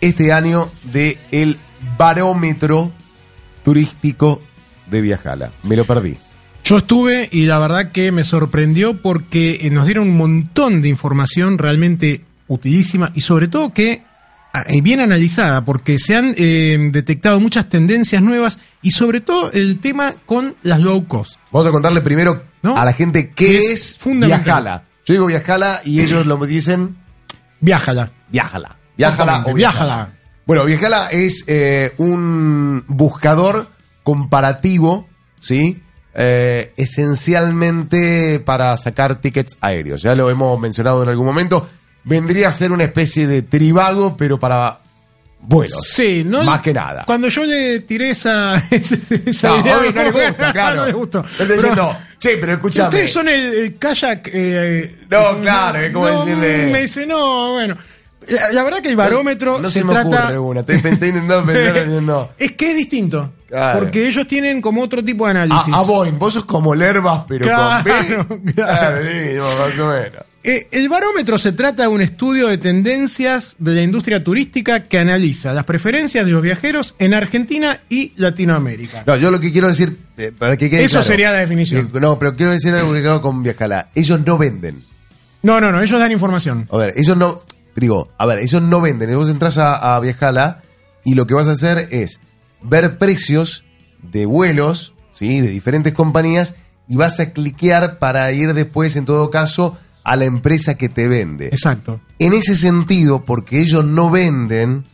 este 0.07 0.33
año 0.33 0.71
de 0.93 1.17
el 1.31 1.59
barómetro 1.97 2.93
turístico 3.63 4.43
de 4.91 5.01
Viajala. 5.01 5.51
Me 5.63 5.77
lo 5.77 5.85
perdí. 5.85 6.17
Yo 6.63 6.79
estuve 6.79 7.29
y 7.33 7.47
la 7.47 7.59
verdad 7.59 7.91
que 7.91 8.13
me 8.13 8.25
sorprendió 8.25 9.01
porque 9.01 9.61
eh, 9.63 9.71
nos 9.71 9.87
dieron 9.87 10.09
un 10.09 10.17
montón 10.17 10.83
de 10.83 10.89
información 10.89 11.57
realmente 11.57 12.25
utilísima 12.49 13.13
y 13.15 13.23
sobre 13.23 13.49
todo 13.49 13.73
que 13.73 14.03
ah, 14.53 14.65
eh, 14.67 14.83
bien 14.83 15.01
analizada 15.01 15.65
porque 15.65 15.99
se 15.99 16.17
han 16.17 16.35
eh, 16.37 16.79
detectado 16.93 17.41
muchas 17.41 17.69
tendencias 17.71 18.23
nuevas 18.23 18.59
y 18.83 18.91
sobre 18.91 19.23
todo 19.23 19.53
el 19.53 19.81
tema 19.81 20.15
con 20.27 20.55
las 20.63 20.81
low 20.81 21.07
cost. 21.07 21.37
Vamos 21.51 21.67
a 21.67 21.71
contarle 21.71 22.03
primero 22.03 22.45
¿No? 22.63 22.77
a 22.77 22.85
la 22.85 22.93
gente 22.93 23.33
qué 23.35 23.59
es, 23.59 23.97
es. 24.05 24.21
Viajala. 24.21 24.85
Yo 25.07 25.15
digo 25.15 25.27
Viajala 25.27 25.81
y 25.85 26.01
ellos 26.01 26.27
lo 26.27 26.37
dicen 26.45 26.97
Viájala. 27.61 28.13
Viajala. 28.31 28.77
Viajala 28.97 29.45
o 29.47 29.55
Viajala. 29.55 30.12
Bueno, 30.47 30.64
Viajala 30.64 31.09
es 31.11 31.45
eh, 31.47 31.92
un 31.99 32.84
buscador 32.86 33.68
comparativo, 34.03 35.09
¿sí? 35.40 35.80
Eh, 36.16 36.72
esencialmente 36.76 38.40
para 38.40 38.76
sacar 38.76 39.20
tickets 39.20 39.57
aéreos. 39.61 40.03
Ya 40.03 40.14
lo 40.14 40.30
hemos 40.30 40.59
mencionado 40.61 41.03
en 41.03 41.09
algún 41.09 41.26
momento. 41.26 41.68
Vendría 42.05 42.49
a 42.49 42.53
ser 42.53 42.70
una 42.72 42.84
especie 42.84 43.26
de 43.26 43.42
tribago, 43.42 44.16
pero 44.16 44.38
para 44.38 44.80
vuelos. 45.40 45.88
Sí, 45.92 46.22
no 46.24 46.42
Más 46.45 46.61
que 46.61 46.72
nada. 46.74 47.05
Cuando 47.07 47.28
yo 47.28 47.45
le 47.45 47.80
tiré 47.80 48.11
esa, 48.11 48.57
esa 48.70 49.49
No, 49.49 49.61
idea, 49.61 49.78
obvio, 49.78 49.92
no 49.92 50.03
le 50.03 50.11
gusta, 50.11 50.53
claro. 50.53 50.80
no 50.82 50.86
le 50.86 50.92
gustó. 50.92 51.24
Pero- 51.38 51.55
diciendo, 51.55 51.99
che, 52.18 52.36
pero 52.36 52.53
escúchame. 52.55 52.88
Ustedes 52.90 53.12
son 53.12 53.28
el, 53.28 53.55
el 53.55 53.78
kayak. 53.78 54.30
eh, 54.32 55.07
No, 55.11 55.40
claro, 55.40 55.80
es 55.80 55.92
como 55.92 56.09
no, 56.09 56.24
decirle- 56.26 56.70
Me 56.70 56.82
dice, 56.82 57.07
no, 57.07 57.53
bueno. 57.55 57.76
La, 58.29 58.53
la 58.53 58.62
verdad 58.62 58.79
que 58.81 58.89
el 58.89 58.97
barómetro 58.97 59.59
no 59.59 59.68
se, 59.68 59.81
se, 59.81 59.85
me 59.85 59.93
trata. 59.93 60.25
ocurre 60.25 60.39
una. 60.39 60.61
Estoy, 60.61 60.77
intentando 60.77 61.45
pensar 61.45 61.75
diciendo. 61.85 62.31
Es 62.39 62.53
que 62.53 62.70
es 62.70 62.77
distinto. 62.77 63.33
Claro. 63.49 63.81
Porque 63.81 64.09
ellos 64.09 64.27
tienen 64.27 64.61
como 64.61 64.83
otro 64.83 65.05
tipo 65.05 65.25
de 65.27 65.33
análisis. 65.33 65.72
A, 65.72 65.79
a 65.79 65.83
Boeing, 65.83 66.18
vos 66.18 66.35
sos 66.35 66.45
como 66.45 66.75
Lervas, 66.75 67.25
pero 67.29 67.47
con 67.47 67.85
B. 67.85 68.53
claro. 68.55 68.97
más 68.99 69.79
o 69.79 69.87
menos. 69.89 70.25
Eh, 70.47 70.68
el 70.72 70.91
barómetro 70.91 71.39
se 71.39 71.53
trata 71.53 71.85
de 71.85 71.89
un 71.89 72.03
estudio 72.03 72.49
de 72.49 72.59
tendencias 72.59 73.57
de 73.59 73.72
la 73.72 73.83
industria 73.83 74.22
turística 74.22 74.85
que 74.85 74.99
analiza 74.99 75.55
las 75.55 75.64
preferencias 75.64 76.27
de 76.27 76.33
los 76.33 76.43
viajeros 76.43 76.95
en 76.99 77.14
Argentina 77.14 77.81
y 77.89 78.12
Latinoamérica. 78.16 79.05
No, 79.07 79.16
yo 79.16 79.31
lo 79.31 79.41
que 79.41 79.53
quiero 79.53 79.68
decir, 79.68 79.97
eh, 80.18 80.33
para 80.39 80.59
que 80.59 80.68
quede 80.68 80.85
Eso 80.85 80.97
claro. 80.97 81.07
sería 81.07 81.33
la 81.33 81.39
definición. 81.39 81.91
Eh, 81.95 81.99
No, 81.99 82.18
pero 82.18 82.37
quiero 82.37 82.53
decir 82.53 82.75
algo 82.75 82.93
que 82.93 83.20
con 83.22 83.43
Viajala. 83.43 83.89
Ellos 83.95 84.20
no 84.27 84.37
venden. 84.37 84.83
No, 85.43 85.62
no, 85.62 85.72
no, 85.72 85.81
ellos 85.81 85.99
dan 85.99 86.12
información. 86.12 86.68
A 86.70 86.77
ver, 86.77 86.93
ellos 86.97 87.16
no. 87.16 87.43
Digo, 87.77 88.09
a 88.18 88.27
ver, 88.27 88.39
ellos 88.39 88.62
no 88.62 88.81
venden. 88.81 89.14
Vos 89.16 89.31
entras 89.31 89.59
a, 89.59 89.97
a 89.97 90.01
Viajala 90.01 90.62
y 91.05 91.14
lo 91.14 91.27
que 91.27 91.35
vas 91.35 91.49
a 91.49 91.53
hacer 91.53 91.89
es 91.91 92.20
ver 92.62 92.99
precios 92.99 93.64
de 94.03 94.27
vuelos, 94.27 94.95
¿sí? 95.12 95.41
De 95.41 95.49
diferentes 95.49 95.93
compañías 95.93 96.55
y 96.89 96.97
vas 96.97 97.20
a 97.20 97.33
cliquear 97.33 97.99
para 97.99 98.31
ir 98.33 98.55
después, 98.55 98.97
en 98.97 99.05
todo 99.05 99.31
caso, 99.31 99.77
a 100.03 100.16
la 100.16 100.25
empresa 100.27 100.77
que 100.77 100.89
te 100.89 101.09
vende. 101.09 101.47
Exacto. 101.47 102.01
En 102.18 102.33
ese 102.33 102.55
sentido, 102.55 103.25
porque 103.25 103.61
ellos 103.61 103.85
no 103.85 104.11
venden, 104.11 104.85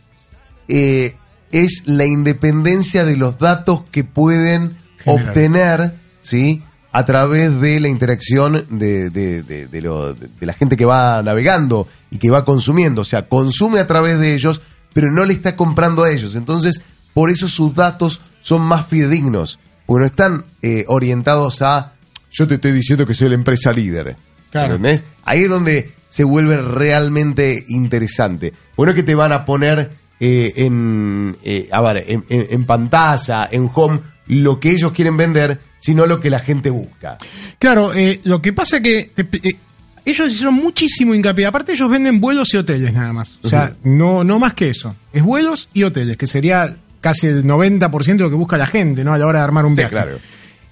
eh, 0.67 1.15
es 1.51 1.83
la 1.85 2.05
independencia 2.05 3.03
de 3.03 3.17
los 3.17 3.37
datos 3.37 3.83
que 3.91 4.03
pueden 4.03 4.75
obtener, 5.05 5.95
¿sí? 6.21 6.63
A 6.93 7.05
través 7.05 7.61
de 7.61 7.79
la 7.79 7.87
interacción 7.87 8.65
de, 8.69 9.09
de- 9.09 9.43
de- 9.43 9.67
de 9.67 9.81
lo- 9.81 10.13
de- 10.13 10.27
la 10.45 10.53
gente 10.53 10.75
que 10.75 10.83
va 10.85 11.21
navegando 11.23 11.87
y 12.09 12.17
que 12.17 12.29
va 12.29 12.43
consumiendo. 12.43 13.01
O 13.01 13.05
sea, 13.05 13.27
consume 13.29 13.79
a 13.79 13.87
través 13.87 14.19
de 14.19 14.33
ellos, 14.33 14.61
pero 14.93 15.09
no 15.11 15.23
le 15.25 15.33
está 15.33 15.55
comprando 15.55 16.03
a 16.03 16.11
ellos. 16.11 16.35
Entonces, 16.35 16.81
por 17.13 17.29
eso 17.29 17.47
sus 17.47 17.73
datos 17.73 18.19
son 18.41 18.61
más 18.63 18.87
fidedignos. 18.87 19.57
Porque 19.85 20.01
no 20.01 20.05
están 20.05 20.45
eh, 20.61 20.83
orientados 20.87 21.61
a, 21.61 21.93
yo 22.29 22.47
te 22.47 22.55
estoy 22.55 22.71
diciendo 22.73 23.05
que 23.07 23.13
soy 23.13 23.29
la 23.29 23.35
empresa 23.35 23.71
líder. 23.71 24.15
Claro. 24.51 24.75
¿Entendés? 24.75 25.03
Ahí 25.23 25.43
es 25.43 25.49
donde 25.49 25.93
se 26.09 26.25
vuelve 26.25 26.57
realmente 26.57 27.63
interesante. 27.69 28.53
Bueno, 28.75 28.93
que 28.93 29.03
te 29.03 29.15
van 29.15 29.31
a 29.31 29.45
poner 29.45 29.91
eh, 30.19 30.53
en, 30.57 31.37
eh, 31.43 31.69
a 31.71 31.81
ver, 31.81 32.03
en, 32.07 32.25
en- 32.29 32.47
en 32.49 32.65
pantalla, 32.65 33.47
en 33.49 33.69
home, 33.73 33.99
lo 34.27 34.59
que 34.59 34.71
ellos 34.71 34.91
quieren 34.91 35.15
vender, 35.17 35.59
sino 35.81 36.05
lo 36.05 36.21
que 36.21 36.29
la 36.29 36.39
gente 36.39 36.69
busca. 36.69 37.17
Claro, 37.59 37.93
eh, 37.93 38.21
lo 38.23 38.41
que 38.41 38.53
pasa 38.53 38.79
que 38.79 39.11
te- 39.13 39.27
eh, 39.49 39.57
ellos 40.05 40.31
hicieron 40.31 40.53
muchísimo 40.55 41.13
hincapié. 41.13 41.45
Aparte, 41.45 41.73
ellos 41.73 41.89
venden 41.89 42.21
vuelos 42.21 42.53
y 42.53 42.57
hoteles 42.57 42.93
nada 42.93 43.11
más. 43.11 43.37
O 43.43 43.49
sea, 43.49 43.75
no, 43.83 44.23
no 44.23 44.39
más 44.39 44.53
que 44.53 44.69
eso. 44.69 44.95
Es 45.11 45.21
vuelos 45.21 45.67
y 45.73 45.83
hoteles, 45.83 46.15
que 46.15 46.25
sería 46.27 46.77
casi 47.01 47.27
el 47.27 47.43
90% 47.43 48.05
de 48.05 48.23
lo 48.23 48.29
que 48.29 48.35
busca 48.35 48.57
la 48.57 48.65
gente, 48.67 49.03
¿no? 49.03 49.11
A 49.13 49.17
la 49.17 49.27
hora 49.27 49.39
de 49.39 49.43
armar 49.45 49.65
un 49.65 49.73
Sí, 49.73 49.77
viaje. 49.81 49.91
claro. 49.91 50.17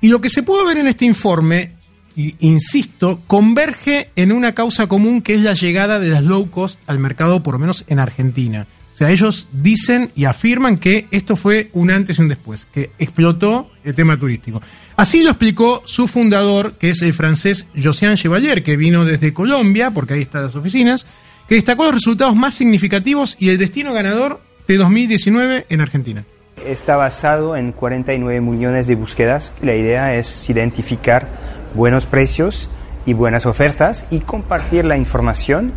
Y 0.02 0.08
lo 0.08 0.22
que 0.22 0.30
se 0.30 0.44
pudo 0.44 0.64
ver 0.66 0.78
en 0.78 0.88
este 0.88 1.06
informe, 1.06 1.74
y- 2.16 2.36
insisto, 2.40 3.22
converge 3.28 4.10
en 4.16 4.32
una 4.32 4.54
causa 4.54 4.88
común 4.88 5.22
que 5.22 5.34
es 5.36 5.42
la 5.42 5.54
llegada 5.56 6.00
de 6.00 6.08
las 6.10 6.24
low 6.24 6.50
cost 6.50 6.80
al 6.88 7.00
mercado, 7.00 7.44
por 7.44 7.56
lo 7.56 7.60
menos 7.60 7.84
en 7.88 8.00
Argentina. 8.00 8.66
Sea, 9.00 9.12
ellos 9.12 9.48
dicen 9.54 10.12
y 10.14 10.26
afirman 10.26 10.76
que 10.76 11.08
esto 11.12 11.38
fue 11.38 11.70
un 11.72 11.90
antes 11.90 12.20
y 12.20 12.22
un 12.22 12.28
después, 12.28 12.68
que 12.74 12.92
explotó 13.00 13.72
el 13.86 13.96
tema 13.96 14.20
turístico. 14.20 14.62
Así 14.98 15.24
lo 15.24 15.30
explicó 15.30 15.82
su 15.86 16.10
fundador, 16.10 16.74
que 16.74 16.90
es 16.90 17.02
el 17.02 17.14
francés 17.14 17.70
Josiane 17.82 18.18
Chevalier, 18.18 18.62
que 18.62 18.76
vino 18.76 19.06
desde 19.06 19.34
Colombia, 19.34 19.92
porque 19.92 20.16
ahí 20.16 20.24
están 20.24 20.44
las 20.44 20.56
oficinas, 20.56 21.08
que 21.48 21.56
destacó 21.56 21.86
los 21.86 21.94
resultados 21.94 22.36
más 22.36 22.56
significativos 22.56 23.38
y 23.40 23.48
el 23.48 23.58
destino 23.58 23.94
ganador 23.94 24.42
de 24.68 24.76
2019 24.76 25.68
en 25.70 25.80
Argentina. 25.80 26.26
Está 26.66 26.98
basado 26.98 27.56
en 27.56 27.72
49 27.72 28.42
millones 28.42 28.88
de 28.88 28.96
búsquedas. 28.96 29.54
La 29.62 29.76
idea 29.76 30.16
es 30.16 30.50
identificar 30.50 31.30
buenos 31.74 32.06
precios 32.06 32.70
y 33.06 33.14
buenas 33.14 33.46
ofertas 33.46 34.06
y 34.12 34.20
compartir 34.20 34.84
la 34.84 34.98
información 34.98 35.72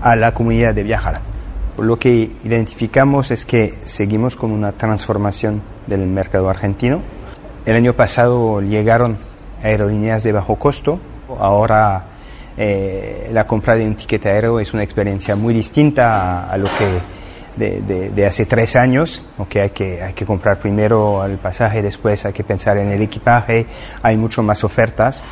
a 0.00 0.16
la 0.16 0.32
comunidad 0.32 0.74
de 0.74 0.84
Viajara. 0.84 1.20
Lo 1.78 1.98
que 1.98 2.30
identificamos 2.44 3.30
es 3.30 3.44
que 3.44 3.72
seguimos 3.84 4.36
con 4.36 4.50
una 4.50 4.72
transformación 4.72 5.62
del 5.86 6.06
mercado 6.06 6.50
argentino. 6.50 7.00
El 7.64 7.76
año 7.76 7.94
pasado 7.94 8.60
llegaron 8.60 9.16
aerolíneas 9.62 10.22
de 10.24 10.32
bajo 10.32 10.56
costo. 10.56 10.98
Ahora 11.38 12.04
eh, 12.56 13.30
la 13.32 13.46
compra 13.46 13.76
de 13.76 13.86
un 13.86 13.94
ticket 13.94 14.26
aéreo 14.26 14.58
es 14.58 14.74
una 14.74 14.82
experiencia 14.82 15.36
muy 15.36 15.54
distinta 15.54 16.48
a, 16.48 16.52
a 16.52 16.56
lo 16.56 16.66
que 16.66 17.18
de, 17.58 18.26
hace 18.26 18.46
tres 18.46 18.76
años, 18.76 19.22
¿ok? 19.36 19.56
hay, 19.56 19.70
que, 19.70 20.02
hay 20.02 20.12
que 20.14 20.24
comprar 20.24 20.60
primero 20.60 21.24
el 21.24 21.38
pasaje, 21.38 21.82
después 21.82 22.24
hay 22.24 22.32
que 22.32 22.44
pensar 22.44 22.78
en 22.78 22.88
el 22.88 23.02
equipaje, 23.02 23.66
hay 24.02 24.16
mucho 24.16 24.42
más 24.42 24.64
ofertas. 24.64 25.22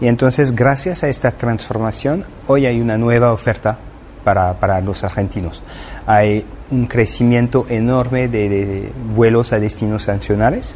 Y 0.00 0.08
entonces, 0.08 0.54
gracias 0.54 1.04
a 1.04 1.08
esta 1.08 1.30
transformación, 1.30 2.24
hoy 2.46 2.66
hay 2.66 2.80
una 2.80 2.98
nueva 2.98 3.32
oferta 3.32 3.78
para, 4.26 4.54
para 4.58 4.80
los 4.80 5.04
argentinos. 5.04 5.62
Hay 6.04 6.44
un 6.72 6.86
crecimiento 6.88 7.64
enorme 7.68 8.26
de, 8.26 8.48
de 8.48 8.92
vuelos 9.14 9.52
a 9.52 9.60
destinos 9.60 10.08
nacionales. 10.08 10.74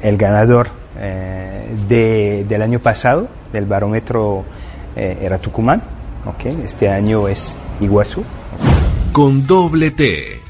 El 0.00 0.16
ganador 0.16 0.68
eh, 0.96 1.74
de- 1.88 2.46
del 2.48 2.62
año 2.62 2.78
pasado, 2.78 3.26
del 3.52 3.66
barómetro, 3.66 4.44
eh, 4.94 5.18
era 5.20 5.38
Tucumán. 5.38 5.82
¿ok? 6.24 6.46
Este 6.64 6.88
año 6.88 7.26
es 7.26 7.56
Iguazú. 7.80 8.22
Con 9.12 9.44
doble 9.44 9.90
T. 9.90 10.40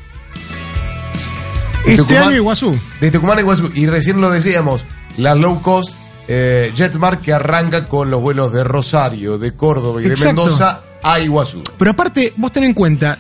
Este 1.87 1.97
Tucumán- 2.03 2.29
año 2.29 2.37
Iguazú. 2.37 2.77
De 3.01 3.11
Tucumán 3.11 3.39
a 3.39 3.41
Iguazú. 3.41 3.71
Y 3.75 3.87
recién 3.87 4.21
lo 4.21 4.31
decíamos, 4.31 4.85
la 5.17 5.35
low 5.35 5.63
cost 5.63 5.97
eh, 6.29 6.73
Jetmark 6.75 7.21
que 7.23 7.33
arranca 7.33 7.87
con 7.89 8.11
los 8.11 8.21
vuelos 8.21 8.53
de 8.53 8.65
Rosario, 8.65 9.39
de 9.39 9.53
Córdoba 9.53 10.01
y 10.03 10.09
de. 10.09 10.17
Mendoza 10.17 10.81
a 11.05 11.21
Iguazú. 11.21 11.63
Pero 11.79 11.91
aparte, 11.93 12.33
vos 12.37 12.51
ten 12.51 12.65
en 12.65 12.73
cuenta, 12.73 13.19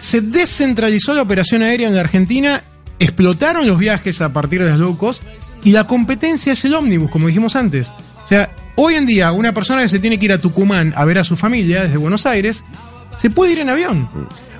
se 0.00 0.22
descentralizó 0.22 1.14
la 1.14 1.22
operación 1.22 1.62
aérea 1.62 1.86
en 1.86 1.94
la 1.94 2.00
Argentina, 2.00 2.62
explotaron 2.98 3.66
los 3.66 3.78
viajes 3.78 4.22
a 4.22 4.32
partir 4.32 4.62
de 4.62 4.70
las 4.70 4.78
low 4.78 4.96
cost 4.96 5.22
y 5.62 5.72
la 5.72 5.86
competencia 5.86 6.54
es 6.54 6.64
el 6.64 6.74
ómnibus, 6.74 7.10
como 7.10 7.28
dijimos 7.28 7.54
antes. 7.54 7.90
O 8.24 8.28
sea, 8.28 8.56
hoy 8.76 8.94
en 8.94 9.04
día 9.04 9.32
una 9.32 9.52
persona 9.52 9.82
que 9.82 9.90
se 9.90 9.98
tiene 9.98 10.18
que 10.18 10.24
ir 10.24 10.32
a 10.32 10.38
Tucumán 10.38 10.94
a 10.96 11.04
ver 11.04 11.18
a 11.18 11.24
su 11.24 11.36
familia 11.36 11.82
desde 11.82 11.98
Buenos 11.98 12.24
Aires, 12.24 12.64
se 13.18 13.28
puede 13.28 13.52
ir 13.52 13.58
en 13.60 13.68
avión. 13.68 14.08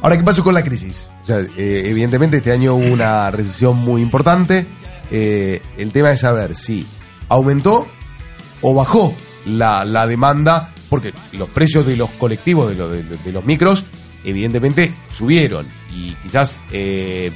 Ahora, 0.02 0.18
¿qué 0.18 0.22
pasó 0.22 0.44
con 0.44 0.52
la 0.52 0.62
crisis? 0.62 1.08
O 1.22 1.26
sea, 1.26 1.40
eh, 1.40 1.82
evidentemente 1.86 2.36
este 2.36 2.52
año 2.52 2.74
hubo 2.74 2.92
una 2.92 3.30
recesión 3.30 3.78
muy 3.78 4.02
importante. 4.02 4.66
Eh, 5.10 5.62
el 5.78 5.92
tema 5.92 6.10
es 6.10 6.20
saber 6.20 6.54
si 6.54 6.86
aumentó 7.28 7.88
o 8.60 8.74
bajó 8.74 9.14
la, 9.46 9.84
la 9.84 10.06
demanda, 10.06 10.74
porque 10.88 11.12
los 11.32 11.48
precios 11.50 11.86
de 11.86 11.96
los 11.96 12.10
colectivos, 12.10 12.68
de, 12.68 12.74
lo- 12.76 12.88
de- 12.90 13.02
de 13.02 13.32
los 13.32 13.44
micros, 13.44 13.84
evidentemente 14.24 14.92
subieron. 15.12 15.66
Y 15.94 16.12
quizás 16.22 16.60
eh, 16.72 17.30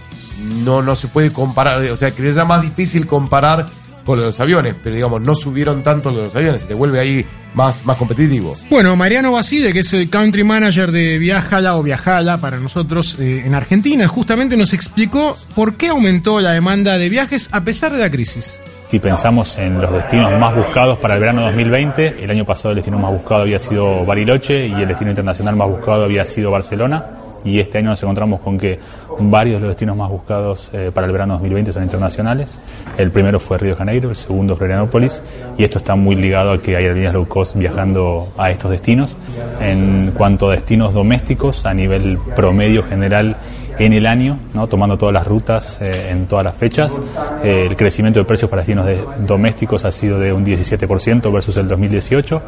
no, 0.64 0.82
no 0.82 0.94
se 0.96 1.08
puede 1.08 1.32
comparar, 1.32 1.80
o 1.80 1.96
sea, 1.96 2.10
que 2.10 2.28
es 2.28 2.36
más 2.46 2.62
difícil 2.62 3.06
comparar 3.06 3.68
con 4.04 4.18
los 4.20 4.40
aviones, 4.40 4.74
pero 4.82 4.94
digamos, 4.96 5.20
no 5.20 5.34
subieron 5.34 5.82
tanto 5.82 6.10
los 6.10 6.34
aviones, 6.34 6.62
se 6.62 6.68
te 6.68 6.74
vuelve 6.74 6.98
ahí 6.98 7.24
más, 7.54 7.84
más 7.84 7.96
competitivo. 7.96 8.56
Bueno, 8.70 8.96
Mariano 8.96 9.30
Baside, 9.32 9.72
que 9.72 9.80
es 9.80 9.92
el 9.92 10.08
country 10.08 10.42
manager 10.42 10.90
de 10.90 11.18
Viajala 11.18 11.76
o 11.76 11.82
Viajala 11.82 12.38
para 12.38 12.58
nosotros 12.58 13.18
eh, 13.20 13.42
en 13.44 13.54
Argentina, 13.54 14.08
justamente 14.08 14.56
nos 14.56 14.72
explicó 14.72 15.36
por 15.54 15.76
qué 15.76 15.88
aumentó 15.88 16.40
la 16.40 16.52
demanda 16.52 16.96
de 16.96 17.08
viajes 17.08 17.48
a 17.52 17.62
pesar 17.62 17.92
de 17.92 17.98
la 17.98 18.10
crisis. 18.10 18.58
Si 18.90 18.98
pensamos 18.98 19.56
en 19.58 19.80
los 19.80 19.92
destinos 19.92 20.36
más 20.40 20.52
buscados 20.52 20.98
para 20.98 21.14
el 21.14 21.20
verano 21.20 21.42
2020, 21.42 22.24
el 22.24 22.28
año 22.28 22.44
pasado 22.44 22.70
el 22.70 22.74
destino 22.74 22.98
más 22.98 23.12
buscado 23.12 23.42
había 23.42 23.60
sido 23.60 24.04
Bariloche 24.04 24.66
y 24.66 24.72
el 24.72 24.88
destino 24.88 25.10
internacional 25.10 25.54
más 25.54 25.68
buscado 25.68 26.02
había 26.02 26.24
sido 26.24 26.50
Barcelona. 26.50 27.04
Y 27.44 27.60
este 27.60 27.78
año 27.78 27.90
nos 27.90 28.02
encontramos 28.02 28.40
con 28.40 28.58
que 28.58 28.80
varios 29.20 29.60
de 29.60 29.60
los 29.60 29.76
destinos 29.76 29.96
más 29.96 30.10
buscados 30.10 30.70
eh, 30.72 30.90
para 30.92 31.06
el 31.06 31.12
verano 31.12 31.34
2020 31.34 31.72
son 31.72 31.84
internacionales. 31.84 32.58
El 32.98 33.12
primero 33.12 33.38
fue 33.38 33.58
Río 33.58 33.76
Janeiro, 33.76 34.08
el 34.08 34.16
segundo 34.16 34.56
Florianópolis, 34.56 35.22
y 35.56 35.62
esto 35.62 35.78
está 35.78 35.94
muy 35.94 36.16
ligado 36.16 36.50
a 36.50 36.60
que 36.60 36.76
hay 36.76 36.82
aerolíneas 36.82 37.14
low 37.14 37.28
cost 37.28 37.54
viajando 37.54 38.32
a 38.36 38.50
estos 38.50 38.72
destinos. 38.72 39.16
En 39.60 40.10
cuanto 40.16 40.48
a 40.48 40.54
destinos 40.54 40.92
domésticos, 40.92 41.64
a 41.64 41.72
nivel 41.72 42.18
promedio 42.34 42.82
general 42.82 43.36
en 43.78 43.92
el 43.92 44.06
año, 44.06 44.38
¿no? 44.54 44.66
tomando 44.66 44.98
todas 44.98 45.12
las 45.12 45.26
rutas 45.26 45.78
eh, 45.80 46.08
en 46.10 46.26
todas 46.26 46.44
las 46.44 46.54
fechas. 46.56 47.00
Eh, 47.42 47.64
el 47.68 47.76
crecimiento 47.76 48.18
de 48.20 48.24
precios 48.24 48.50
para 48.50 48.62
destinos 48.62 48.86
de- 48.86 48.98
domésticos 49.26 49.84
ha 49.84 49.92
sido 49.92 50.18
de 50.18 50.32
un 50.32 50.44
17% 50.44 51.32
versus 51.32 51.56
el 51.56 51.68
2018 51.68 52.42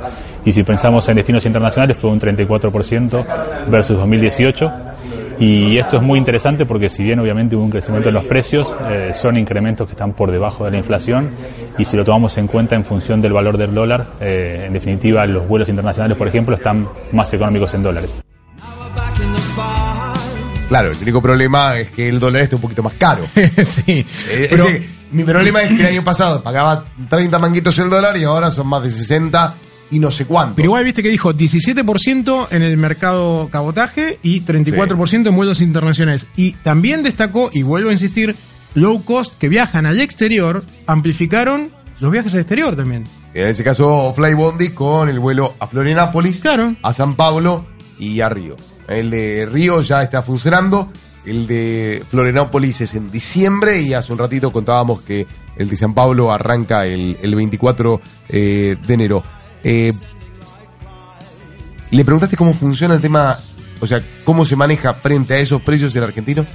y 0.45 0.53
si 0.53 0.62
pensamos 0.62 1.09
en 1.09 1.16
destinos 1.16 1.45
internacionales 1.47 1.97
fue 1.97 2.11
un 2.11 2.20
34% 2.20 3.25
versus 3.68 3.97
2018. 3.99 4.70
Y 5.39 5.79
esto 5.79 5.97
es 5.97 6.03
muy 6.03 6.18
interesante 6.18 6.66
porque 6.66 6.89
si 6.89 7.03
bien 7.03 7.18
obviamente 7.18 7.57
hubo 7.57 7.64
un 7.64 7.70
crecimiento 7.70 8.11
en 8.11 8.14
los 8.14 8.25
precios, 8.25 8.77
eh, 8.91 9.11
son 9.14 9.37
incrementos 9.37 9.87
que 9.89 9.93
están 9.93 10.12
por 10.12 10.31
debajo 10.31 10.64
de 10.66 10.70
la 10.70 10.77
inflación 10.77 11.31
y 11.79 11.85
si 11.85 11.97
lo 11.97 12.05
tomamos 12.05 12.37
en 12.39 12.47
cuenta 12.47 12.77
en 12.77 12.85
función 12.85 13.20
del 13.20 13.33
valor 13.33 13.57
del 13.57 13.75
dólar, 13.75 14.07
eh, 14.20 14.64
en 14.66 14.73
definitiva 14.73 15.27
los 15.27 15.49
vuelos 15.49 15.68
internacionales, 15.68 16.16
por 16.16 16.29
ejemplo, 16.29 16.55
están 16.55 16.87
más 17.12 17.33
económicos 17.35 17.75
en 17.75 17.83
dólares. 17.83 18.23
Claro, 20.73 20.91
el 20.91 20.97
único 21.03 21.20
problema 21.20 21.77
es 21.79 21.91
que 21.91 22.09
el 22.09 22.18
dólar 22.18 22.41
está 22.43 22.57
un 22.57 22.62
poquito 22.62 22.83
más 22.83 22.95
caro. 22.95 23.29
sí. 23.62 23.83
Eh, 24.31 24.47
Pero- 24.51 24.64
ese- 24.68 24.89
mi 25.12 25.23
problema 25.25 25.61
es 25.61 25.68
que 25.68 25.83
el 25.83 25.87
año 25.89 26.03
pasado 26.03 26.43
pagaba 26.43 26.87
30 27.11 27.39
manguitos 27.39 27.79
el 27.79 27.91
dólar 27.91 28.16
y 28.16 28.25
ahora 28.25 28.51
son 28.51 28.66
más 28.68 28.83
de 28.83 28.89
60 28.91 29.55
y 29.91 29.99
no 29.99 30.11
sé 30.11 30.25
cuánto. 30.25 30.55
Pero 30.57 30.66
igual 30.68 30.85
viste 30.85 31.03
que 31.03 31.11
dijo 31.11 31.35
17% 31.35 32.49
en 32.51 32.62
el 32.62 32.79
mercado 32.79 33.51
cabotaje 33.53 34.18
y 34.23 34.41
34% 34.41 35.29
en 35.29 35.37
vuelos 35.37 35.61
internacionales. 35.61 36.27
Y 36.35 36.53
también 36.53 37.03
destacó, 37.03 37.51
y 37.53 37.62
vuelvo 37.62 37.91
a 37.91 37.93
insistir, 37.93 38.35
low 38.75 39.05
cost 39.05 39.35
que 39.39 39.51
viajan 39.51 39.85
al 39.85 40.01
exterior, 40.01 40.64
amplificaron 40.87 41.68
los 42.01 42.11
viajes 42.11 42.33
al 42.33 42.41
exterior 42.41 42.75
también. 42.75 43.05
En 43.35 43.49
ese 43.49 43.62
caso, 43.62 44.14
Flybondi 44.16 44.70
con 44.70 45.11
el 45.11 45.20
vuelo 45.20 45.53
a 45.59 45.66
Florianápolis, 45.66 46.39
Claro. 46.41 46.75
a 46.83 46.93
San 46.95 47.14
Pablo 47.16 47.66
y 47.99 48.20
a 48.23 48.31
Río. 48.31 48.57
El 48.89 49.11
de 49.11 49.49
Río 49.51 49.80
ya 49.83 50.03
está 50.03 50.22
funcionando. 50.22 50.91
El 51.24 51.47
de 51.47 52.03
Florianópolis 52.11 52.80
es 52.80 52.95
en 52.95 53.11
diciembre 53.11 53.80
y 53.80 53.95
hace 53.95 54.12
un 54.12 54.18
ratito 54.18 54.53
contábamos 54.53 55.03
que 55.03 55.26
el 55.57 55.68
de 55.68 55.76
San 55.76 55.95
Pablo 55.95 56.33
arranca 56.33 56.85
el, 56.85 57.16
el 57.22 57.35
24 57.35 58.01
eh, 58.28 58.76
de 58.85 58.95
enero. 58.95 59.22
Eh, 59.62 59.93
¿Le 61.93 62.05
preguntaste 62.05 62.37
cómo 62.37 62.55
funciona 62.55 62.95
el 62.95 63.01
tema, 63.01 63.37
o 63.80 63.87
sea, 63.87 64.03
cómo 64.24 64.45
se 64.45 64.57
maneja 64.57 64.95
frente 64.95 65.35
a 65.35 65.39
esos 65.39 65.61
precios 65.62 65.95
el 65.95 66.03
argentino? 66.05 66.47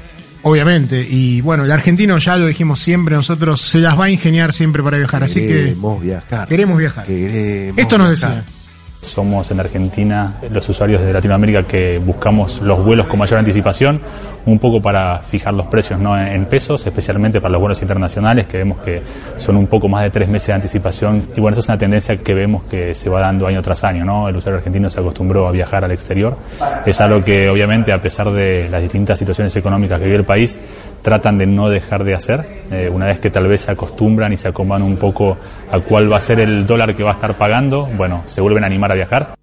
Obviamente. 0.41 1.05
Y 1.07 1.41
bueno, 1.41 1.63
el 1.63 1.71
argentino 1.71 2.17
ya 2.17 2.37
lo 2.37 2.47
dijimos 2.47 2.79
siempre, 2.79 3.15
nosotros 3.15 3.61
se 3.61 3.79
las 3.79 3.99
va 3.99 4.05
a 4.05 4.09
ingeniar 4.09 4.51
siempre 4.51 4.81
para 4.83 4.97
viajar. 4.97 5.23
Así 5.23 5.41
que 5.41 5.47
Queremos 5.47 6.01
viajar. 6.01 6.47
queremos 6.47 6.77
viajar. 6.77 7.05
Queremos 7.05 7.77
Esto 7.77 7.97
nos 7.97 8.09
viajar. 8.09 8.43
decía. 8.43 8.56
Somos 9.01 9.51
en 9.51 9.59
Argentina 9.59 10.35
los 10.51 10.67
usuarios 10.69 11.01
de 11.01 11.13
Latinoamérica 11.13 11.63
que 11.63 11.99
buscamos 11.99 12.61
los 12.61 12.83
vuelos 12.83 13.07
con 13.07 13.19
mayor 13.19 13.39
anticipación, 13.39 14.01
un 14.45 14.59
poco 14.59 14.81
para 14.81 15.19
fijar 15.19 15.53
los 15.53 15.67
precios 15.67 15.99
no 15.99 16.19
en 16.19 16.45
pesos, 16.45 16.85
especialmente 16.85 17.39
para 17.39 17.51
los 17.51 17.61
vuelos 17.61 17.81
internacionales, 17.81 18.47
que 18.47 18.57
vemos 18.57 18.79
que 18.79 19.03
son 19.37 19.55
un 19.55 19.67
poco 19.67 19.87
más 19.87 20.03
de 20.03 20.09
tres 20.09 20.27
meses 20.27 20.47
de 20.47 20.53
anticipación. 20.53 21.27
Y 21.35 21.39
bueno, 21.39 21.53
eso 21.53 21.61
es 21.61 21.69
una 21.69 21.77
tendencia 21.77 22.17
que 22.17 22.33
vemos 22.33 22.63
que 22.63 22.93
se 22.93 23.09
va 23.09 23.21
dando 23.21 23.45
año 23.47 23.61
tras 23.61 23.83
año, 23.83 24.03
¿no? 24.03 24.29
El 24.29 24.35
usuario 24.35 24.57
argentino 24.57 24.89
se 24.89 24.99
acostumbró 24.99 25.47
a 25.47 25.51
viajar 25.51 25.83
al 25.83 25.91
exterior. 25.91 26.37
Es 26.85 26.99
algo 26.99 27.23
que 27.23 27.49
obviamente, 27.49 27.91
a 27.91 28.01
pesar 28.01 28.31
de 28.31 28.67
las 28.69 28.81
distintas 28.81 29.19
situaciones 29.19 29.55
económicas 29.55 29.99
que 29.99 30.05
vive 30.05 30.17
el 30.17 30.25
país, 30.25 30.57
tratan 31.01 31.37
de 31.37 31.45
no 31.45 31.69
dejar 31.69 32.03
de 32.03 32.13
hacer. 32.13 32.63
Eh, 32.71 32.89
una 32.91 33.05
vez 33.05 33.19
que 33.19 33.29
tal 33.29 33.47
vez 33.47 33.61
se 33.61 33.71
acostumbran 33.71 34.33
y 34.33 34.37
se 34.37 34.47
acomodan 34.47 34.83
un 34.83 34.97
poco 34.97 35.37
a 35.71 35.79
cuál 35.79 36.11
va 36.11 36.17
a 36.17 36.21
ser 36.21 36.39
el 36.39 36.67
dólar 36.67 36.95
que 36.95 37.03
va 37.03 37.11
a 37.11 37.13
estar 37.13 37.37
pagando, 37.37 37.85
bueno, 37.85 38.23
se 38.27 38.41
vuelven 38.41 38.63
a 38.63 38.67
animar 38.67 38.91
a 38.91 38.95
viajar. 38.95 39.35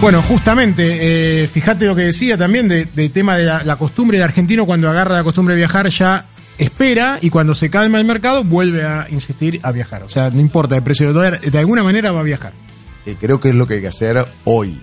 Bueno, 0.00 0.22
justamente, 0.22 1.42
eh, 1.42 1.46
fíjate 1.46 1.84
lo 1.84 1.94
que 1.94 2.02
decía 2.02 2.38
también 2.38 2.68
de, 2.68 2.86
de 2.86 3.08
tema 3.10 3.36
de 3.36 3.44
la, 3.44 3.62
la 3.64 3.76
costumbre 3.76 4.16
de 4.16 4.24
argentino 4.24 4.64
cuando 4.64 4.88
agarra 4.88 5.16
la 5.16 5.24
costumbre 5.24 5.54
de 5.54 5.58
viajar 5.58 5.88
ya 5.90 6.26
espera 6.56 7.18
y 7.20 7.30
cuando 7.30 7.54
se 7.54 7.70
calma 7.70 7.98
el 7.98 8.06
mercado 8.06 8.44
vuelve 8.44 8.84
a 8.84 9.06
insistir 9.10 9.60
a 9.62 9.72
viajar. 9.72 10.02
O 10.02 10.08
sea, 10.08 10.30
no 10.30 10.40
importa 10.40 10.76
el 10.76 10.82
precio 10.82 11.06
del 11.06 11.14
dólar, 11.14 11.40
de 11.40 11.58
alguna 11.58 11.82
manera 11.82 12.12
va 12.12 12.20
a 12.20 12.24
viajar. 12.24 12.52
Que 13.04 13.16
creo 13.16 13.40
que 13.40 13.48
es 13.50 13.54
lo 13.54 13.66
que 13.66 13.74
hay 13.74 13.80
que 13.80 13.88
hacer 13.88 14.24
hoy. 14.44 14.80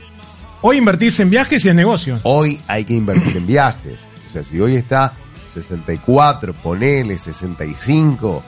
Hoy 0.67 0.77
invertirse 0.77 1.21
en 1.23 1.29
viajes 1.29 1.63
y 1.63 1.69
en 1.69 1.77
negocios. 1.77 2.19
Hoy 2.23 2.59
hay 2.67 2.83
que 2.83 2.93
invertir 2.93 3.37
en 3.37 3.47
viajes. 3.47 3.99
O 4.29 4.33
sea, 4.33 4.43
si 4.43 4.59
hoy 4.59 4.75
está 4.75 5.13
64, 5.53 6.53
ponele 6.53 7.17
65, 7.17 8.43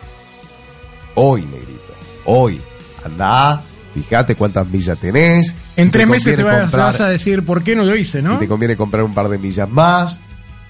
hoy, 1.15 1.43
negrito, 1.43 1.93
hoy, 2.26 2.61
anda, 3.05 3.61
fíjate 3.93 4.36
cuántas 4.36 4.67
millas 4.67 4.99
tenés. 4.99 5.55
En 5.78 5.86
si 5.86 5.91
te 5.91 5.97
tres 5.99 6.07
meses 6.09 6.36
te 6.36 6.43
vas, 6.43 6.63
comprar- 6.63 6.91
vas 6.91 6.99
a 6.99 7.07
decir 7.07 7.45
por 7.45 7.63
qué 7.63 7.74
no 7.74 7.86
lo 7.86 7.95
hice, 7.95 8.22
¿no? 8.22 8.34
Si 8.34 8.39
te 8.41 8.47
conviene 8.49 8.76
comprar 8.76 9.03
un 9.05 9.13
par 9.13 9.30
de 9.30 9.38
millas 9.38 9.70
más, 9.70 10.20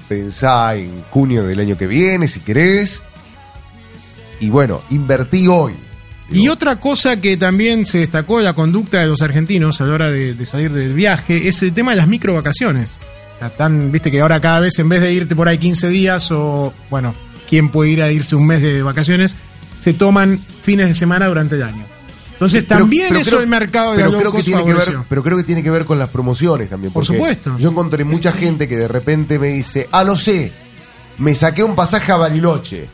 pensá 0.07 0.75
en 0.75 1.03
junio 1.09 1.43
del 1.43 1.59
año 1.59 1.75
que 1.75 1.87
viene, 1.87 2.27
si 2.27 2.41
querés. 2.41 3.01
Y 4.39 4.51
bueno, 4.51 4.81
invertí 4.91 5.47
hoy. 5.47 5.73
Y 6.31 6.47
otra 6.47 6.79
cosa 6.79 7.19
que 7.19 7.37
también 7.37 7.85
se 7.85 7.99
destacó 7.99 8.37
de 8.37 8.43
la 8.45 8.53
conducta 8.53 8.99
de 8.99 9.07
los 9.07 9.21
argentinos 9.21 9.81
a 9.81 9.85
la 9.85 9.93
hora 9.93 10.09
de, 10.11 10.33
de 10.35 10.45
salir 10.45 10.71
del 10.71 10.93
viaje 10.93 11.47
es 11.47 11.61
el 11.63 11.73
tema 11.73 11.91
de 11.91 11.97
las 11.97 12.07
microvacaciones. 12.07 12.97
O 13.35 13.39
sea, 13.39 13.49
tan, 13.49 13.91
viste 13.91 14.11
que 14.11 14.21
ahora 14.21 14.39
cada 14.41 14.59
vez 14.59 14.77
en 14.79 14.89
vez 14.89 15.01
de 15.01 15.13
irte 15.13 15.35
por 15.35 15.47
ahí 15.47 15.57
15 15.57 15.89
días 15.89 16.29
o, 16.31 16.73
bueno, 16.89 17.15
quién 17.49 17.69
puede 17.69 17.89
ir 17.91 18.01
a 18.01 18.11
irse 18.11 18.35
un 18.35 18.45
mes 18.45 18.61
de 18.61 18.83
vacaciones, 18.83 19.35
se 19.81 19.93
toman 19.93 20.37
fines 20.37 20.87
de 20.89 20.93
semana 20.95 21.27
durante 21.27 21.55
el 21.55 21.63
año. 21.63 21.83
Entonces 22.33 22.63
Pero- 22.67 22.81
también 22.81 23.07
pero 23.09 23.19
eso 23.21 23.29
creo- 23.31 23.41
el 23.41 23.47
mercado 23.47 23.91
de 23.93 23.97
pero 24.03 24.17
creo 24.19 24.31
que 24.31 24.43
tiene 24.43 24.59
que 24.63 24.73
ver 24.73 24.75
favoreció. 24.81 25.05
Pero 25.09 25.23
creo 25.23 25.37
que 25.37 25.43
tiene 25.43 25.63
que 25.63 25.71
ver 25.71 25.85
con 25.85 25.97
las 25.99 26.09
promociones 26.09 26.69
también. 26.69 26.93
Por 26.93 27.05
supuesto. 27.05 27.57
Yo 27.59 27.69
encontré 27.69 28.03
mucha 28.03 28.31
gente 28.33 28.67
que 28.67 28.77
de 28.77 28.87
repente 28.87 29.39
me 29.39 29.47
dice, 29.47 29.87
ah, 29.91 30.03
no 30.03 30.15
sé, 30.15 30.51
me 31.17 31.33
saqué 31.35 31.63
un 31.63 31.75
pasaje 31.75 32.11
a 32.11 32.17
Bariloche. 32.17 32.87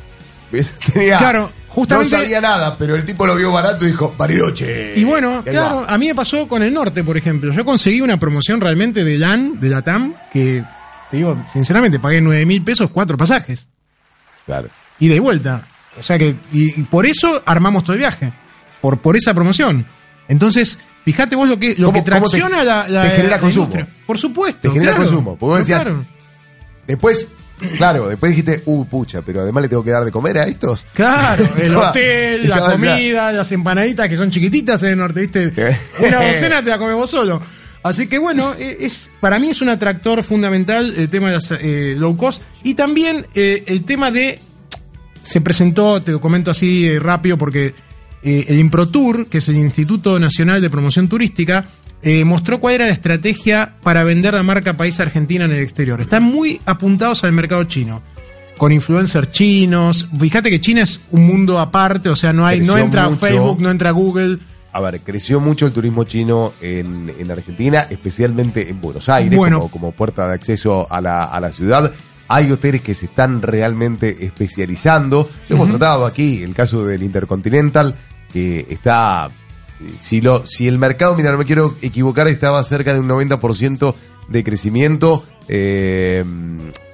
Tenía- 0.93 1.17
Claro, 1.17 1.51
justamente- 1.75 2.15
No 2.15 2.21
sabía 2.21 2.41
nada, 2.41 2.75
pero 2.77 2.95
el 2.95 3.05
tipo 3.05 3.27
lo 3.27 3.35
vio 3.35 3.51
barato 3.51 3.85
y 3.85 3.89
dijo, 3.91 4.13
Bariloche. 4.17 4.93
Y 4.97 5.03
bueno, 5.03 5.43
claro, 5.43 5.81
va. 5.81 5.93
a 5.93 5.97
mí 5.97 6.07
me 6.07 6.15
pasó 6.15 6.47
con 6.47 6.63
el 6.63 6.73
norte, 6.73 7.03
por 7.03 7.17
ejemplo. 7.17 7.51
Yo 7.53 7.63
conseguí 7.65 8.01
una 8.01 8.17
promoción 8.17 8.59
realmente 8.61 9.03
de 9.03 9.17
LAN, 9.17 9.59
de 9.59 9.69
la 9.69 9.81
TAM, 9.81 10.13
que, 10.31 10.63
te 11.11 11.17
digo, 11.17 11.45
sinceramente, 11.53 11.99
pagué 11.99 12.21
9 12.21 12.45
mil 12.45 12.63
pesos, 12.63 12.89
cuatro 12.89 13.17
pasajes. 13.17 13.67
Claro. 14.45 14.69
Y 14.99 15.07
de 15.09 15.19
vuelta. 15.19 15.67
O 15.99 16.03
sea 16.03 16.17
que, 16.17 16.35
y, 16.51 16.79
y 16.79 16.83
por 16.83 17.05
eso 17.05 17.41
armamos 17.45 17.83
todo 17.83 17.93
el 17.93 17.99
viaje. 17.99 18.31
Por, 18.81 18.99
por 18.99 19.15
esa 19.17 19.33
promoción. 19.33 19.85
Entonces, 20.27 20.77
fíjate 21.03 21.35
vos 21.35 21.47
lo 21.49 21.57
que, 21.59 21.75
lo 21.77 21.87
¿Cómo- 21.87 21.93
que 21.93 22.01
te- 22.01 22.05
tracciona 22.11 22.63
la, 22.63 22.87
la- 22.87 23.03
te 23.03 23.09
genera 23.11 23.35
la 23.35 23.39
consumo? 23.39 23.65
industria. 23.65 23.87
Por 24.05 24.17
supuesto. 24.17 24.59
Te 24.61 24.69
genera 24.71 24.91
claro. 24.93 25.03
consumo. 25.05 25.31
Porque 25.37 25.45
vos 25.51 25.59
decías, 25.59 25.81
claro. 25.83 26.05
Después, 26.87 27.29
claro, 27.77 28.07
después 28.07 28.31
dijiste, 28.31 28.61
uh, 28.65 28.85
pucha, 28.85 29.21
pero 29.21 29.41
además 29.41 29.63
le 29.63 29.69
tengo 29.69 29.83
que 29.83 29.91
dar 29.91 30.03
de 30.05 30.11
comer 30.11 30.37
a 30.37 30.43
estos. 30.43 30.85
Claro, 30.93 31.47
el 31.57 31.63
Estaba- 31.63 31.89
hotel, 31.89 32.49
la 32.49 32.57
ya- 32.59 32.71
comida, 32.71 33.31
las 33.31 33.51
empanaditas 33.51 34.09
que 34.09 34.17
son 34.17 34.29
chiquititas 34.31 34.81
en 34.83 34.89
el 34.89 34.97
norte, 34.97 35.21
¿viste? 35.21 35.79
Una 35.99 36.27
docena 36.27 36.63
te 36.63 36.69
la 36.69 36.77
comes 36.77 36.95
vos 36.95 37.09
solo. 37.11 37.41
Así 37.83 38.07
que 38.07 38.17
bueno, 38.17 38.53
eh, 38.57 38.77
es, 38.79 39.11
para 39.19 39.37
mí 39.37 39.49
es 39.49 39.61
un 39.61 39.69
atractor 39.69 40.23
fundamental 40.23 40.93
el 40.97 41.07
tema 41.09 41.27
de 41.27 41.33
las 41.33 41.51
eh, 41.51 41.95
low 41.97 42.17
cost 42.17 42.41
y 42.63 42.73
también 42.73 43.27
eh, 43.35 43.63
el 43.67 43.83
tema 43.85 44.09
de 44.09 44.39
se 45.21 45.39
presentó, 45.41 46.01
te 46.01 46.11
lo 46.11 46.19
comento 46.19 46.49
así 46.51 46.87
eh, 46.87 46.99
rápido 46.99 47.37
porque 47.37 47.73
eh, 48.23 48.45
el 48.47 48.57
ImproTour, 48.59 49.27
que 49.27 49.37
es 49.37 49.49
el 49.49 49.57
Instituto 49.57 50.19
Nacional 50.19 50.61
de 50.61 50.69
Promoción 50.71 51.07
Turística, 51.07 51.65
eh, 52.05 52.23
mostró 52.23 52.59
cuál 52.59 52.75
era 52.75 52.85
la 52.85 52.93
estrategia 52.93 53.73
para 53.83 54.03
vender 54.03 54.35
la 54.35 54.43
marca 54.43 54.77
País 54.77 54.99
Argentina 54.99 55.43
en 55.45 55.51
el 55.51 55.59
exterior. 55.59 55.99
Están 55.99 56.23
muy 56.23 56.61
apuntados 56.65 57.23
al 57.23 57.31
mercado 57.33 57.63
chino. 57.65 58.01
Con 58.57 58.71
influencers 58.71 59.31
chinos. 59.31 60.07
Fíjate 60.17 60.49
que 60.49 60.61
China 60.61 60.83
es 60.83 61.01
un 61.11 61.25
mundo 61.27 61.59
aparte, 61.59 62.07
o 62.07 62.15
sea, 62.15 62.31
no 62.31 62.45
hay, 62.45 62.61
no 62.61 62.77
entra 62.77 63.09
mucho. 63.09 63.25
Facebook, 63.25 63.59
no 63.59 63.69
entra 63.69 63.91
Google. 63.91 64.37
A 64.71 64.79
ver, 64.81 65.01
creció 65.01 65.39
mucho 65.41 65.65
el 65.65 65.71
turismo 65.73 66.03
chino 66.03 66.53
en, 66.61 67.11
en 67.17 67.31
Argentina, 67.31 67.87
especialmente 67.89 68.69
en 68.69 68.79
Buenos 68.79 69.09
Aires, 69.09 69.35
Bueno. 69.37 69.57
como, 69.59 69.71
como 69.71 69.91
puerta 69.91 70.27
de 70.27 70.35
acceso 70.35 70.87
a 70.89 71.01
la, 71.01 71.23
a 71.25 71.39
la 71.39 71.51
ciudad. 71.51 71.91
Hay 72.27 72.51
hoteles 72.51 72.81
que 72.81 72.93
se 72.93 73.07
están 73.07 73.41
realmente 73.41 74.23
especializando. 74.25 75.27
Lo 75.49 75.55
hemos 75.55 75.69
tratado 75.69 76.05
aquí, 76.05 76.41
el 76.43 76.53
caso 76.55 76.85
del 76.85 77.03
Intercontinental, 77.03 77.95
que 78.31 78.65
está. 78.69 79.29
Si, 79.99 80.21
lo, 80.21 80.45
si 80.45 80.67
el 80.67 80.77
mercado, 80.77 81.15
mira, 81.15 81.31
no 81.31 81.37
me 81.37 81.45
quiero 81.45 81.75
equivocar, 81.81 82.27
estaba 82.27 82.63
cerca 82.63 82.93
de 82.93 82.99
un 82.99 83.07
90% 83.09 83.95
de 84.29 84.43
crecimiento. 84.43 85.25
eh, 85.47 86.23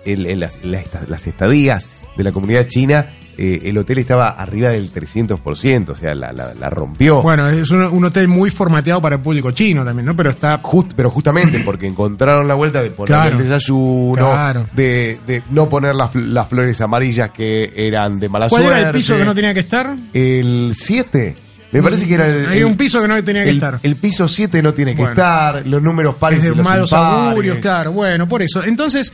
en, 0.04 0.26
en 0.26 0.40
las, 0.40 0.58
las 0.64 0.82
esta- 0.86 1.06
las 1.08 1.28
estadías 1.28 1.88
de 2.18 2.24
la 2.24 2.32
comunidad 2.32 2.66
china, 2.68 3.06
eh, 3.38 3.62
el 3.66 3.78
hotel 3.78 4.00
estaba 4.00 4.30
arriba 4.30 4.70
del 4.70 4.92
300%, 4.92 5.90
o 5.90 5.96
sea, 5.96 6.16
la, 6.16 6.34
la- 6.34 6.54
la 6.56 6.70
rompió. 6.72 7.22
Bueno, 7.22 7.48
es 7.48 7.70
un, 7.70 7.84
un 7.84 8.04
hotel 8.06 8.28
muy 8.28 8.50
formateado 8.50 9.00
para 9.02 9.16
el 9.18 9.22
público 9.22 9.52
chino 9.52 9.86
también, 9.86 10.06
¿no? 10.08 10.16
Pero 10.16 10.32
está. 10.32 10.60
Just- 10.62 10.94
pero 10.96 11.10
justamente 11.12 11.60
porque 11.66 11.86
encontraron 11.88 12.48
la 12.48 12.56
vuelta 12.56 12.82
de 12.82 12.90
poner 12.92 13.08
Claro. 13.16 13.38
el 13.38 13.44
desayuno, 13.44 14.16
Claro. 14.16 14.66
de, 14.74 15.20
de 15.28 15.44
no 15.52 15.70
poner 15.70 15.94
las, 15.96 16.12
fl- 16.14 16.26
las 16.30 16.48
flores 16.50 16.82
amarillas 16.82 17.30
que 17.32 17.72
eran 17.76 18.20
de 18.20 18.28
mala 18.28 18.50
¿Cuál 18.50 18.64
suerte. 18.64 18.80
era 18.82 18.90
el 18.90 18.96
piso 18.96 19.16
que 19.18 19.24
no 19.26 19.36
tenía 19.36 19.54
que 19.54 19.60
estar? 19.62 19.96
El 20.14 20.74
7. 20.76 21.36
Me 21.72 21.82
parece 21.84 22.08
que 22.08 22.14
era 22.16 22.28
el. 22.28 22.46
Hay 22.48 22.60
el- 22.60 22.66
un 22.66 22.76
piso 22.78 23.02
que 23.02 23.08
no 23.08 23.24
tenía 23.24 23.44
que 23.44 23.50
el, 23.50 23.56
estar. 23.58 23.80
el 23.82 23.96
piso 23.96 24.28
7 24.28 24.62
no 24.62 24.74
tiene 24.74 24.92
que 24.92 24.98
Bueno. 24.98 25.14
estar, 25.14 25.66
los 25.66 25.82
números 25.82 26.16
pares 26.16 26.44
Es 26.44 26.56
de 26.56 26.62
malos 26.62 26.92
augurios, 26.94 27.60
claro. 27.60 27.92
Bueno, 27.94 28.28
por 28.28 28.42
eso. 28.42 28.64
Entonces, 28.64 29.14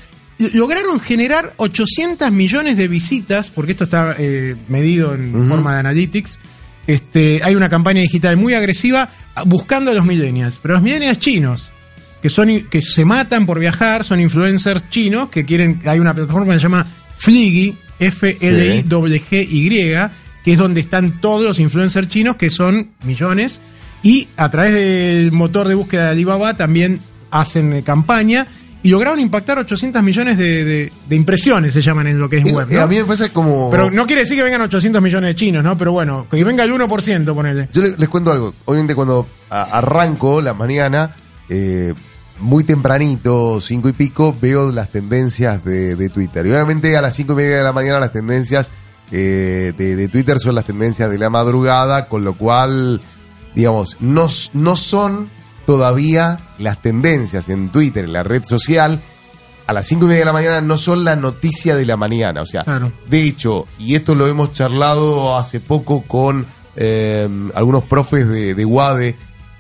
lograron 0.53 0.99
generar 0.99 1.53
800 1.58 2.32
millones 2.32 2.78
de 2.78 2.88
visitas, 2.88 3.49
porque 3.53 3.72
esto 3.74 3.84
está 3.86 4.16
eh, 4.18 4.55
medido 4.68 5.14
en 5.14 5.47
forma 5.47 5.74
de 5.74 5.80
analytics. 5.80 6.39
Este, 6.88 7.41
hay 7.43 7.53
una 7.55 7.70
campaña 7.70 8.01
digital 8.01 8.38
muy 8.38 8.53
agresiva 8.53 9.10
buscando 9.45 9.91
a 9.91 9.93
los 9.93 10.05
millennials, 10.05 10.58
pero 10.62 10.76
los 10.76 10.84
millennials 10.84 11.20
chinos, 11.20 11.70
que 12.22 12.30
son 12.30 12.47
que 12.70 12.82
se 12.82 13.03
matan 13.03 13.45
por 13.45 13.60
viajar, 13.60 14.03
son 14.05 14.20
influencers 14.22 14.89
chinos 14.89 15.30
que 15.30 15.43
quieren, 15.45 15.82
hay 15.86 15.99
una 15.99 16.14
plataforma 16.14 16.53
que 16.53 16.60
se 16.60 16.64
llama 16.64 16.88
Fliggy, 17.18 17.76
F 17.99 18.38
L 18.39 18.76
I 18.78 18.84
G 18.84 19.22
G 19.30 19.47
Y, 19.49 19.95
que 20.47 20.53
es 20.53 20.59
donde 20.59 20.79
están 20.79 21.19
todos 21.19 21.43
los 21.43 21.59
influencers 21.59 22.07
chinos 22.07 22.37
que 22.37 22.49
son 22.49 22.91
millones 23.03 23.59
y 24.01 24.29
a 24.37 24.49
través 24.49 24.75
del 24.75 25.33
motor 25.33 25.67
de 25.67 25.75
búsqueda 25.75 26.05
de 26.05 26.09
Alibaba 26.11 26.55
también 26.55 27.01
hacen 27.31 27.73
eh, 27.73 27.83
campaña 27.83 28.47
y 28.81 28.87
lograron 28.89 29.19
impactar 29.19 29.59
800 29.59 30.01
millones 30.01 30.37
de, 30.37 30.63
de- 30.63 30.91
de 31.09 31.15
impresiones, 31.17 31.73
se 31.73 31.81
llaman 31.81 32.07
en 32.07 32.17
lo 32.17 32.29
que 32.29 32.37
es 32.37 32.45
Y- 32.45 32.51
web. 32.53 32.79
A 32.79 32.87
mí 32.87 32.95
me 32.95 33.03
parece 33.03 33.31
como. 33.31 33.69
Pero 33.69 33.91
no 33.91 34.05
quiere 34.07 34.21
decir 34.21 34.37
que 34.37 34.43
vengan 34.43 34.61
800 34.61 35.01
millones 35.01 35.31
de 35.31 35.35
chinos, 35.35 35.61
¿no? 35.65 35.77
Pero 35.77 35.91
bueno, 35.91 36.27
que 36.31 36.41
venga 36.45 36.63
el 36.63 36.71
1%, 36.71 37.35
ponele. 37.35 37.67
Yo 37.73 37.81
le- 37.81 37.97
les, 37.97 38.07
cuento 38.07 38.31
algo. 38.31 38.53
Obviamente 38.63 38.95
cuando 38.95 39.27
arranco 39.49 40.41
la 40.41 40.53
mañana, 40.53 41.13
eh, 41.49 41.93
muy 42.39 42.63
tempranito, 42.63 43.59
cinco 43.59 43.89
y 43.89 43.93
pico, 43.93 44.33
veo 44.41 44.71
las 44.71 44.89
tendencias 44.93 45.65
de, 45.65 45.97
de 45.97 46.07
Twitter. 46.07 46.45
Y 46.45 46.51
obviamente 46.51 46.95
a 46.95 47.01
las 47.01 47.15
cinco 47.15 47.33
y 47.33 47.37
media 47.37 47.57
de 47.57 47.63
la 47.63 47.73
mañana 47.73 47.99
las 47.99 48.13
tendencias 48.13 48.71
eh, 49.12 49.74
de, 49.78 49.95
de 49.95 50.08
Twitter 50.10 50.39
son 50.39 50.55
las 50.55 50.66
tendencias 50.66 51.10
de 51.10 51.18
la 51.18 51.30
madrugada, 51.30 52.08
con 52.10 52.24
lo 52.24 52.34
cual, 52.34 53.01
digamos, 53.55 53.97
no, 53.99 54.28
no 54.53 54.78
son 54.78 55.30
todavía 55.66 56.39
las 56.60 56.82
tendencias 56.82 57.49
en 57.49 57.70
Twitter, 57.70 58.05
en 58.05 58.14
la 58.14 58.24
red 58.24 58.43
social. 58.45 59.01
A 59.66 59.74
las 59.74 59.86
cinco 59.88 60.05
y 60.05 60.08
media 60.08 60.20
de 60.22 60.26
la 60.26 60.34
mañana 60.34 60.62
no 60.62 60.78
son 60.78 61.03
la 61.03 61.16
noticia 61.18 61.76
de 61.76 61.86
la 61.86 61.97
mañana. 61.97 62.41
O 62.41 62.45
sea, 62.45 62.64
Claro. 62.64 62.91
de 63.10 63.24
hecho, 63.24 63.68
y 63.78 63.95
esto 63.95 64.16
lo 64.16 64.28
hemos 64.28 64.53
charlado 64.53 65.36
hace 65.38 65.60
poco 65.60 66.03
con 66.03 66.45
eh, 66.78 67.28
algunos 67.53 67.84
profes 67.84 68.30
de, 68.30 68.53
de 68.55 68.66
UADE, 68.66 69.16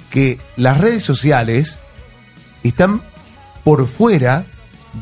que 0.09 0.39
las 0.55 0.79
redes 0.79 1.03
sociales 1.03 1.79
están 2.63 3.01
por 3.65 3.85
fuera 3.87 4.45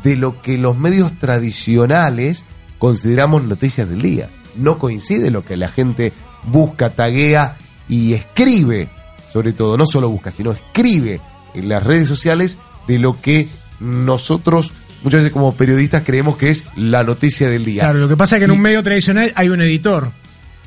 de 0.03 0.15
lo 0.15 0.41
que 0.41 0.57
los 0.57 0.75
medios 0.77 1.11
tradicionales 1.19 2.43
consideramos 2.77 3.43
noticias 3.43 3.89
del 3.89 4.01
día. 4.01 4.29
No 4.55 4.77
coincide 4.79 5.31
lo 5.31 5.43
que 5.43 5.57
la 5.57 5.69
gente 5.69 6.13
busca, 6.43 6.89
taguea 6.91 7.57
y 7.89 8.13
escribe, 8.13 8.87
sobre 9.31 9.53
todo, 9.53 9.77
no 9.77 9.85
solo 9.85 10.09
busca, 10.09 10.31
sino 10.31 10.51
escribe 10.51 11.19
en 11.53 11.69
las 11.69 11.83
redes 11.83 12.07
sociales 12.07 12.57
de 12.87 12.99
lo 12.99 13.19
que 13.19 13.47
nosotros 13.79 14.71
muchas 15.03 15.19
veces 15.21 15.33
como 15.33 15.53
periodistas 15.55 16.03
creemos 16.05 16.37
que 16.37 16.49
es 16.49 16.63
la 16.75 17.03
noticia 17.03 17.49
del 17.49 17.63
día. 17.65 17.83
Claro, 17.83 17.99
lo 17.99 18.07
que 18.09 18.17
pasa 18.17 18.35
es 18.35 18.39
que 18.39 18.45
en 18.45 18.51
Y- 18.51 18.55
un 18.55 18.61
medio 18.61 18.81
tradicional 18.83 19.31
hay 19.35 19.49
un 19.49 19.61
editor 19.61 20.11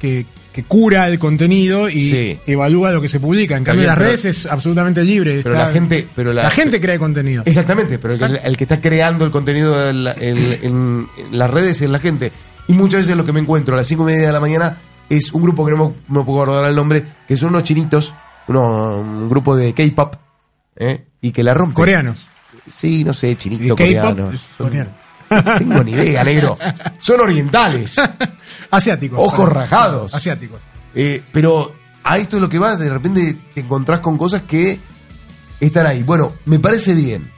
que, 0.01 0.27
que 0.53 0.65
cura 0.65 1.07
el 1.09 1.19
contenido 1.19 1.89
y 1.89 2.11
Sí. 2.11 2.41
evalúa 2.47 2.91
lo 2.91 3.01
que 3.01 3.09
se 3.09 3.21
publica. 3.21 3.57
En 3.57 3.65
cambio, 3.65 3.87
las 3.87 3.97
redes 3.99 4.25
es 4.25 4.47
absolutamente 4.47 5.05
libre. 5.05 5.41
Pero 5.43 5.55
está- 5.55 5.67
la 5.69 5.73
gente, 5.73 6.09
pero 6.17 6.33
la, 6.33 6.43
la 6.45 6.51
gente 6.51 6.81
crea 6.81 6.95
el 6.95 7.01
contenido. 7.01 7.43
Exactamente, 7.47 7.99
pero 7.99 8.15
el 8.15 8.21
que, 8.21 8.41
el 8.45 8.57
que 8.57 8.65
está 8.65 8.81
creando 8.81 9.25
el 9.25 9.31
contenido 9.31 9.89
en, 9.91 10.05
la- 10.05 10.15
en- 10.19 10.37
en- 10.39 11.09
en 11.17 11.39
las 11.39 11.51
redes 11.51 11.81
es 11.83 11.89
la 11.91 11.99
gente. 12.01 12.33
Y 12.67 12.73
muchas 12.73 13.01
veces 13.03 13.17
lo 13.17 13.25
que 13.25 13.33
me 13.33 13.41
encuentro 13.41 13.75
a 13.75 13.79
las 13.79 13.87
cinco 13.87 14.03
y 14.03 14.13
media 14.13 14.27
de 14.27 14.33
la 14.33 14.41
mañana 14.41 14.77
es 15.09 15.33
un 15.33 15.43
grupo 15.43 15.65
que 15.65 15.73
no 15.73 15.95
me, 16.09 16.23
puedo 16.25 16.43
acordar 16.43 16.69
el 16.69 16.77
nombre, 16.77 17.05
que 17.27 17.37
son 17.37 17.51
unos 17.51 17.65
chinitos, 17.65 18.13
uno, 18.49 18.99
un 19.01 19.29
grupo 19.29 19.55
de 19.57 19.73
K-pop, 19.73 20.17
¿eh? 20.77 21.05
y 21.21 21.31
que 21.31 21.43
la 21.43 21.55
rompen. 21.55 21.75
Coreanos. 21.75 22.27
Sí, 22.71 23.05
no 23.05 23.15
sé, 23.15 23.35
chinito 23.37 23.75
K-pop 23.75 23.95
coreano. 24.59 24.89
No 25.31 25.59
tengo 25.59 25.85
ni 25.85 25.93
idea, 25.93 26.25
negro. 26.25 26.57
Son 26.99 27.21
orientales. 27.21 27.97
Asiáticos. 28.71 29.19
Ojos 29.21 29.33
perdón. 29.47 29.55
rajados. 29.55 30.15
Asiáticos. 30.15 30.61
Eh, 30.95 31.23
pero 31.33 31.75
a 32.05 32.19
esto 32.19 32.37
es 32.37 32.43
lo 32.43 32.49
que 32.49 32.59
va, 32.59 32.77
de 32.77 32.89
repente 32.91 33.37
te 33.55 33.61
encontrás 33.61 34.01
con 34.01 34.17
cosas 34.17 34.43
que 34.43 34.79
están 35.61 35.87
ahí. 35.87 36.03
Bueno, 36.03 36.33
me 36.47 36.59
parece 36.59 36.95
bien. 36.95 37.31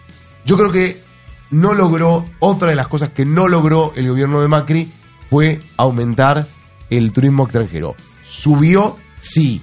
Yo 0.44 0.56
creo 0.56 0.70
que 0.72 1.02
no 1.50 1.74
logró, 1.74 2.26
otra 2.38 2.68
de 2.70 2.76
las 2.76 2.88
cosas 2.88 3.08
que 3.10 3.24
no 3.24 3.48
logró 3.48 3.92
el 3.96 4.08
gobierno 4.08 4.40
de 4.40 4.48
Macri 4.48 4.90
fue 5.28 5.60
aumentar 5.76 6.46
el 6.90 7.12
turismo 7.12 7.44
extranjero. 7.44 7.94
Subió, 8.24 8.96
sí, 9.20 9.60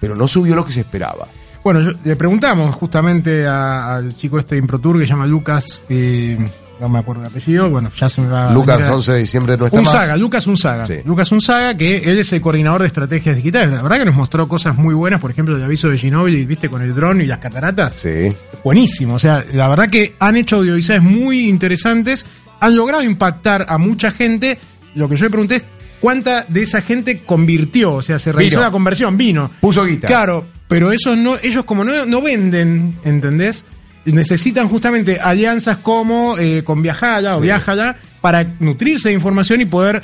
pero 0.00 0.14
no 0.16 0.26
subió 0.28 0.54
lo 0.56 0.66
que 0.66 0.72
se 0.72 0.80
esperaba. 0.80 1.28
Bueno, 1.62 1.80
yo- 1.80 1.92
le 2.04 2.16
preguntamos 2.16 2.74
justamente 2.74 3.46
a- 3.46 3.94
al 3.96 4.16
chico 4.16 4.38
este 4.38 4.54
de 4.56 4.60
Improtour 4.60 4.98
que 4.98 5.06
se 5.06 5.12
llama 5.12 5.26
Lucas, 5.26 5.82
eh, 5.88 6.36
no 6.80 6.88
me 6.88 6.98
acuerdo 6.98 7.22
el 7.22 7.28
apellido, 7.28 7.68
bueno, 7.70 7.90
ya 7.96 8.08
se 8.08 8.20
me 8.20 8.28
va 8.28 8.52
Lucas, 8.52 8.80
a- 8.80 8.94
11 8.94 9.12
de 9.12 9.18
diciembre 9.18 9.56
no 9.56 9.66
está 9.66 9.78
Unzaga, 9.78 10.12
más. 10.12 10.18
Lucas 10.20 10.46
Unzaga. 10.46 10.86
Sí. 10.86 10.94
Lucas 11.04 11.30
Unzaga, 11.32 11.76
que 11.76 11.98
él 11.98 12.18
es 12.18 12.32
el 12.32 12.40
coordinador 12.40 12.80
de 12.80 12.86
estrategias 12.88 13.36
digitales. 13.36 13.70
La 13.70 13.82
verdad 13.82 13.98
que 13.98 14.04
nos 14.06 14.14
mostró 14.14 14.48
cosas 14.48 14.76
muy 14.76 14.94
buenas, 14.94 15.20
por 15.20 15.30
ejemplo, 15.30 15.56
el 15.56 15.62
aviso 15.62 15.88
de 15.90 15.98
Ginóbili, 15.98 16.44
viste, 16.46 16.68
con 16.70 16.82
el 16.82 16.94
dron 16.94 17.20
y 17.20 17.26
las 17.26 17.38
cataratas. 17.38 17.92
Sí. 17.94 18.32
Buenísimo. 18.64 19.14
O 19.14 19.18
sea, 19.18 19.44
la 19.52 19.68
verdad 19.68 19.90
que 19.90 20.14
han 20.18 20.36
hecho 20.36 20.56
audiovisuales 20.56 21.02
muy 21.02 21.48
interesantes, 21.48 22.24
han 22.60 22.76
logrado 22.76 23.02
impactar 23.02 23.66
a 23.68 23.78
mucha 23.78 24.10
gente. 24.10 24.58
Lo 24.94 25.08
que 25.08 25.16
yo 25.16 25.24
le 25.26 25.30
pregunté 25.30 25.56
es 25.56 25.64
cuánta 26.00 26.44
de 26.48 26.62
esa 26.62 26.80
gente 26.82 27.22
convirtió, 27.24 27.94
o 27.94 28.02
sea, 28.02 28.18
se 28.18 28.32
realizó 28.32 28.56
Vino. 28.56 28.62
la 28.66 28.70
conversión, 28.72 29.16
vino. 29.16 29.50
Puso 29.60 29.84
guita. 29.84 30.06
Claro, 30.06 30.46
pero 30.66 30.92
esos 30.92 31.16
no, 31.16 31.34
ellos 31.42 31.64
como 31.64 31.84
no, 31.84 32.06
no 32.06 32.22
venden, 32.22 32.98
¿entendés? 33.04 33.64
Necesitan 34.06 34.68
justamente 34.68 35.20
alianzas 35.20 35.76
como 35.78 36.36
eh, 36.38 36.62
con 36.64 36.82
Viajala 36.82 37.36
o 37.36 37.38
Sí. 37.40 37.44
Viajala 37.44 37.96
para 38.20 38.44
nutrirse 38.60 39.08
de 39.08 39.14
información 39.14 39.60
y 39.60 39.66
poder 39.66 40.02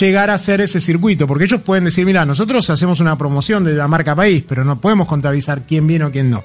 llegar 0.00 0.30
a 0.30 0.34
hacer 0.34 0.60
ese 0.60 0.80
circuito. 0.80 1.26
Porque 1.28 1.44
ellos 1.44 1.60
pueden 1.60 1.84
decir, 1.84 2.04
mira, 2.04 2.24
nosotros 2.26 2.68
hacemos 2.70 2.98
una 3.00 3.16
promoción 3.16 3.64
de 3.64 3.72
la 3.74 3.86
marca 3.88 4.16
país, 4.16 4.44
pero 4.48 4.64
no 4.64 4.80
podemos 4.80 5.06
contabilizar 5.06 5.62
quién 5.66 5.86
viene 5.86 6.04
o 6.06 6.10
quién 6.10 6.28
no. 6.30 6.42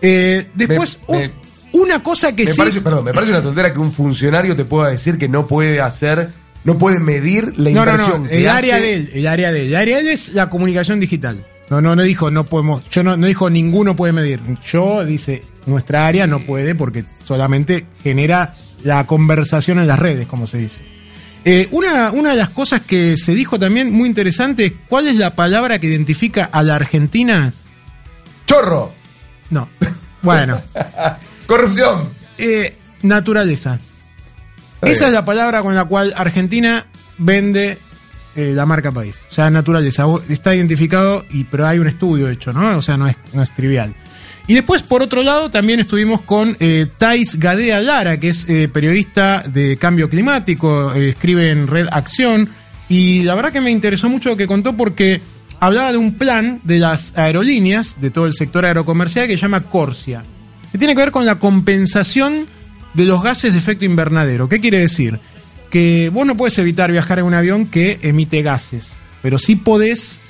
Eh, 0.00 0.46
después, 0.54 0.98
Me- 1.08 1.26
un- 1.74 1.82
una 1.82 2.02
cosa 2.02 2.34
que 2.34 2.44
Me 2.46 2.52
sí... 2.52 2.56
parece, 2.58 2.80
perdón, 2.80 3.04
me 3.04 3.12
parece 3.12 3.30
una 3.32 3.42
tontera 3.42 3.72
que 3.72 3.78
un 3.78 3.92
funcionario 3.92 4.56
te 4.56 4.64
pueda 4.64 4.88
decir 4.88 5.18
que 5.18 5.28
no 5.28 5.46
puede 5.46 5.80
hacer, 5.80 6.28
no 6.64 6.78
puede 6.78 6.98
medir 6.98 7.52
la 7.58 7.70
no, 7.70 7.84
no, 7.84 7.90
inversión 7.92 8.22
no, 8.24 8.28
que 8.28 8.38
el 8.40 8.48
área 8.48 8.76
hace. 8.76 8.84
de 8.86 8.94
él, 8.94 9.10
el 9.14 9.26
área 9.26 9.52
de 9.52 9.60
él. 9.62 9.66
El 9.68 9.76
área 9.76 9.96
de 9.98 10.02
él 10.02 10.08
es 10.08 10.30
la 10.32 10.48
comunicación 10.50 10.98
digital. 10.98 11.46
No, 11.70 11.80
no, 11.80 11.94
no 11.96 12.02
dijo, 12.02 12.30
no 12.30 12.44
podemos, 12.44 12.82
yo 12.90 13.02
no, 13.02 13.16
no 13.16 13.26
dijo 13.26 13.48
ninguno 13.48 13.94
puede 13.96 14.12
medir. 14.12 14.40
Yo, 14.70 15.04
dice, 15.04 15.42
nuestra 15.66 16.06
área 16.06 16.26
no 16.26 16.40
puede 16.40 16.74
porque 16.74 17.04
solamente 17.24 17.86
genera 18.02 18.52
la 18.84 19.06
conversación 19.06 19.78
en 19.78 19.86
las 19.86 19.98
redes, 19.98 20.26
como 20.26 20.46
se 20.46 20.58
dice. 20.58 20.82
Eh, 21.44 21.68
una, 21.72 22.12
una 22.12 22.30
de 22.30 22.36
las 22.36 22.50
cosas 22.50 22.82
que 22.82 23.16
se 23.16 23.34
dijo 23.34 23.58
también 23.58 23.92
muy 23.92 24.08
interesante 24.08 24.66
es 24.66 24.72
cuál 24.88 25.08
es 25.08 25.16
la 25.16 25.34
palabra 25.34 25.78
que 25.78 25.88
identifica 25.88 26.44
a 26.44 26.62
la 26.62 26.76
Argentina. 26.76 27.52
¡Chorro! 28.46 28.92
No. 29.50 29.68
Bueno. 30.22 30.60
Corrupción. 31.46 32.08
Eh, 32.38 32.76
naturaleza. 33.02 33.78
Esa 34.80 35.06
es 35.06 35.12
la 35.12 35.24
palabra 35.24 35.62
con 35.62 35.74
la 35.74 35.84
cual 35.84 36.12
Argentina 36.16 36.86
vende 37.18 37.78
eh, 38.34 38.52
la 38.54 38.66
marca 38.66 38.90
país. 38.90 39.16
O 39.30 39.32
sea, 39.32 39.50
naturaleza. 39.50 40.06
Está 40.28 40.54
identificado, 40.54 41.24
y, 41.30 41.44
pero 41.44 41.66
hay 41.66 41.78
un 41.78 41.88
estudio 41.88 42.28
hecho, 42.28 42.52
¿no? 42.52 42.78
O 42.78 42.82
sea, 42.82 42.96
no 42.96 43.06
es, 43.08 43.16
no 43.32 43.42
es 43.42 43.52
trivial. 43.54 43.94
Y 44.46 44.54
después, 44.54 44.82
por 44.82 45.02
otro 45.02 45.22
lado, 45.22 45.50
también 45.50 45.80
estuvimos 45.80 46.22
con 46.22 46.56
eh, 46.58 46.86
Thais 46.98 47.38
Gadea 47.38 47.80
Lara, 47.80 48.18
que 48.18 48.30
es 48.30 48.48
eh, 48.48 48.68
periodista 48.68 49.42
de 49.42 49.76
cambio 49.76 50.10
climático, 50.10 50.92
eh, 50.94 51.10
escribe 51.10 51.50
en 51.50 51.68
Red 51.68 51.88
Acción, 51.92 52.48
y 52.88 53.22
la 53.22 53.34
verdad 53.34 53.52
que 53.52 53.60
me 53.60 53.70
interesó 53.70 54.08
mucho 54.08 54.30
lo 54.30 54.36
que 54.36 54.48
contó 54.48 54.76
porque 54.76 55.20
hablaba 55.60 55.92
de 55.92 55.98
un 55.98 56.14
plan 56.14 56.60
de 56.64 56.80
las 56.80 57.16
aerolíneas, 57.16 58.00
de 58.00 58.10
todo 58.10 58.26
el 58.26 58.34
sector 58.34 58.64
aerocomercial, 58.64 59.28
que 59.28 59.36
se 59.36 59.42
llama 59.42 59.62
Corsia, 59.62 60.24
que 60.72 60.78
tiene 60.78 60.94
que 60.94 61.00
ver 61.00 61.12
con 61.12 61.24
la 61.24 61.38
compensación 61.38 62.46
de 62.94 63.04
los 63.04 63.22
gases 63.22 63.52
de 63.52 63.58
efecto 63.60 63.84
invernadero. 63.84 64.48
¿Qué 64.48 64.58
quiere 64.58 64.80
decir? 64.80 65.20
Que 65.70 66.10
vos 66.12 66.26
no 66.26 66.36
puedes 66.36 66.58
evitar 66.58 66.90
viajar 66.90 67.20
en 67.20 67.26
un 67.26 67.34
avión 67.34 67.66
que 67.66 68.00
emite 68.02 68.42
gases, 68.42 68.88
pero 69.22 69.38
sí 69.38 69.54
podés 69.54 70.20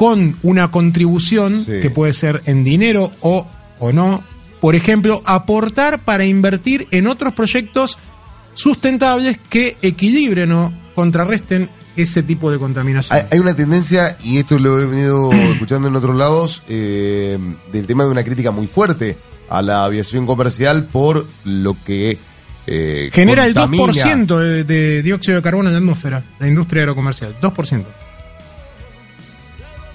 con 0.00 0.38
una 0.42 0.70
contribución 0.70 1.62
Sí. 1.62 1.72
que 1.82 1.90
puede 1.90 2.14
ser 2.14 2.40
en 2.46 2.64
dinero 2.64 3.12
o, 3.20 3.46
o 3.80 3.92
no, 3.92 4.24
por 4.58 4.74
ejemplo, 4.74 5.20
aportar 5.26 6.06
para 6.06 6.24
invertir 6.24 6.88
en 6.90 7.06
otros 7.06 7.34
proyectos 7.34 7.98
sustentables 8.54 9.38
que 9.50 9.76
equilibren 9.82 10.52
o 10.52 10.72
contrarresten 10.94 11.68
ese 11.96 12.22
tipo 12.22 12.50
de 12.50 12.58
contaminación. 12.58 13.18
Hay, 13.18 13.26
hay 13.30 13.38
una 13.40 13.54
tendencia, 13.54 14.16
y 14.24 14.38
esto 14.38 14.58
lo 14.58 14.80
he 14.80 14.86
venido 14.86 15.30
escuchando 15.52 15.88
en 15.88 15.96
otros 15.96 16.16
lados, 16.16 16.62
eh, 16.70 17.38
del 17.70 17.86
tema 17.86 18.04
de 18.04 18.10
una 18.10 18.24
crítica 18.24 18.50
muy 18.52 18.68
fuerte 18.68 19.18
a 19.50 19.60
la 19.60 19.84
aviación 19.84 20.24
comercial 20.24 20.84
por 20.90 21.26
lo 21.44 21.76
que 21.84 22.16
eh, 22.66 23.10
Genera 23.12 23.44
el 23.44 23.52
contamina. 23.52 23.92
2% 23.92 24.38
de, 24.38 24.64
de 24.64 25.02
dióxido 25.02 25.36
de 25.36 25.42
carbono 25.42 25.68
en 25.68 25.74
la 25.74 25.78
atmósfera, 25.80 26.24
la 26.38 26.48
industria 26.48 26.84
aerocomercial. 26.84 27.36
2%. 27.38 27.84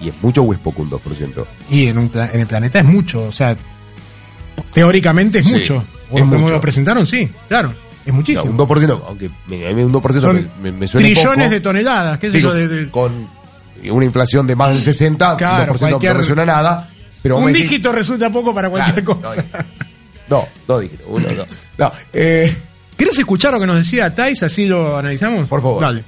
¿Y 0.02 0.10
es 0.10 0.16
mucho 0.22 0.44
o 0.44 0.54
es 0.54 0.60
poco 0.60 0.82
un 0.82 0.90
2%? 0.90 1.46
Y 1.70 1.88
en, 1.88 1.98
un 1.98 2.10
pla- 2.10 2.30
en 2.34 2.40
el 2.42 2.48
planeta 2.48 2.80
es 2.80 2.86
mucho, 2.86 3.24
o 3.24 3.32
sea, 3.32 3.56
teóricamente 4.74 5.40
es 5.40 5.48
Sí, 5.48 5.54
mucho. 5.54 5.84
O 6.12 6.18
es 6.18 6.24
como 6.24 6.38
mucho. 6.38 6.54
lo 6.54 6.62
presentaron, 6.62 7.08
sí, 7.08 7.30
claro, 7.48 7.74
es 8.06 8.14
muchísimo. 8.14 8.42
O 8.42 8.44
sea, 8.44 8.52
un 8.52 8.58
2%, 8.88 9.02
aunque 9.08 9.30
me, 9.48 9.68
a 9.68 9.74
mí 9.74 9.82
un 9.84 9.94
2% 9.94 10.22
Son 10.22 10.50
me, 10.62 10.72
me- 10.72 10.88
suena 10.88 11.06
trillones 11.08 11.36
poco. 11.46 11.50
de 11.50 11.60
toneladas, 11.62 12.18
qué 12.20 12.32
sé 12.32 12.38
Digo, 12.38 12.50
yo, 12.50 12.56
de- 12.56 12.68
de- 12.68 12.90
Con 12.92 13.28
una 13.90 14.06
inflación 14.06 14.48
de 14.48 14.56
más 14.56 14.70
del 14.70 14.82
60, 14.82 15.38
Claro, 15.38 15.72
un 15.74 15.78
2% 15.78 15.80
cualquier- 15.80 16.14
no 16.14 16.20
me 16.20 16.26
suena 16.26 16.46
nada. 16.46 16.90
Pero 17.22 17.38
un 17.38 17.46
decís- 17.48 17.64
dígito 17.64 17.92
resulta 17.92 18.30
poco 18.30 18.54
para 18.54 18.70
cualquier 18.70 19.04
Claro, 19.04 19.22
cosa. 19.22 19.46
No, 20.30 20.48
dos 20.68 20.82
dígitos, 20.82 21.06
uno, 21.10 21.28
dos. 21.36 21.48
No, 21.78 21.92
eh, 22.14 22.56
¿Querés 22.98 23.18
escuchar 23.20 23.52
lo 23.54 23.60
que 23.60 23.68
nos 23.68 23.76
decía 23.76 24.14
Thais? 24.16 24.42
Así 24.44 24.66
lo 24.68 24.98
analizamos. 24.98 25.50
Por 25.50 25.62
favor. 25.62 25.82
Dale. 25.82 26.04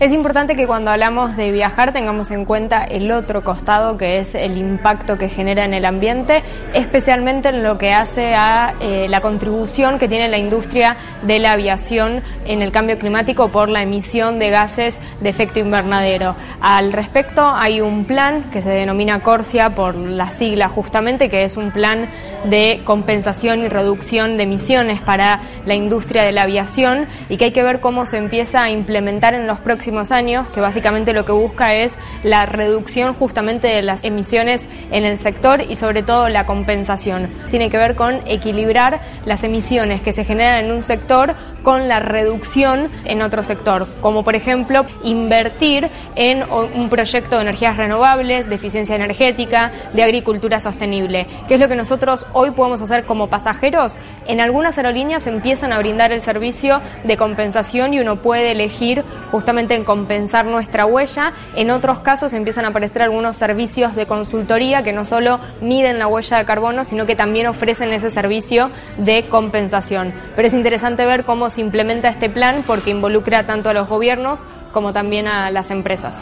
Es 0.00 0.12
importante 0.12 0.54
que 0.54 0.68
cuando 0.68 0.92
hablamos 0.92 1.36
de 1.36 1.50
viajar 1.50 1.92
tengamos 1.92 2.30
en 2.30 2.44
cuenta 2.44 2.84
el 2.84 3.10
otro 3.10 3.42
costado 3.42 3.96
que 3.96 4.20
es 4.20 4.36
el 4.36 4.56
impacto 4.56 5.18
que 5.18 5.28
genera 5.28 5.64
en 5.64 5.74
el 5.74 5.84
ambiente, 5.84 6.44
especialmente 6.72 7.48
en 7.48 7.64
lo 7.64 7.78
que 7.78 7.92
hace 7.92 8.32
a 8.36 8.76
eh, 8.78 9.08
la 9.08 9.20
contribución 9.20 9.98
que 9.98 10.06
tiene 10.06 10.28
la 10.28 10.38
industria 10.38 10.96
de 11.22 11.40
la 11.40 11.50
aviación 11.50 12.22
en 12.44 12.62
el 12.62 12.70
cambio 12.70 12.96
climático 12.96 13.48
por 13.48 13.68
la 13.68 13.82
emisión 13.82 14.38
de 14.38 14.50
gases 14.50 15.00
de 15.20 15.30
efecto 15.30 15.58
invernadero. 15.58 16.36
Al 16.60 16.92
respecto 16.92 17.48
hay 17.52 17.80
un 17.80 18.04
plan 18.04 18.50
que 18.52 18.62
se 18.62 18.70
denomina 18.70 19.24
Corsia 19.24 19.74
por 19.74 19.96
la 19.96 20.30
sigla 20.30 20.68
justamente, 20.68 21.28
que 21.28 21.42
es 21.42 21.56
un 21.56 21.72
plan 21.72 22.08
de 22.44 22.82
compensación 22.84 23.64
y 23.64 23.68
reducción 23.68 24.36
de 24.36 24.44
emisiones 24.44 25.00
para 25.00 25.40
la 25.66 25.74
industria 25.74 26.22
de 26.22 26.30
la 26.30 26.42
aviación 26.42 27.08
y 27.28 27.36
que 27.36 27.46
hay 27.46 27.50
que 27.50 27.64
ver 27.64 27.80
cómo 27.80 28.06
se 28.06 28.18
empieza 28.18 28.62
a 28.62 28.70
implementar 28.70 29.34
en 29.34 29.48
los 29.48 29.58
próximos 29.58 29.87
años, 30.12 30.48
que 30.50 30.60
básicamente 30.60 31.12
lo 31.12 31.24
que 31.24 31.32
busca 31.32 31.74
es 31.74 31.98
la 32.22 32.46
reducción 32.46 33.14
justamente 33.14 33.68
de 33.68 33.82
las 33.82 34.04
emisiones 34.04 34.68
en 34.90 35.04
el 35.04 35.16
sector 35.16 35.62
y 35.62 35.76
sobre 35.76 36.02
todo 36.02 36.28
la 36.28 36.46
compensación. 36.46 37.30
Tiene 37.50 37.70
que 37.70 37.78
ver 37.78 37.94
con 37.94 38.20
equilibrar 38.26 39.00
las 39.24 39.44
emisiones 39.44 40.02
que 40.02 40.12
se 40.12 40.24
generan 40.24 40.66
en 40.66 40.72
un 40.72 40.84
sector 40.84 41.34
con 41.62 41.88
la 41.88 42.00
reducción 42.00 42.90
en 43.04 43.22
otro 43.22 43.42
sector, 43.42 43.88
como 44.00 44.24
por 44.24 44.36
ejemplo 44.36 44.84
invertir 45.02 45.90
en 46.14 46.44
un 46.50 46.88
proyecto 46.88 47.36
de 47.36 47.42
energías 47.42 47.76
renovables, 47.76 48.48
de 48.48 48.54
eficiencia 48.54 48.94
energética, 48.94 49.72
de 49.94 50.02
agricultura 50.02 50.60
sostenible, 50.60 51.26
que 51.48 51.54
es 51.54 51.60
lo 51.60 51.68
que 51.68 51.76
nosotros 51.76 52.26
hoy 52.32 52.50
podemos 52.52 52.80
hacer 52.82 53.04
como 53.04 53.28
pasajeros. 53.28 53.96
En 54.26 54.40
algunas 54.40 54.76
aerolíneas 54.76 55.26
empiezan 55.26 55.72
a 55.72 55.78
brindar 55.78 56.12
el 56.12 56.20
servicio 56.20 56.80
de 57.04 57.16
compensación 57.16 57.94
y 57.94 58.00
uno 58.00 58.16
puede 58.16 58.52
elegir 58.52 59.04
justamente 59.30 59.74
en 59.78 59.84
compensar 59.84 60.44
nuestra 60.44 60.84
huella. 60.84 61.32
En 61.56 61.70
otros 61.70 62.00
casos 62.00 62.34
empiezan 62.34 62.66
a 62.66 62.68
aparecer 62.68 63.02
algunos 63.02 63.36
servicios 63.36 63.96
de 63.96 64.06
consultoría 64.06 64.82
que 64.82 64.92
no 64.92 65.06
solo 65.06 65.40
miden 65.62 65.98
la 65.98 66.06
huella 66.06 66.36
de 66.36 66.44
carbono, 66.44 66.84
sino 66.84 67.06
que 67.06 67.16
también 67.16 67.46
ofrecen 67.46 67.92
ese 67.92 68.10
servicio 68.10 68.70
de 68.98 69.28
compensación. 69.28 70.12
Pero 70.36 70.48
es 70.48 70.54
interesante 70.54 71.06
ver 71.06 71.24
cómo 71.24 71.48
se 71.48 71.62
implementa 71.62 72.08
este 72.08 72.28
plan 72.28 72.64
porque 72.66 72.90
involucra 72.90 73.46
tanto 73.46 73.70
a 73.70 73.72
los 73.72 73.88
gobiernos 73.88 74.44
como 74.72 74.92
también 74.92 75.26
a 75.26 75.50
las 75.50 75.70
empresas. 75.70 76.16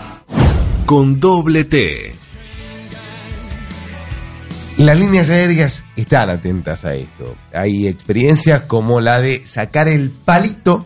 Con 0.86 1.18
doble 1.18 1.64
T. 1.64 2.14
Las 4.78 5.00
líneas 5.00 5.30
aéreas 5.30 5.84
están 5.96 6.28
atentas 6.28 6.84
a 6.84 6.94
esto. 6.94 7.34
Hay 7.54 7.88
experiencias 7.88 8.62
como 8.62 9.00
la 9.00 9.20
de 9.20 9.46
sacar 9.46 9.88
el 9.88 10.10
palito 10.10 10.84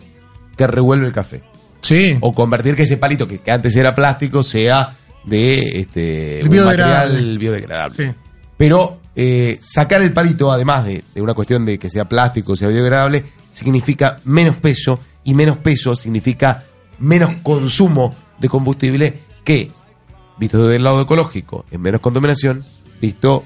que 0.55 0.65
revuelve 0.65 1.07
el 1.07 1.13
café. 1.13 1.43
Sí. 1.81 2.17
O 2.21 2.33
convertir 2.33 2.75
que 2.75 2.83
ese 2.83 2.97
palito 2.97 3.27
que, 3.27 3.39
que 3.39 3.51
antes 3.51 3.75
era 3.75 3.93
plástico 3.95 4.43
sea 4.43 4.93
de 5.25 5.79
este 5.79 6.41
un 6.43 6.49
Biodegradable. 6.49 7.13
material 7.13 7.37
biodegradable. 7.37 7.95
Sí. 7.95 8.11
Pero 8.57 9.01
eh, 9.15 9.59
sacar 9.61 10.01
el 10.01 10.13
palito, 10.13 10.51
además 10.51 10.85
de, 10.85 11.03
de 11.13 11.21
una 11.21 11.33
cuestión 11.33 11.65
de 11.65 11.77
que 11.77 11.89
sea 11.89 12.05
plástico, 12.05 12.55
sea 12.55 12.67
biodegradable, 12.67 13.23
significa 13.51 14.19
menos 14.23 14.57
peso 14.57 14.99
y 15.23 15.33
menos 15.33 15.57
peso 15.57 15.95
significa 15.95 16.63
menos 16.99 17.35
consumo 17.43 18.15
de 18.39 18.49
combustible 18.49 19.13
que, 19.43 19.71
visto 20.37 20.63
desde 20.63 20.77
el 20.77 20.83
lado 20.83 21.01
ecológico, 21.01 21.65
es 21.69 21.79
menos 21.79 22.01
contaminación, 22.01 22.63
visto 22.99 23.43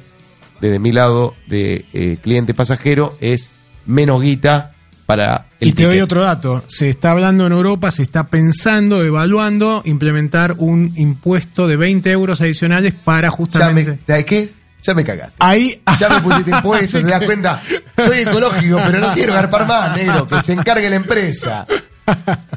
desde 0.62 0.80
mi 0.80 0.92
lado 0.92 1.36
de 1.48 1.86
eh, 1.94 2.18
cliente 2.22 2.54
pasajero, 2.54 3.18
es 3.20 3.50
menos 3.86 4.22
guita 4.22 4.75
para 5.06 5.48
el 5.60 5.70
Y 5.70 5.74
te 5.74 5.84
doy 5.84 6.00
otro 6.02 6.24
dato. 6.24 6.64
Se 6.68 6.90
está 6.90 7.12
hablando 7.12 7.46
en 7.46 7.52
Europa, 7.54 7.92
se 7.92 8.04
está 8.04 8.28
pensando, 8.28 9.04
evaluando 9.04 9.82
implementar 9.86 10.56
un 10.58 10.92
impuesto 10.96 11.68
de 11.68 11.76
20 11.78 12.12
euros 12.12 12.42
adicionales 12.42 12.94
para 13.04 13.28
Ya 13.28 13.32
justamente... 13.32 13.92
me, 13.92 14.00
¿Sabes 14.06 14.26
qué? 14.26 14.54
Ya 14.84 14.94
me 14.94 15.04
cagaste. 15.04 15.34
Ahí... 15.40 15.82
Ya 16.00 16.10
me 16.10 16.22
pusiste 16.22 16.52
impuestos, 16.56 17.02
te 17.02 17.08
das 17.10 17.20
que- 17.20 17.26
cuenta. 17.26 17.62
Soy 17.98 18.20
ecológico, 18.20 18.80
pero 18.86 19.00
no 19.00 19.14
quiero 19.14 19.34
garpar 19.34 19.66
más, 19.68 19.96
negro. 19.96 20.28
Que 20.28 20.42
se 20.44 20.54
encargue 20.54 20.90
la 20.90 20.96
empresa. 20.98 21.66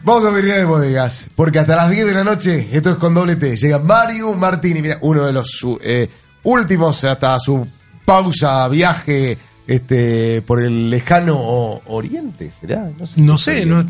Vamos 0.03 0.27
a 0.27 0.31
venir 0.31 0.55
de 0.55 0.65
bodegas, 0.67 1.27
porque 1.35 1.59
hasta 1.59 1.75
las 1.77 1.91
10 1.91 2.07
de 2.07 2.13
la 2.15 2.25
noche, 2.25 2.69
esto 2.71 2.91
es 2.91 2.97
con 2.97 3.15
doble 3.15 3.37
T, 3.37 3.57
llega 3.57 3.79
Mario 3.79 4.35
Martini, 4.35 4.83
mira, 4.83 4.99
uno 5.01 5.25
de 5.25 5.33
los 5.33 5.51
su- 5.51 5.79
eh, 5.83 6.07
últimos 6.43 7.03
hasta 7.05 7.39
su 7.39 7.67
pausa, 8.05 8.69
viaje 8.69 9.39
este 9.69 10.43
por 10.43 10.63
el 10.65 10.91
lejano 10.91 11.81
oriente, 11.87 12.51
¿será? 12.61 12.91
No 12.99 13.07
sé. 13.07 13.21
No 13.21 13.39
sé, 13.39 13.65
no-. 13.67 13.85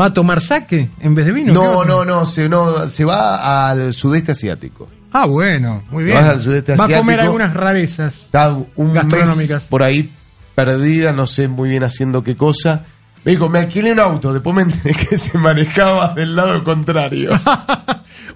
¿Va 0.00 0.06
a 0.06 0.14
tomar 0.14 0.40
saque 0.40 0.88
en 1.00 1.14
vez 1.14 1.26
de 1.26 1.32
vino? 1.32 1.52
¿Qué 1.52 1.58
va 1.58 1.64
No, 1.64 1.84
no, 1.84 2.04
no, 2.04 2.24
se, 2.24 2.48
no, 2.48 2.86
se 2.88 3.04
va 3.04 3.68
al 3.68 3.92
sudeste 3.92 4.32
asiático. 4.32 4.88
Ah, 5.12 5.26
bueno, 5.26 5.82
muy 5.90 6.04
Se 6.04 6.10
bien. 6.12 6.22
va 6.24 6.30
al 6.30 6.40
sudeste 6.40 6.76
Va 6.76 6.84
a 6.84 6.86
comer 6.86 6.96
asiático. 7.00 7.22
algunas 7.22 7.54
rarezas. 7.54 8.14
Está 8.14 8.50
un 8.76 8.94
Gastronómicas. 8.94 9.62
mes 9.62 9.68
por 9.68 9.82
ahí 9.82 10.08
perdida, 10.54 11.12
no 11.12 11.26
sé 11.26 11.48
muy 11.48 11.68
bien 11.68 11.82
haciendo 11.82 12.22
qué 12.22 12.36
cosa. 12.36 12.84
Me 13.24 13.32
dijo, 13.32 13.48
me 13.48 13.58
alquilé 13.58 13.92
un 13.92 13.98
auto, 14.00 14.32
después 14.32 14.54
me 14.54 14.62
enteré 14.62 14.94
que 14.94 15.18
se 15.18 15.36
manejaba 15.36 16.14
del 16.14 16.36
lado 16.36 16.62
contrario. 16.64 17.30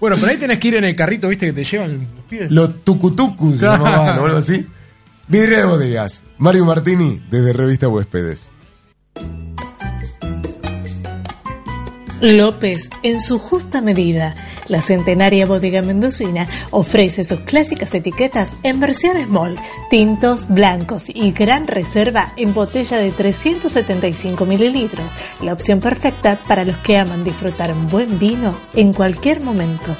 Bueno, 0.00 0.16
pero 0.16 0.32
ahí 0.32 0.36
tenés 0.36 0.58
que 0.58 0.68
ir 0.68 0.74
en 0.74 0.84
el 0.84 0.94
carrito, 0.96 1.28
¿viste? 1.28 1.46
Que 1.46 1.52
te 1.54 1.64
llevan 1.64 1.92
los 2.16 2.24
pies. 2.28 2.50
Los 2.50 2.84
tucutucus, 2.84 3.58
se 3.60 3.64
llamaban, 3.64 4.18
o 4.18 4.24
algo 4.26 4.38
así. 4.38 4.66
Vidrio 5.26 5.58
de 5.58 5.64
bodegas. 5.64 6.22
Mario 6.36 6.66
Martini, 6.66 7.22
desde 7.30 7.54
Revista 7.54 7.88
Huéspedes. 7.88 8.50
López, 12.20 12.90
en 13.02 13.20
su 13.20 13.38
justa 13.38 13.80
medida. 13.80 14.34
La 14.68 14.80
centenaria 14.80 15.46
bodega 15.46 15.82
mendocina 15.82 16.48
ofrece 16.70 17.24
sus 17.24 17.40
clásicas 17.40 17.94
etiquetas 17.94 18.48
en 18.62 18.80
versión 18.80 19.22
small, 19.22 19.58
tintos, 19.90 20.48
blancos 20.48 21.04
y 21.08 21.32
gran 21.32 21.66
reserva 21.66 22.32
en 22.36 22.54
botella 22.54 22.98
de 22.98 23.10
375 23.10 24.46
mililitros. 24.46 25.10
La 25.42 25.52
opción 25.52 25.80
perfecta 25.80 26.38
para 26.48 26.64
los 26.64 26.76
que 26.78 26.98
aman 26.98 27.24
disfrutar 27.24 27.72
un 27.72 27.88
buen 27.88 28.18
vino 28.18 28.56
en 28.74 28.92
cualquier 28.92 29.40
momento. 29.40 29.94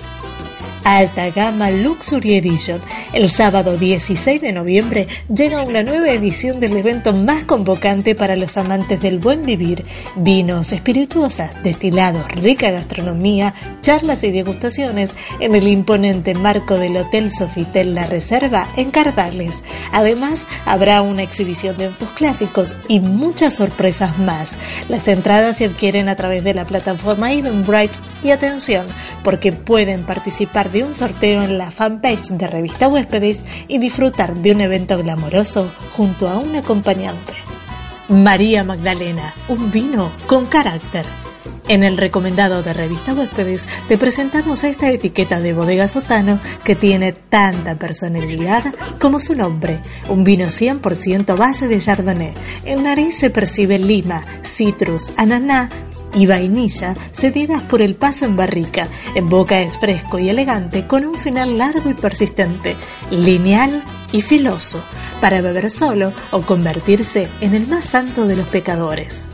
Alta 0.85 1.31
Gama 1.31 1.71
Luxury 1.71 2.35
Edition. 2.35 2.79
El 3.15 3.31
sábado 3.31 3.79
16 3.79 4.43
de 4.43 4.53
noviembre 4.53 5.09
llega 5.35 5.63
una 5.63 5.83
nueva 5.83 6.11
edición 6.11 6.61
del 6.61 6.77
evento 6.77 7.15
más 7.15 7.45
convocante 7.45 8.15
para 8.15 8.37
los 8.37 8.59
amantes 8.59 9.01
del 9.01 9.19
buen 9.19 9.47
vivir. 9.47 9.85
Vinos, 10.15 10.73
espirituosas, 10.73 11.63
destilados, 11.63 12.31
rica 12.33 12.71
gastronomía, 12.71 13.55
charlas 13.81 14.23
y 14.25 14.31
degustaciones 14.31 15.15
en 15.41 15.55
el 15.55 15.69
imponente 15.69 16.35
marco 16.35 16.77
del 16.77 16.99
Hotel 16.99 17.33
Sofitel 17.33 17.95
La 17.95 18.05
Reserva 18.05 18.69
en 18.77 18.91
Cardales. 18.91 19.65
Además, 19.91 20.45
habrá 20.67 21.01
una 21.01 21.23
exhibición 21.23 21.79
de 21.79 21.87
autos 21.87 22.11
clásicos 22.11 22.77
y 22.89 23.01
muchas 23.01 23.55
sorpresas 23.55 24.19
más. 24.19 24.51
Las 24.91 25.09
entradas 25.09 25.57
se 25.57 25.65
adquieren 25.65 26.11
a 26.11 26.17
través 26.17 26.45
de 26.45 26.53
la 26.53 26.67
plataforma 26.67 27.33
Eventbrite 27.33 27.95
y 28.23 28.31
atención, 28.31 28.87
porque 29.23 29.53
pueden 29.53 30.03
participar 30.03 30.74
de 30.75 30.83
un 30.83 30.93
sorteo 30.93 31.43
en 31.43 31.57
la 31.57 31.71
fanpage 31.71 32.31
de 32.31 32.49
Revista 32.49 32.89
Huéspedes 32.89 33.45
y 33.69 33.79
disfrutar 33.79 34.35
de 34.35 34.51
un 34.51 34.61
evento 34.61 34.99
glamoroso 34.99 35.71
junto 35.97 36.29
a 36.29 36.37
un 36.37 36.57
acompañante. 36.57 37.33
María 38.09 38.65
Magdalena, 38.65 39.33
un 39.47 39.71
vino 39.71 40.11
con 40.27 40.47
carácter. 40.47 41.05
En 41.69 41.85
el 41.85 41.97
recomendado 41.97 42.65
de 42.65 42.73
Revista 42.73 43.15
Huéspedes 43.15 43.65
te 43.87 43.97
presentamos 43.97 44.65
esta 44.65 44.91
etiqueta 44.91 45.41
de 45.41 45.53
bodega 45.53 45.87
sotano 45.87 46.41
que 46.65 46.75
tiene 46.75 47.13
tanta 47.13 47.77
personalidad 47.77 48.65
como 48.99 49.21
su 49.21 49.37
nombre. 49.37 49.79
Un 50.09 50.25
vino 50.25 50.47
100% 50.47 51.37
base 51.37 51.69
de 51.69 51.79
Chardonnay. 51.79 52.35
En 52.65 52.83
nariz 52.83 53.17
se 53.17 53.31
percibe 53.31 53.79
lima, 53.79 54.25
citrus, 54.43 55.13
ananá, 55.17 55.71
y 56.15 56.27
vainilla 56.27 56.95
cedidas 57.13 57.63
por 57.63 57.83
el 57.83 57.97
paso 57.97 58.25
en 58.25 58.37
barrica. 58.37 58.89
En 59.15 59.29
boca 59.29 59.61
es 59.61 59.79
fresco 59.79 60.19
y 60.19 60.29
elegante 60.29 60.87
con 60.87 61.05
un 61.05 61.15
final 61.15 61.59
largo 61.59 61.91
y 61.91 61.95
persistente, 61.95 62.77
lineal 63.11 63.83
y 64.13 64.23
filoso, 64.23 64.83
para 65.21 65.41
beber 65.41 65.71
solo 65.71 66.13
o 66.31 66.43
convertirse 66.43 67.29
en 67.41 67.55
el 67.55 67.67
más 67.67 67.85
santo 67.85 68.27
de 68.27 68.37
los 68.37 68.47
pecadores. 68.49 69.31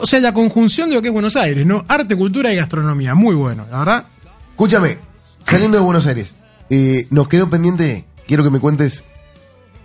O 0.00 0.06
sea, 0.06 0.20
la 0.20 0.32
conjunción 0.32 0.88
de 0.88 0.94
lo 0.94 1.02
que 1.02 1.08
es 1.08 1.12
Buenos 1.12 1.34
Aires, 1.34 1.66
¿no? 1.66 1.84
Arte, 1.88 2.14
cultura 2.14 2.52
y 2.52 2.56
gastronomía. 2.56 3.16
Muy 3.16 3.34
bueno, 3.34 3.66
la 3.68 3.78
verdad. 3.80 4.04
Escúchame, 4.50 4.98
saliendo 5.42 5.78
de 5.78 5.84
Buenos 5.84 6.06
Aires, 6.06 6.36
eh, 6.70 7.08
nos 7.10 7.26
quedó 7.26 7.50
pendiente, 7.50 8.04
quiero 8.28 8.44
que 8.44 8.50
me 8.50 8.60
cuentes, 8.60 9.02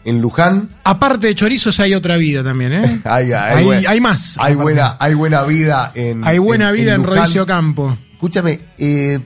en 0.06 0.22
Luján. 0.22 0.70
Aparte 0.84 1.26
de 1.26 1.34
chorizos 1.34 1.80
hay 1.80 1.96
otra 1.96 2.18
vida 2.18 2.44
también, 2.44 2.74
¿eh? 2.74 3.02
Hay, 3.06 3.32
Hay- 3.32 3.66
buena- 3.66 3.90
hay 3.90 4.00
más, 4.00 4.38
Hay 4.38 4.54
aparte. 4.54 4.62
buena, 4.62 4.98
hay 5.00 5.14
buena 5.16 5.44
vida 5.44 5.92
en. 5.96 6.24
Hay 6.26 6.38
buena 6.38 6.72
vida 6.72 6.94
en. 6.94 7.04
Rodicio 7.04 7.48
Campo. 7.48 7.98
Escúchame, 8.14 8.60
eh, 8.78 9.20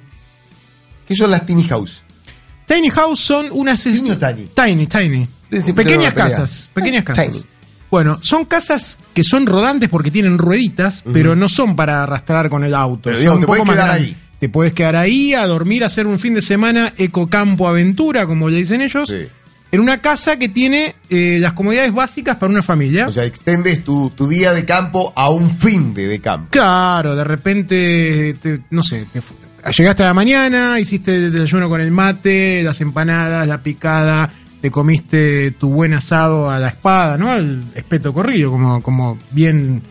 ¿qué 1.05 1.13
son 1.15 1.29
las 1.29 1.45
tiny 1.45 1.63
house? 1.65 2.03
Tiny 2.65 2.89
House 2.89 3.19
son 3.19 3.47
unas... 3.51 3.81
¿Tiny 3.83 4.15
tiny? 4.15 4.47
Tiny, 4.89 5.27
Pequeñas 5.73 6.13
casas, 6.13 6.69
pequeñas 6.73 7.03
casas. 7.03 7.27
Tiny. 7.29 7.43
Bueno, 7.89 8.19
son 8.21 8.45
casas 8.45 8.97
que 9.13 9.23
son 9.23 9.45
rodantes 9.45 9.89
porque 9.89 10.11
tienen 10.11 10.37
rueditas, 10.37 11.03
pero 11.11 11.35
no 11.35 11.49
son 11.49 11.75
para 11.75 12.03
arrastrar 12.03 12.49
con 12.49 12.63
el 12.63 12.73
auto. 12.73 13.01
Pero, 13.03 13.19
digamos, 13.19 13.41
te 13.41 13.47
más 13.47 13.75
quedar 13.75 13.89
ahí. 13.89 14.15
Te 14.39 14.49
puedes 14.49 14.71
quedar 14.73 14.95
ahí 14.95 15.33
a 15.33 15.45
dormir, 15.45 15.83
a 15.83 15.87
hacer 15.87 16.07
un 16.07 16.17
fin 16.17 16.33
de 16.33 16.41
semana 16.41 16.93
ecocampo 16.97 17.67
aventura, 17.67 18.25
como 18.25 18.49
le 18.49 18.57
dicen 18.57 18.81
ellos, 18.81 19.13
en 19.73 19.79
una 19.79 20.01
casa 20.01 20.39
que 20.39 20.47
tiene 20.49 20.95
eh, 21.09 21.37
las 21.39 21.53
comodidades 21.53 21.93
básicas 21.93 22.37
para 22.37 22.51
una 22.51 22.63
familia. 22.63 23.07
O 23.07 23.11
sea, 23.11 23.25
extendes 23.25 23.83
tu, 23.83 24.09
tu 24.11 24.27
día 24.27 24.53
de 24.53 24.63
campo 24.65 25.11
a 25.15 25.29
un 25.29 25.51
fin 25.51 25.93
de, 25.93 26.07
de 26.07 26.19
campo. 26.19 26.47
Claro, 26.49 27.15
de 27.15 27.23
repente, 27.25 28.35
te- 28.41 28.61
no 28.71 28.81
sé, 28.83 29.05
te 29.11 29.21
llegaste 29.69 30.03
a 30.03 30.07
la 30.07 30.13
mañana, 30.13 30.79
hiciste 30.79 31.15
el 31.15 31.31
desayuno 31.31 31.69
con 31.69 31.81
el 31.81 31.91
mate, 31.91 32.63
las 32.63 32.81
empanadas, 32.81 33.47
la 33.47 33.61
picada, 33.61 34.29
te 34.61 34.71
comiste 34.71 35.51
tu 35.51 35.69
buen 35.69 35.93
asado 35.93 36.49
a 36.49 36.59
la 36.59 36.69
espada, 36.69 37.17
¿no? 37.17 37.31
Al 37.31 37.63
espeto 37.75 38.13
corrido, 38.13 38.51
como, 38.51 38.81
como 38.81 39.17
bien 39.31 39.81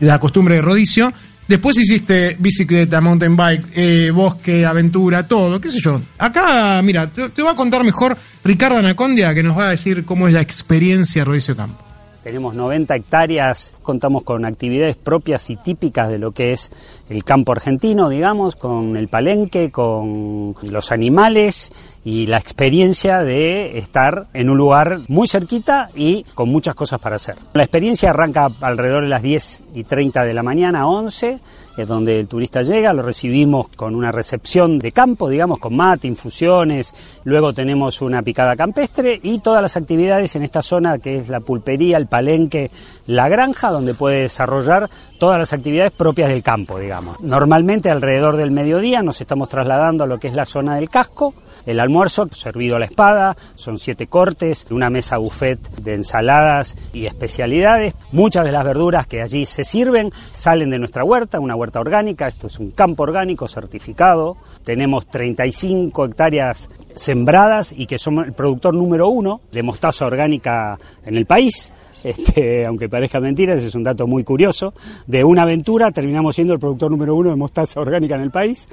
la 0.00 0.18
costumbre 0.20 0.56
de 0.56 0.62
Rodicio. 0.62 1.12
Después 1.48 1.78
hiciste 1.78 2.36
bicicleta, 2.38 3.00
mountain 3.00 3.34
bike, 3.34 3.66
eh, 3.74 4.10
bosque, 4.14 4.66
aventura, 4.66 5.26
todo, 5.26 5.58
qué 5.60 5.70
sé 5.70 5.80
yo. 5.80 6.00
Acá, 6.18 6.82
mira, 6.82 7.06
te, 7.10 7.30
te 7.30 7.42
va 7.42 7.52
a 7.52 7.56
contar 7.56 7.82
mejor 7.84 8.18
Ricardo 8.44 8.76
Anacondia, 8.76 9.34
que 9.34 9.42
nos 9.42 9.56
va 9.56 9.68
a 9.68 9.70
decir 9.70 10.04
cómo 10.04 10.28
es 10.28 10.34
la 10.34 10.42
experiencia 10.42 11.24
Rodicio 11.24 11.56
Campo. 11.56 11.87
Tenemos 12.28 12.54
90 12.54 12.94
hectáreas, 12.94 13.74
contamos 13.80 14.22
con 14.22 14.44
actividades 14.44 14.96
propias 14.96 15.48
y 15.48 15.56
típicas 15.56 16.10
de 16.10 16.18
lo 16.18 16.32
que 16.32 16.52
es 16.52 16.70
el 17.08 17.24
campo 17.24 17.52
argentino, 17.52 18.10
digamos, 18.10 18.54
con 18.54 18.98
el 18.98 19.08
palenque, 19.08 19.70
con 19.70 20.54
los 20.60 20.92
animales 20.92 21.72
y 22.08 22.24
la 22.24 22.38
experiencia 22.38 23.22
de 23.22 23.76
estar 23.76 24.28
en 24.32 24.48
un 24.48 24.56
lugar 24.56 25.00
muy 25.08 25.28
cerquita 25.28 25.90
y 25.94 26.24
con 26.34 26.48
muchas 26.48 26.74
cosas 26.74 26.98
para 27.00 27.16
hacer. 27.16 27.36
La 27.52 27.64
experiencia 27.64 28.08
arranca 28.08 28.48
alrededor 28.62 29.02
de 29.02 29.10
las 29.10 29.20
10 29.20 29.64
y 29.74 29.84
30 29.84 30.24
de 30.24 30.32
la 30.32 30.42
mañana, 30.42 30.88
11, 30.88 31.38
es 31.76 31.86
donde 31.86 32.18
el 32.18 32.26
turista 32.26 32.62
llega, 32.62 32.94
lo 32.94 33.02
recibimos 33.02 33.68
con 33.68 33.94
una 33.94 34.10
recepción 34.10 34.78
de 34.78 34.90
campo, 34.90 35.28
digamos, 35.28 35.58
con 35.58 35.76
mate, 35.76 36.08
infusiones, 36.08 36.94
luego 37.24 37.52
tenemos 37.52 38.00
una 38.00 38.22
picada 38.22 38.56
campestre 38.56 39.20
y 39.22 39.40
todas 39.40 39.60
las 39.60 39.76
actividades 39.76 40.34
en 40.34 40.44
esta 40.44 40.62
zona 40.62 40.98
que 40.98 41.18
es 41.18 41.28
la 41.28 41.40
pulpería, 41.40 41.98
el 41.98 42.06
palenque, 42.06 42.70
la 43.06 43.28
granja, 43.28 43.70
donde 43.70 43.92
puede 43.94 44.22
desarrollar 44.22 44.88
todas 45.18 45.38
las 45.38 45.52
actividades 45.52 45.92
propias 45.92 46.30
del 46.30 46.42
campo, 46.42 46.78
digamos. 46.78 47.20
Normalmente 47.20 47.90
alrededor 47.90 48.38
del 48.38 48.50
mediodía 48.50 49.02
nos 49.02 49.20
estamos 49.20 49.50
trasladando 49.50 50.04
a 50.04 50.06
lo 50.06 50.18
que 50.18 50.28
es 50.28 50.34
la 50.34 50.46
zona 50.46 50.76
del 50.76 50.88
casco, 50.88 51.34
el 51.66 51.80
almuerzo 51.80 51.97
servido 52.06 52.76
a 52.76 52.78
la 52.78 52.84
espada, 52.84 53.36
son 53.54 53.78
siete 53.78 54.06
cortes, 54.06 54.66
una 54.70 54.90
mesa 54.90 55.18
buffet 55.18 55.58
de 55.76 55.94
ensaladas 55.94 56.76
y 56.92 57.06
especialidades. 57.06 57.94
Muchas 58.12 58.44
de 58.44 58.52
las 58.52 58.64
verduras 58.64 59.06
que 59.06 59.22
allí 59.22 59.46
se 59.46 59.64
sirven 59.64 60.10
salen 60.32 60.70
de 60.70 60.78
nuestra 60.78 61.04
huerta, 61.04 61.40
una 61.40 61.56
huerta 61.56 61.80
orgánica, 61.80 62.28
esto 62.28 62.46
es 62.46 62.58
un 62.58 62.70
campo 62.70 63.02
orgánico 63.02 63.48
certificado. 63.48 64.36
Tenemos 64.64 65.06
35 65.06 66.04
hectáreas 66.04 66.70
sembradas 66.94 67.72
y 67.76 67.86
que 67.86 67.98
somos 67.98 68.26
el 68.26 68.32
productor 68.32 68.74
número 68.74 69.08
uno 69.08 69.40
de 69.52 69.62
mostaza 69.62 70.06
orgánica 70.06 70.78
en 71.04 71.16
el 71.16 71.26
país. 71.26 71.72
Este, 72.04 72.64
aunque 72.64 72.88
parezca 72.88 73.20
mentira, 73.20 73.54
ese 73.54 73.68
es 73.68 73.74
un 73.74 73.82
dato 73.82 74.06
muy 74.06 74.24
curioso. 74.24 74.72
De 75.06 75.24
una 75.24 75.42
aventura 75.42 75.90
terminamos 75.90 76.34
siendo 76.34 76.54
el 76.54 76.60
productor 76.60 76.90
número 76.90 77.14
uno 77.14 77.30
de 77.30 77.36
mostaza 77.36 77.80
orgánica 77.80 78.14
en 78.14 78.22
el 78.22 78.30
país. 78.30 78.68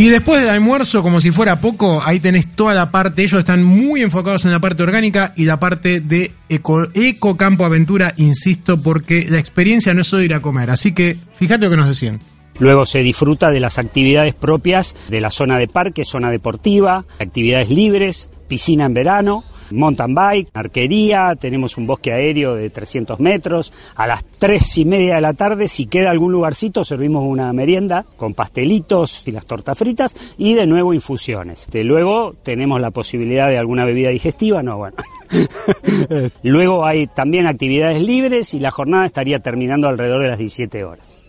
Y 0.00 0.08
después 0.08 0.40
del 0.40 0.48
almuerzo, 0.48 1.02
como 1.02 1.20
si 1.20 1.30
fuera 1.30 1.60
poco, 1.60 2.02
ahí 2.02 2.20
tenés 2.20 2.56
toda 2.56 2.72
la 2.72 2.90
parte, 2.90 3.22
ellos 3.22 3.38
están 3.38 3.62
muy 3.62 4.00
enfocados 4.00 4.46
en 4.46 4.50
la 4.50 4.58
parte 4.58 4.82
orgánica 4.82 5.34
y 5.36 5.44
la 5.44 5.60
parte 5.60 6.00
de 6.00 6.32
eco, 6.48 6.86
eco 6.94 7.36
campo 7.36 7.66
aventura, 7.66 8.14
insisto, 8.16 8.80
porque 8.82 9.26
la 9.28 9.38
experiencia 9.38 9.92
no 9.92 10.00
es 10.00 10.06
solo 10.06 10.22
ir 10.22 10.32
a 10.32 10.40
comer. 10.40 10.70
Así 10.70 10.94
que 10.94 11.18
fíjate 11.34 11.66
lo 11.66 11.72
que 11.72 11.76
nos 11.76 11.86
decían. 11.86 12.18
Luego 12.58 12.86
se 12.86 13.00
disfruta 13.00 13.50
de 13.50 13.60
las 13.60 13.78
actividades 13.78 14.34
propias 14.34 14.96
de 15.10 15.20
la 15.20 15.30
zona 15.30 15.58
de 15.58 15.68
parque, 15.68 16.06
zona 16.06 16.30
deportiva, 16.30 17.04
actividades 17.18 17.68
libres, 17.68 18.30
piscina 18.48 18.86
en 18.86 18.94
verano, 18.94 19.44
mountain 19.72 20.14
bike, 20.14 20.48
arquería, 20.54 21.36
tenemos 21.38 21.76
un 21.76 21.86
bosque 21.86 22.12
aéreo 22.12 22.54
de 22.54 22.70
300 22.70 23.20
metros. 23.20 23.72
A 23.94 24.06
las 24.06 24.24
tres 24.24 24.76
y 24.78 24.84
media 24.84 25.16
de 25.16 25.20
la 25.20 25.34
tarde, 25.34 25.68
si 25.68 25.86
queda 25.86 26.10
algún 26.10 26.32
lugarcito, 26.32 26.84
servimos 26.84 27.24
una 27.24 27.52
merienda 27.52 28.04
con 28.16 28.34
pastelitos 28.34 29.22
y 29.26 29.32
las 29.32 29.46
tortas 29.46 29.78
fritas 29.78 30.14
y 30.38 30.54
de 30.54 30.66
nuevo 30.66 30.94
infusiones. 30.94 31.66
De 31.70 31.84
luego 31.84 32.34
tenemos 32.42 32.80
la 32.80 32.90
posibilidad 32.90 33.48
de 33.48 33.58
alguna 33.58 33.84
bebida 33.84 34.10
digestiva, 34.10 34.62
no, 34.62 34.78
bueno. 34.78 34.96
luego 36.42 36.84
hay 36.84 37.06
también 37.06 37.46
actividades 37.46 38.02
libres 38.02 38.54
y 38.54 38.58
la 38.58 38.70
jornada 38.70 39.06
estaría 39.06 39.40
terminando 39.40 39.88
alrededor 39.88 40.22
de 40.22 40.28
las 40.28 40.38
17 40.38 40.84
horas. 40.84 41.19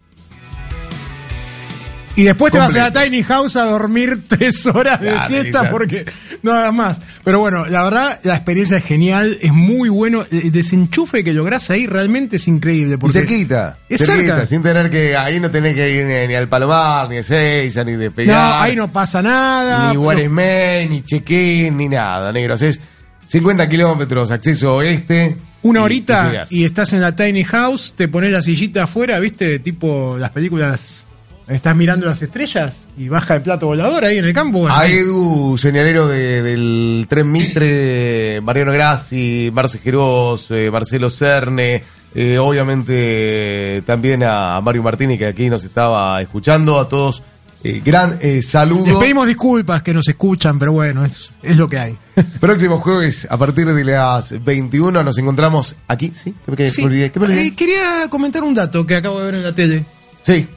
Y 2.16 2.24
después 2.24 2.52
te 2.52 2.60
vas 2.60 2.76
a 2.76 2.90
la 2.90 3.04
Tiny 3.04 3.24
House 3.24 3.56
a 3.56 3.64
dormir 3.64 4.20
tres 4.28 4.66
horas 4.66 5.00
de 5.00 5.08
Claro, 5.08 5.28
siesta 5.30 5.60
claro. 5.62 5.72
porque 5.72 6.06
no 6.44 6.52
hagas 6.52 6.74
más. 6.74 6.98
Pero 7.24 7.40
bueno, 7.40 7.66
la 7.68 7.84
verdad, 7.84 8.20
la 8.24 8.36
experiencia 8.36 8.78
es 8.78 8.84
genial, 8.84 9.38
es 9.42 9.54
muy 9.54 9.88
bueno. 9.90 10.24
El 10.30 10.52
desenchufe 10.52 11.24
que 11.24 11.34
lográs 11.34 11.70
ahí 11.70 11.88
realmente 11.88 12.36
es 12.36 12.48
increíble. 12.50 12.96
Y 12.96 12.98
Porque 12.98 13.20
cerquita. 13.20 13.78
Es 13.88 14.06
cerquita, 14.06 14.34
cerca. 14.34 14.46
sin 14.46 14.62
tener 14.62 14.90
que. 14.90 15.16
Ahí 15.16 15.40
no 15.40 15.50
tenés 15.50 15.74
que 15.74 15.90
ir 15.90 16.06
ni, 16.06 16.28
ni 16.28 16.36
al 16.36 16.50
Palomar, 16.50 17.10
ni 17.10 17.18
a 17.20 17.24
Seiza, 17.24 17.84
ni 17.86 17.94
de 17.94 18.10
No, 18.10 18.16
pegar. 18.16 18.64
ahí 18.64 18.76
no 18.76 18.92
pasa 18.92 19.22
nada. 19.22 19.90
Ni 19.92 19.96
Guaresmé, 19.96 20.88
ni 20.90 21.02
check-in, 21.04 21.78
ni 21.78 21.88
nada, 21.88 22.32
negro. 22.34 22.56
Haces 22.56 22.82
50 23.30 23.70
kilómetros, 23.70 24.32
acceso 24.32 24.76
oeste. 24.76 25.38
Una 25.64 25.80
y- 25.80 25.82
y 25.82 25.86
horita 25.86 26.30
llegás. 26.32 26.52
y 26.52 26.66
estás 26.66 26.92
en 26.92 27.02
la 27.02 27.16
tiny 27.16 27.44
house, 27.46 27.94
te 27.96 28.08
pones 28.10 28.32
la 28.34 28.42
sillita 28.42 28.84
afuera, 28.84 29.18
¿viste? 29.20 29.60
Tipo 29.60 30.18
las 30.20 30.32
películas, 30.32 31.06
estás 31.48 31.76
mirando 31.76 32.06
las 32.06 32.22
estrellas 32.22 32.88
y 32.98 33.10
baja 33.10 33.36
el 33.36 33.42
plato 33.42 33.68
volador 33.68 34.06
ahí 34.06 34.18
en 34.18 34.26
el 34.26 34.34
campo. 34.34 34.60
bueno, 34.60 34.76
A. 34.76 34.88
Edu, 34.88 35.58
señalero 35.58 36.08
de- 36.08 36.42
del 36.42 37.06
Tren 37.10 37.32
Mitre, 37.32 38.40
Mariano 38.42 38.72
Grassi, 38.72 39.50
Marce 39.54 39.80
Geroz, 39.80 40.52
eh, 40.52 40.70
Marcelo 40.72 41.10
Cerne, 41.10 41.84
eh, 42.14 42.38
obviamente 42.38 43.84
también 43.86 44.24
a 44.24 44.60
Mario 44.62 44.84
Martini 44.84 45.18
que 45.18 45.28
aquí 45.28 45.50
nos 45.50 45.64
estaba 45.64 46.22
escuchando, 46.22 46.80
a 46.80 46.88
todos, 46.90 47.24
eh, 47.64 47.82
gran 47.84 48.18
eh, 48.22 48.36
Les 48.38 48.48
saludo. 48.48 49.00
pedimos 49.00 49.28
disculpas 49.28 49.84
que 49.84 49.94
nos 49.94 50.08
escuchan, 50.08 50.58
pero 50.58 50.74
bueno, 50.74 51.06
es, 51.06 51.32
es 51.44 51.58
lo 51.58 51.70
que 51.70 51.78
hay. 51.80 51.98
Próximo 52.40 52.80
jueves, 52.80 53.28
a 53.30 53.38
partir 53.38 53.66
de 53.68 53.84
las 53.86 54.44
21, 54.44 55.04
nos 55.04 55.18
encontramos 55.18 55.76
aquí, 55.88 56.12
¿sí? 56.22 56.34
¿Qué, 56.46 56.56
qué- 56.56 56.68
Sí. 56.70 56.76
qué 56.78 56.82
me 56.82 56.88
olvidé? 56.88 57.12
¿Qué 57.12 57.20
me 57.20 57.26
olvidé? 57.28 57.56
Quería 57.56 58.08
comentar 58.10 58.44
un 58.44 58.54
dato 58.56 58.86
que 58.86 58.96
acabo 58.96 59.20
de 59.20 59.26
ver 59.26 59.36
en 59.36 59.44
la 59.44 59.54
tele. 59.54 59.86
Sí. 60.24 60.48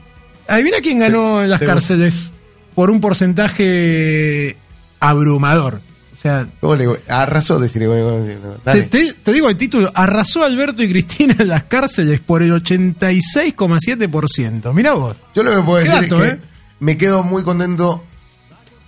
Adivina 0.47 0.77
quién 0.81 0.99
ganó 0.99 1.41
en 1.43 1.49
las 1.49 1.59
cárceles 1.61 2.31
por 2.75 2.89
un 2.91 2.99
porcentaje 3.01 4.55
abrumador. 4.99 5.81
O 6.13 6.17
sea, 6.17 6.47
¿Cómo 6.59 6.75
le? 6.75 6.87
Arrasó, 7.07 7.59
bueno, 7.59 8.25
te, 8.63 8.83
te- 8.83 9.13
te 9.13 9.33
digo 9.33 9.47
el 9.49 9.57
título, 9.57 9.91
arrasó 9.93 10.43
Alberto 10.43 10.81
y 10.81 10.89
Cristina 10.89 11.35
en 11.37 11.47
las 11.49 11.65
cárceles 11.65 12.19
por 12.19 12.41
el 12.41 12.51
86,7%. 12.51 14.73
Mirá 14.73 14.93
vos. 14.93 15.15
Yo 15.35 15.43
lo 15.43 15.55
que 15.55 15.61
puedo 15.61 15.77
decir 15.83 16.01
dato, 16.09 16.23
es 16.23 16.31
que 16.33 16.37
¿eh? 16.37 16.41
me 16.79 16.97
quedo 16.97 17.21
muy 17.23 17.43
contento 17.43 18.03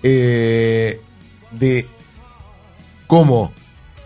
eh, 0.03 1.01
de 1.51 1.87
cómo 3.07 3.51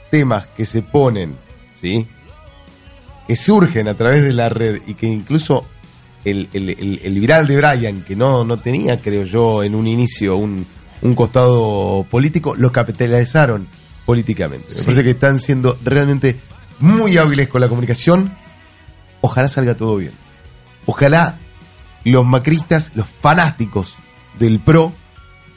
temas 0.10 0.48
que 0.58 0.66
se 0.66 0.82
ponen, 0.82 1.36
¿sí? 1.74 2.08
Que 3.28 3.36
surgen 3.36 3.88
a 3.88 3.94
través 3.96 4.24
de 4.24 4.34
la 4.34 4.50
red 4.50 4.82
y 4.88 4.96
que 4.96 5.06
incluso 5.08 5.68
el, 6.26 6.50
el- 6.54 6.70
el- 6.70 7.00
el 7.04 7.20
viral 7.20 7.48
de 7.48 7.58
Brian, 7.58 8.02
que 8.04 8.16
no, 8.16 8.44
no 8.44 8.60
tenía, 8.60 8.98
creo 8.98 9.24
yo, 9.24 9.64
en 9.64 9.76
un 9.76 9.88
inicio 9.88 10.36
un, 10.38 10.66
un 11.02 11.16
costado 11.16 12.06
político, 12.10 12.56
lo 12.56 12.72
capitalizaron 12.72 13.68
políticamente. 14.06 14.68
Me 14.78 14.84
parece 14.84 15.04
que 15.04 15.10
están 15.12 15.40
siendo 15.40 15.78
realmente 15.84 16.40
muy 16.80 17.18
hábiles 17.18 17.48
con 17.48 17.62
la 17.62 17.70
comunicación. 17.70 18.32
Ojalá 19.22 19.48
salga 19.48 19.76
todo 19.76 19.98
bien. 19.98 20.12
Ojalá 20.86 21.38
los 22.04 22.26
macristas, 22.26 22.92
los 22.96 23.06
fanáticos 23.22 23.96
del 24.40 24.60
PRO, 24.60 24.92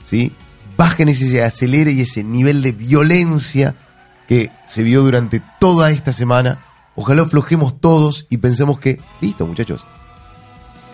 ¿sí? 0.05 0.33
bajen 0.77 1.09
ese, 1.09 1.29
se 1.31 1.43
acelere 1.43 1.93
y 1.93 2.03
ese 2.03 2.23
nivel 2.25 2.61
de 2.63 2.73
violencia 2.73 3.75
que 4.29 4.51
se 4.67 4.83
vio 4.83 5.03
durante 5.03 5.43
toda 5.61 5.91
esta 5.91 6.13
semana. 6.13 6.65
Ojalá 6.97 7.23
aflojemos 7.23 7.81
todos 7.81 8.27
y 8.31 8.37
pensemos 8.39 8.79
que, 8.79 9.01
listo 9.21 9.47
muchachos, 9.47 9.87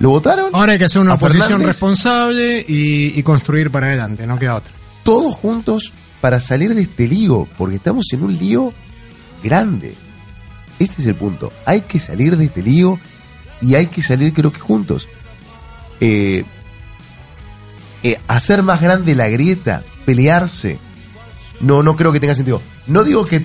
¿lo 0.01 0.11
votaron? 0.11 0.51
Ahora 0.55 0.73
hay 0.73 0.79
que 0.79 0.87
hacer 0.87 1.01
una 1.01 1.13
¿A 1.13 1.15
oposición 1.15 1.63
responsable 1.63 2.65
y, 2.67 3.17
y 3.19 3.23
construir 3.23 3.71
para 3.71 3.87
adelante, 3.87 4.27
no 4.27 4.39
queda 4.39 4.57
otra. 4.57 4.73
Todos 5.05 5.35
juntos 5.37 5.93
para 6.21 6.41
salir 6.41 6.75
de 6.75 6.83
este 6.83 7.07
lío, 7.09 7.47
porque 7.57 7.77
estamos 7.77 8.07
en 8.13 8.23
un 8.25 8.37
lío 8.37 8.75
grande. 9.43 9.95
Este 10.79 11.01
es 11.03 11.07
el 11.09 11.15
punto. 11.15 11.53
Hay 11.67 11.83
que 11.83 11.99
salir 11.99 12.37
de 12.37 12.47
este 12.47 12.63
lío 12.63 12.99
y 13.63 13.75
hay 13.77 13.87
que 13.87 14.03
salir 14.03 14.33
creo 14.35 14.53
que 14.53 14.59
juntos. 14.59 15.09
Eh, 16.01 16.45
eh, 18.03 18.19
hacer 18.29 18.63
más 18.63 18.81
grande 18.81 19.15
la 19.15 19.29
grieta, 19.29 19.83
pelearse, 20.07 20.79
no, 21.61 21.83
no 21.83 21.97
creo 21.97 22.13
que 22.13 22.21
tenga 22.21 22.35
sentido. 22.35 22.63
No 22.87 23.05
digo 23.05 23.27
que 23.27 23.45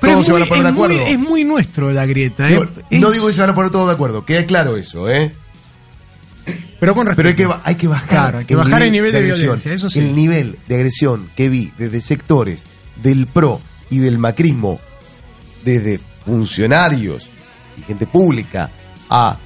Pero 0.00 0.14
todos 0.14 0.20
es 0.22 0.26
se 0.26 0.32
van 0.32 0.40
muy, 0.40 0.46
a 0.46 0.48
poner 0.48 0.64
de 0.64 0.72
muy- 0.72 0.84
acuerdo. 0.96 1.06
es 1.06 1.18
muy 1.18 1.44
nuestro 1.44 1.92
la 1.92 2.06
grieta. 2.06 2.50
¿eh? 2.50 2.58
no 2.92 3.08
Es- 3.08 3.12
digo 3.12 3.26
que 3.26 3.34
se 3.34 3.40
van 3.42 3.50
a 3.50 3.54
poner 3.54 3.70
todos 3.70 3.88
de 3.88 3.94
acuerdo, 3.94 4.24
queda 4.24 4.46
claro 4.46 4.76
eso, 4.78 5.10
¿eh? 5.10 5.34
Pero 6.82 6.96
con 6.96 7.06
Pero 7.14 7.28
hay 7.28 7.36
que, 7.36 7.48
hay 7.62 7.76
que 7.76 7.86
bajar, 7.86 8.34
hay 8.34 8.44
que 8.44 8.56
bajar 8.56 8.82
el 8.82 8.90
nivel 8.90 9.12
de 9.12 9.20
violencia, 9.22 9.72
eso 9.72 9.88
sí. 9.88 10.00
El 10.00 10.16
nivel 10.16 10.58
de 10.66 10.74
agresión 10.74 11.30
que 11.36 11.48
vi 11.48 11.72
desde 11.78 12.00
sectores 12.00 12.64
del 13.00 13.28
PRO 13.28 13.60
y 13.88 13.98
del 13.98 14.18
macrismo, 14.18 14.80
desde 15.64 16.00
funcionarios 16.24 17.30
y 17.78 17.82
gente 17.82 18.08
pública, 18.08 18.68
a 19.08 19.36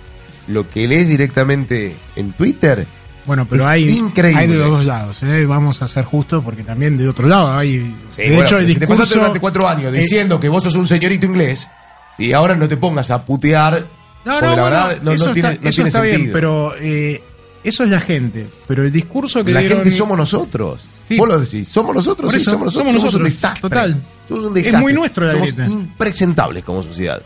lo 0.46 0.70
que 0.70 0.86
lees 0.86 1.08
directamente 1.08 1.94
en 2.16 2.32
Twitter, 2.32 2.86
Bueno, 3.26 3.44
pero 3.44 3.64
es 3.64 3.68
hay, 3.68 3.90
increíble. 3.90 4.40
hay 4.40 4.48
de 4.48 4.56
los 4.56 4.70
dos 4.70 4.86
lados, 4.86 5.22
¿eh? 5.22 5.44
vamos 5.44 5.82
a 5.82 5.88
ser 5.88 6.06
justos 6.06 6.42
porque 6.42 6.64
también 6.64 6.96
de 6.96 7.06
otro 7.06 7.28
lado 7.28 7.54
hay... 7.54 7.94
Sí, 8.08 8.22
de 8.22 8.28
bueno, 8.28 8.44
hecho, 8.44 8.58
el 8.60 8.78
te 8.78 8.86
pasaste 8.86 9.18
durante 9.18 9.40
cuatro 9.40 9.68
años 9.68 9.94
eh, 9.94 9.98
diciendo 9.98 10.40
que 10.40 10.48
vos 10.48 10.64
sos 10.64 10.74
un 10.74 10.86
señorito 10.86 11.26
inglés 11.26 11.68
y 12.16 12.32
ahora 12.32 12.56
no 12.56 12.66
te 12.66 12.78
pongas 12.78 13.10
a 13.10 13.26
putear, 13.26 13.86
No, 14.26 14.32
porque 14.34 14.46
no, 14.48 14.56
la 14.56 14.62
bueno, 14.62 14.64
verdad 14.64 15.02
no, 15.02 15.12
eso 15.12 15.26
no 15.28 15.32
tiene, 15.32 15.48
está, 15.50 15.62
no 15.62 15.68
eso 15.70 15.82
está 15.86 16.00
bien, 16.02 16.30
pero 16.32 16.74
eh, 16.78 17.22
eso 17.64 17.84
es 17.84 17.90
la 17.90 18.00
gente. 18.00 18.46
Pero 18.66 18.84
el 18.84 18.92
discurso 18.92 19.44
que 19.44 19.52
la 19.52 19.60
dieron... 19.60 19.78
gente 19.78 19.96
somos 19.96 20.18
nosotros. 20.18 20.84
Sí. 21.08 21.16
Vos 21.16 21.28
lo 21.28 21.38
decís, 21.38 21.68
somos 21.68 21.94
nosotros, 21.94 22.32
sí, 22.32 22.40
somos 22.40 22.66
nosotros, 22.66 22.72
somos 22.74 22.92
somos 22.92 23.02
un 23.02 23.06
nosotros, 23.06 23.24
desastre. 23.24 23.60
total. 23.62 24.02
Somos 24.28 24.44
un 24.50 24.56
Es 24.58 24.64
desastre. 24.64 24.80
muy 24.82 24.92
nuestro 24.92 25.24
la 25.24 25.32
Somos 25.32 25.54
grieta. 25.54 25.70
impresentables 25.70 26.64
como 26.64 26.82
sociedad. 26.82 27.22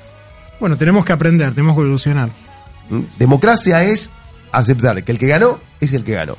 Bueno, 0.60 0.76
tenemos 0.76 1.04
que 1.04 1.12
aprender, 1.12 1.50
tenemos 1.54 1.74
que 1.74 1.80
evolucionar. 1.82 2.28
¿Mm? 2.90 3.00
Democracia 3.18 3.82
es 3.82 4.10
aceptar 4.52 5.02
que 5.02 5.12
el 5.12 5.18
que 5.18 5.26
ganó 5.26 5.58
es 5.80 5.92
el 5.94 6.04
que 6.04 6.12
ganó. 6.12 6.36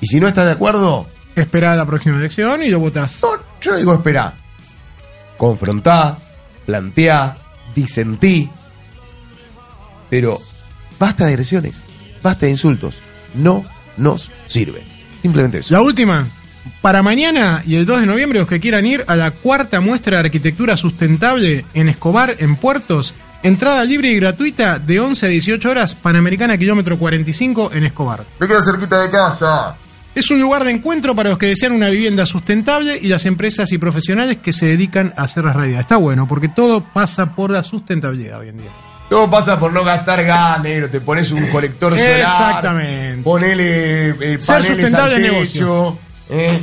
Y 0.00 0.06
si 0.08 0.18
no 0.18 0.26
estás 0.28 0.44
de 0.46 0.52
acuerdo, 0.52 1.06
Esperá 1.36 1.76
la 1.76 1.84
próxima 1.86 2.16
elección 2.16 2.62
y 2.62 2.70
lo 2.70 2.80
votás. 2.80 3.18
no, 3.22 3.28
yo 3.60 3.76
digo 3.76 3.92
esperá. 3.94 4.34
Confrontá, 5.36 6.18
planteá, 6.64 7.36
disentí. 7.74 8.48
Pero 10.10 10.40
basta 10.98 11.26
de 11.26 11.32
agresiones, 11.32 11.82
basta 12.22 12.46
de 12.46 12.52
insultos. 12.52 12.96
No 13.34 13.64
nos 13.96 14.30
sirve. 14.46 14.82
Simplemente 15.22 15.58
eso. 15.58 15.74
La 15.74 15.82
última. 15.82 16.26
Para 16.82 17.02
mañana 17.02 17.62
y 17.64 17.76
el 17.76 17.86
2 17.86 18.00
de 18.00 18.06
noviembre, 18.06 18.40
los 18.40 18.48
que 18.48 18.60
quieran 18.60 18.86
ir 18.86 19.04
a 19.06 19.14
la 19.14 19.30
cuarta 19.30 19.80
muestra 19.80 20.16
de 20.16 20.26
arquitectura 20.26 20.76
sustentable 20.76 21.64
en 21.74 21.88
Escobar, 21.88 22.36
en 22.38 22.56
Puertos, 22.56 23.14
entrada 23.42 23.84
libre 23.84 24.10
y 24.10 24.16
gratuita 24.16 24.80
de 24.80 24.98
11 24.98 25.26
a 25.26 25.28
18 25.28 25.70
horas, 25.70 25.94
Panamericana 25.94 26.58
kilómetro 26.58 26.98
45 26.98 27.70
en 27.72 27.84
Escobar. 27.84 28.24
Me 28.40 28.48
queda 28.48 28.62
cerquita 28.64 29.00
de 29.00 29.10
casa. 29.10 29.76
Es 30.14 30.30
un 30.30 30.40
lugar 30.40 30.64
de 30.64 30.70
encuentro 30.70 31.14
para 31.14 31.30
los 31.30 31.38
que 31.38 31.46
desean 31.46 31.72
una 31.72 31.90
vivienda 31.90 32.24
sustentable 32.24 32.98
y 33.00 33.08
las 33.08 33.26
empresas 33.26 33.70
y 33.72 33.78
profesionales 33.78 34.38
que 34.38 34.52
se 34.52 34.66
dedican 34.66 35.12
a 35.16 35.24
hacer 35.24 35.44
la 35.44 35.52
realidad. 35.52 35.80
Está 35.80 35.98
bueno, 35.98 36.26
porque 36.26 36.48
todo 36.48 36.82
pasa 36.82 37.34
por 37.36 37.50
la 37.50 37.62
sustentabilidad 37.62 38.40
hoy 38.40 38.48
en 38.48 38.58
día. 38.58 38.70
Todo 39.08 39.30
pasa 39.30 39.58
por 39.60 39.72
no 39.72 39.84
gastar 39.84 40.24
gas, 40.24 40.60
negro. 40.62 40.90
Te 40.90 41.00
pones 41.00 41.30
un 41.30 41.46
colector 41.48 41.96
solar. 41.96 42.20
Exactamente. 42.20 43.22
Ponele 43.22 44.08
eh, 44.10 44.14
Ser 44.40 44.56
paneles 44.56 44.68
sustentable 44.76 45.28
al 45.28 45.34
techo. 45.46 45.98
eh. 46.30 46.60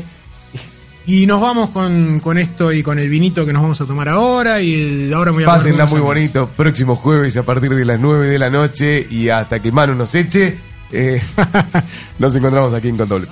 Y 1.06 1.26
nos 1.26 1.42
vamos 1.42 1.70
con, 1.72 2.20
con 2.22 2.38
esto 2.38 2.72
y 2.72 2.82
con 2.82 2.98
el 2.98 3.10
vinito 3.10 3.46
que 3.46 3.52
nos 3.52 3.62
vamos 3.62 3.80
a 3.82 3.86
tomar 3.86 4.08
ahora. 4.10 4.62
Y 4.62 4.74
el- 5.06 5.14
ahora 5.14 5.32
me 5.32 5.36
voy 5.38 5.44
a 5.44 5.48
Pásenla 5.48 5.86
muy 5.86 6.00
bonito. 6.00 6.50
Próximo 6.56 6.96
jueves 6.96 7.36
a 7.38 7.44
partir 7.44 7.72
de 7.76 7.84
las 7.86 8.00
9 8.00 8.28
de 8.28 8.40
la 8.40 8.50
noche 8.50 9.06
y 9.10 9.28
hasta 9.30 9.62
que 9.62 9.72
Manu 9.72 9.96
nos 9.96 10.16
eche, 10.16 10.58
eh, 10.92 11.22
nos 12.20 12.36
encontramos 12.36 12.74
aquí 12.74 12.88
en 12.90 12.98
Condoble. 12.98 13.28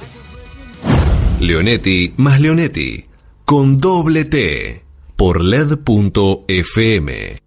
Leonetti 1.39 2.13
más 2.17 2.39
Leonetti. 2.41 3.05
Con 3.45 3.77
doble 3.77 4.25
T. 4.25 4.83
Por 5.15 5.41
LED.fm. 5.43 7.41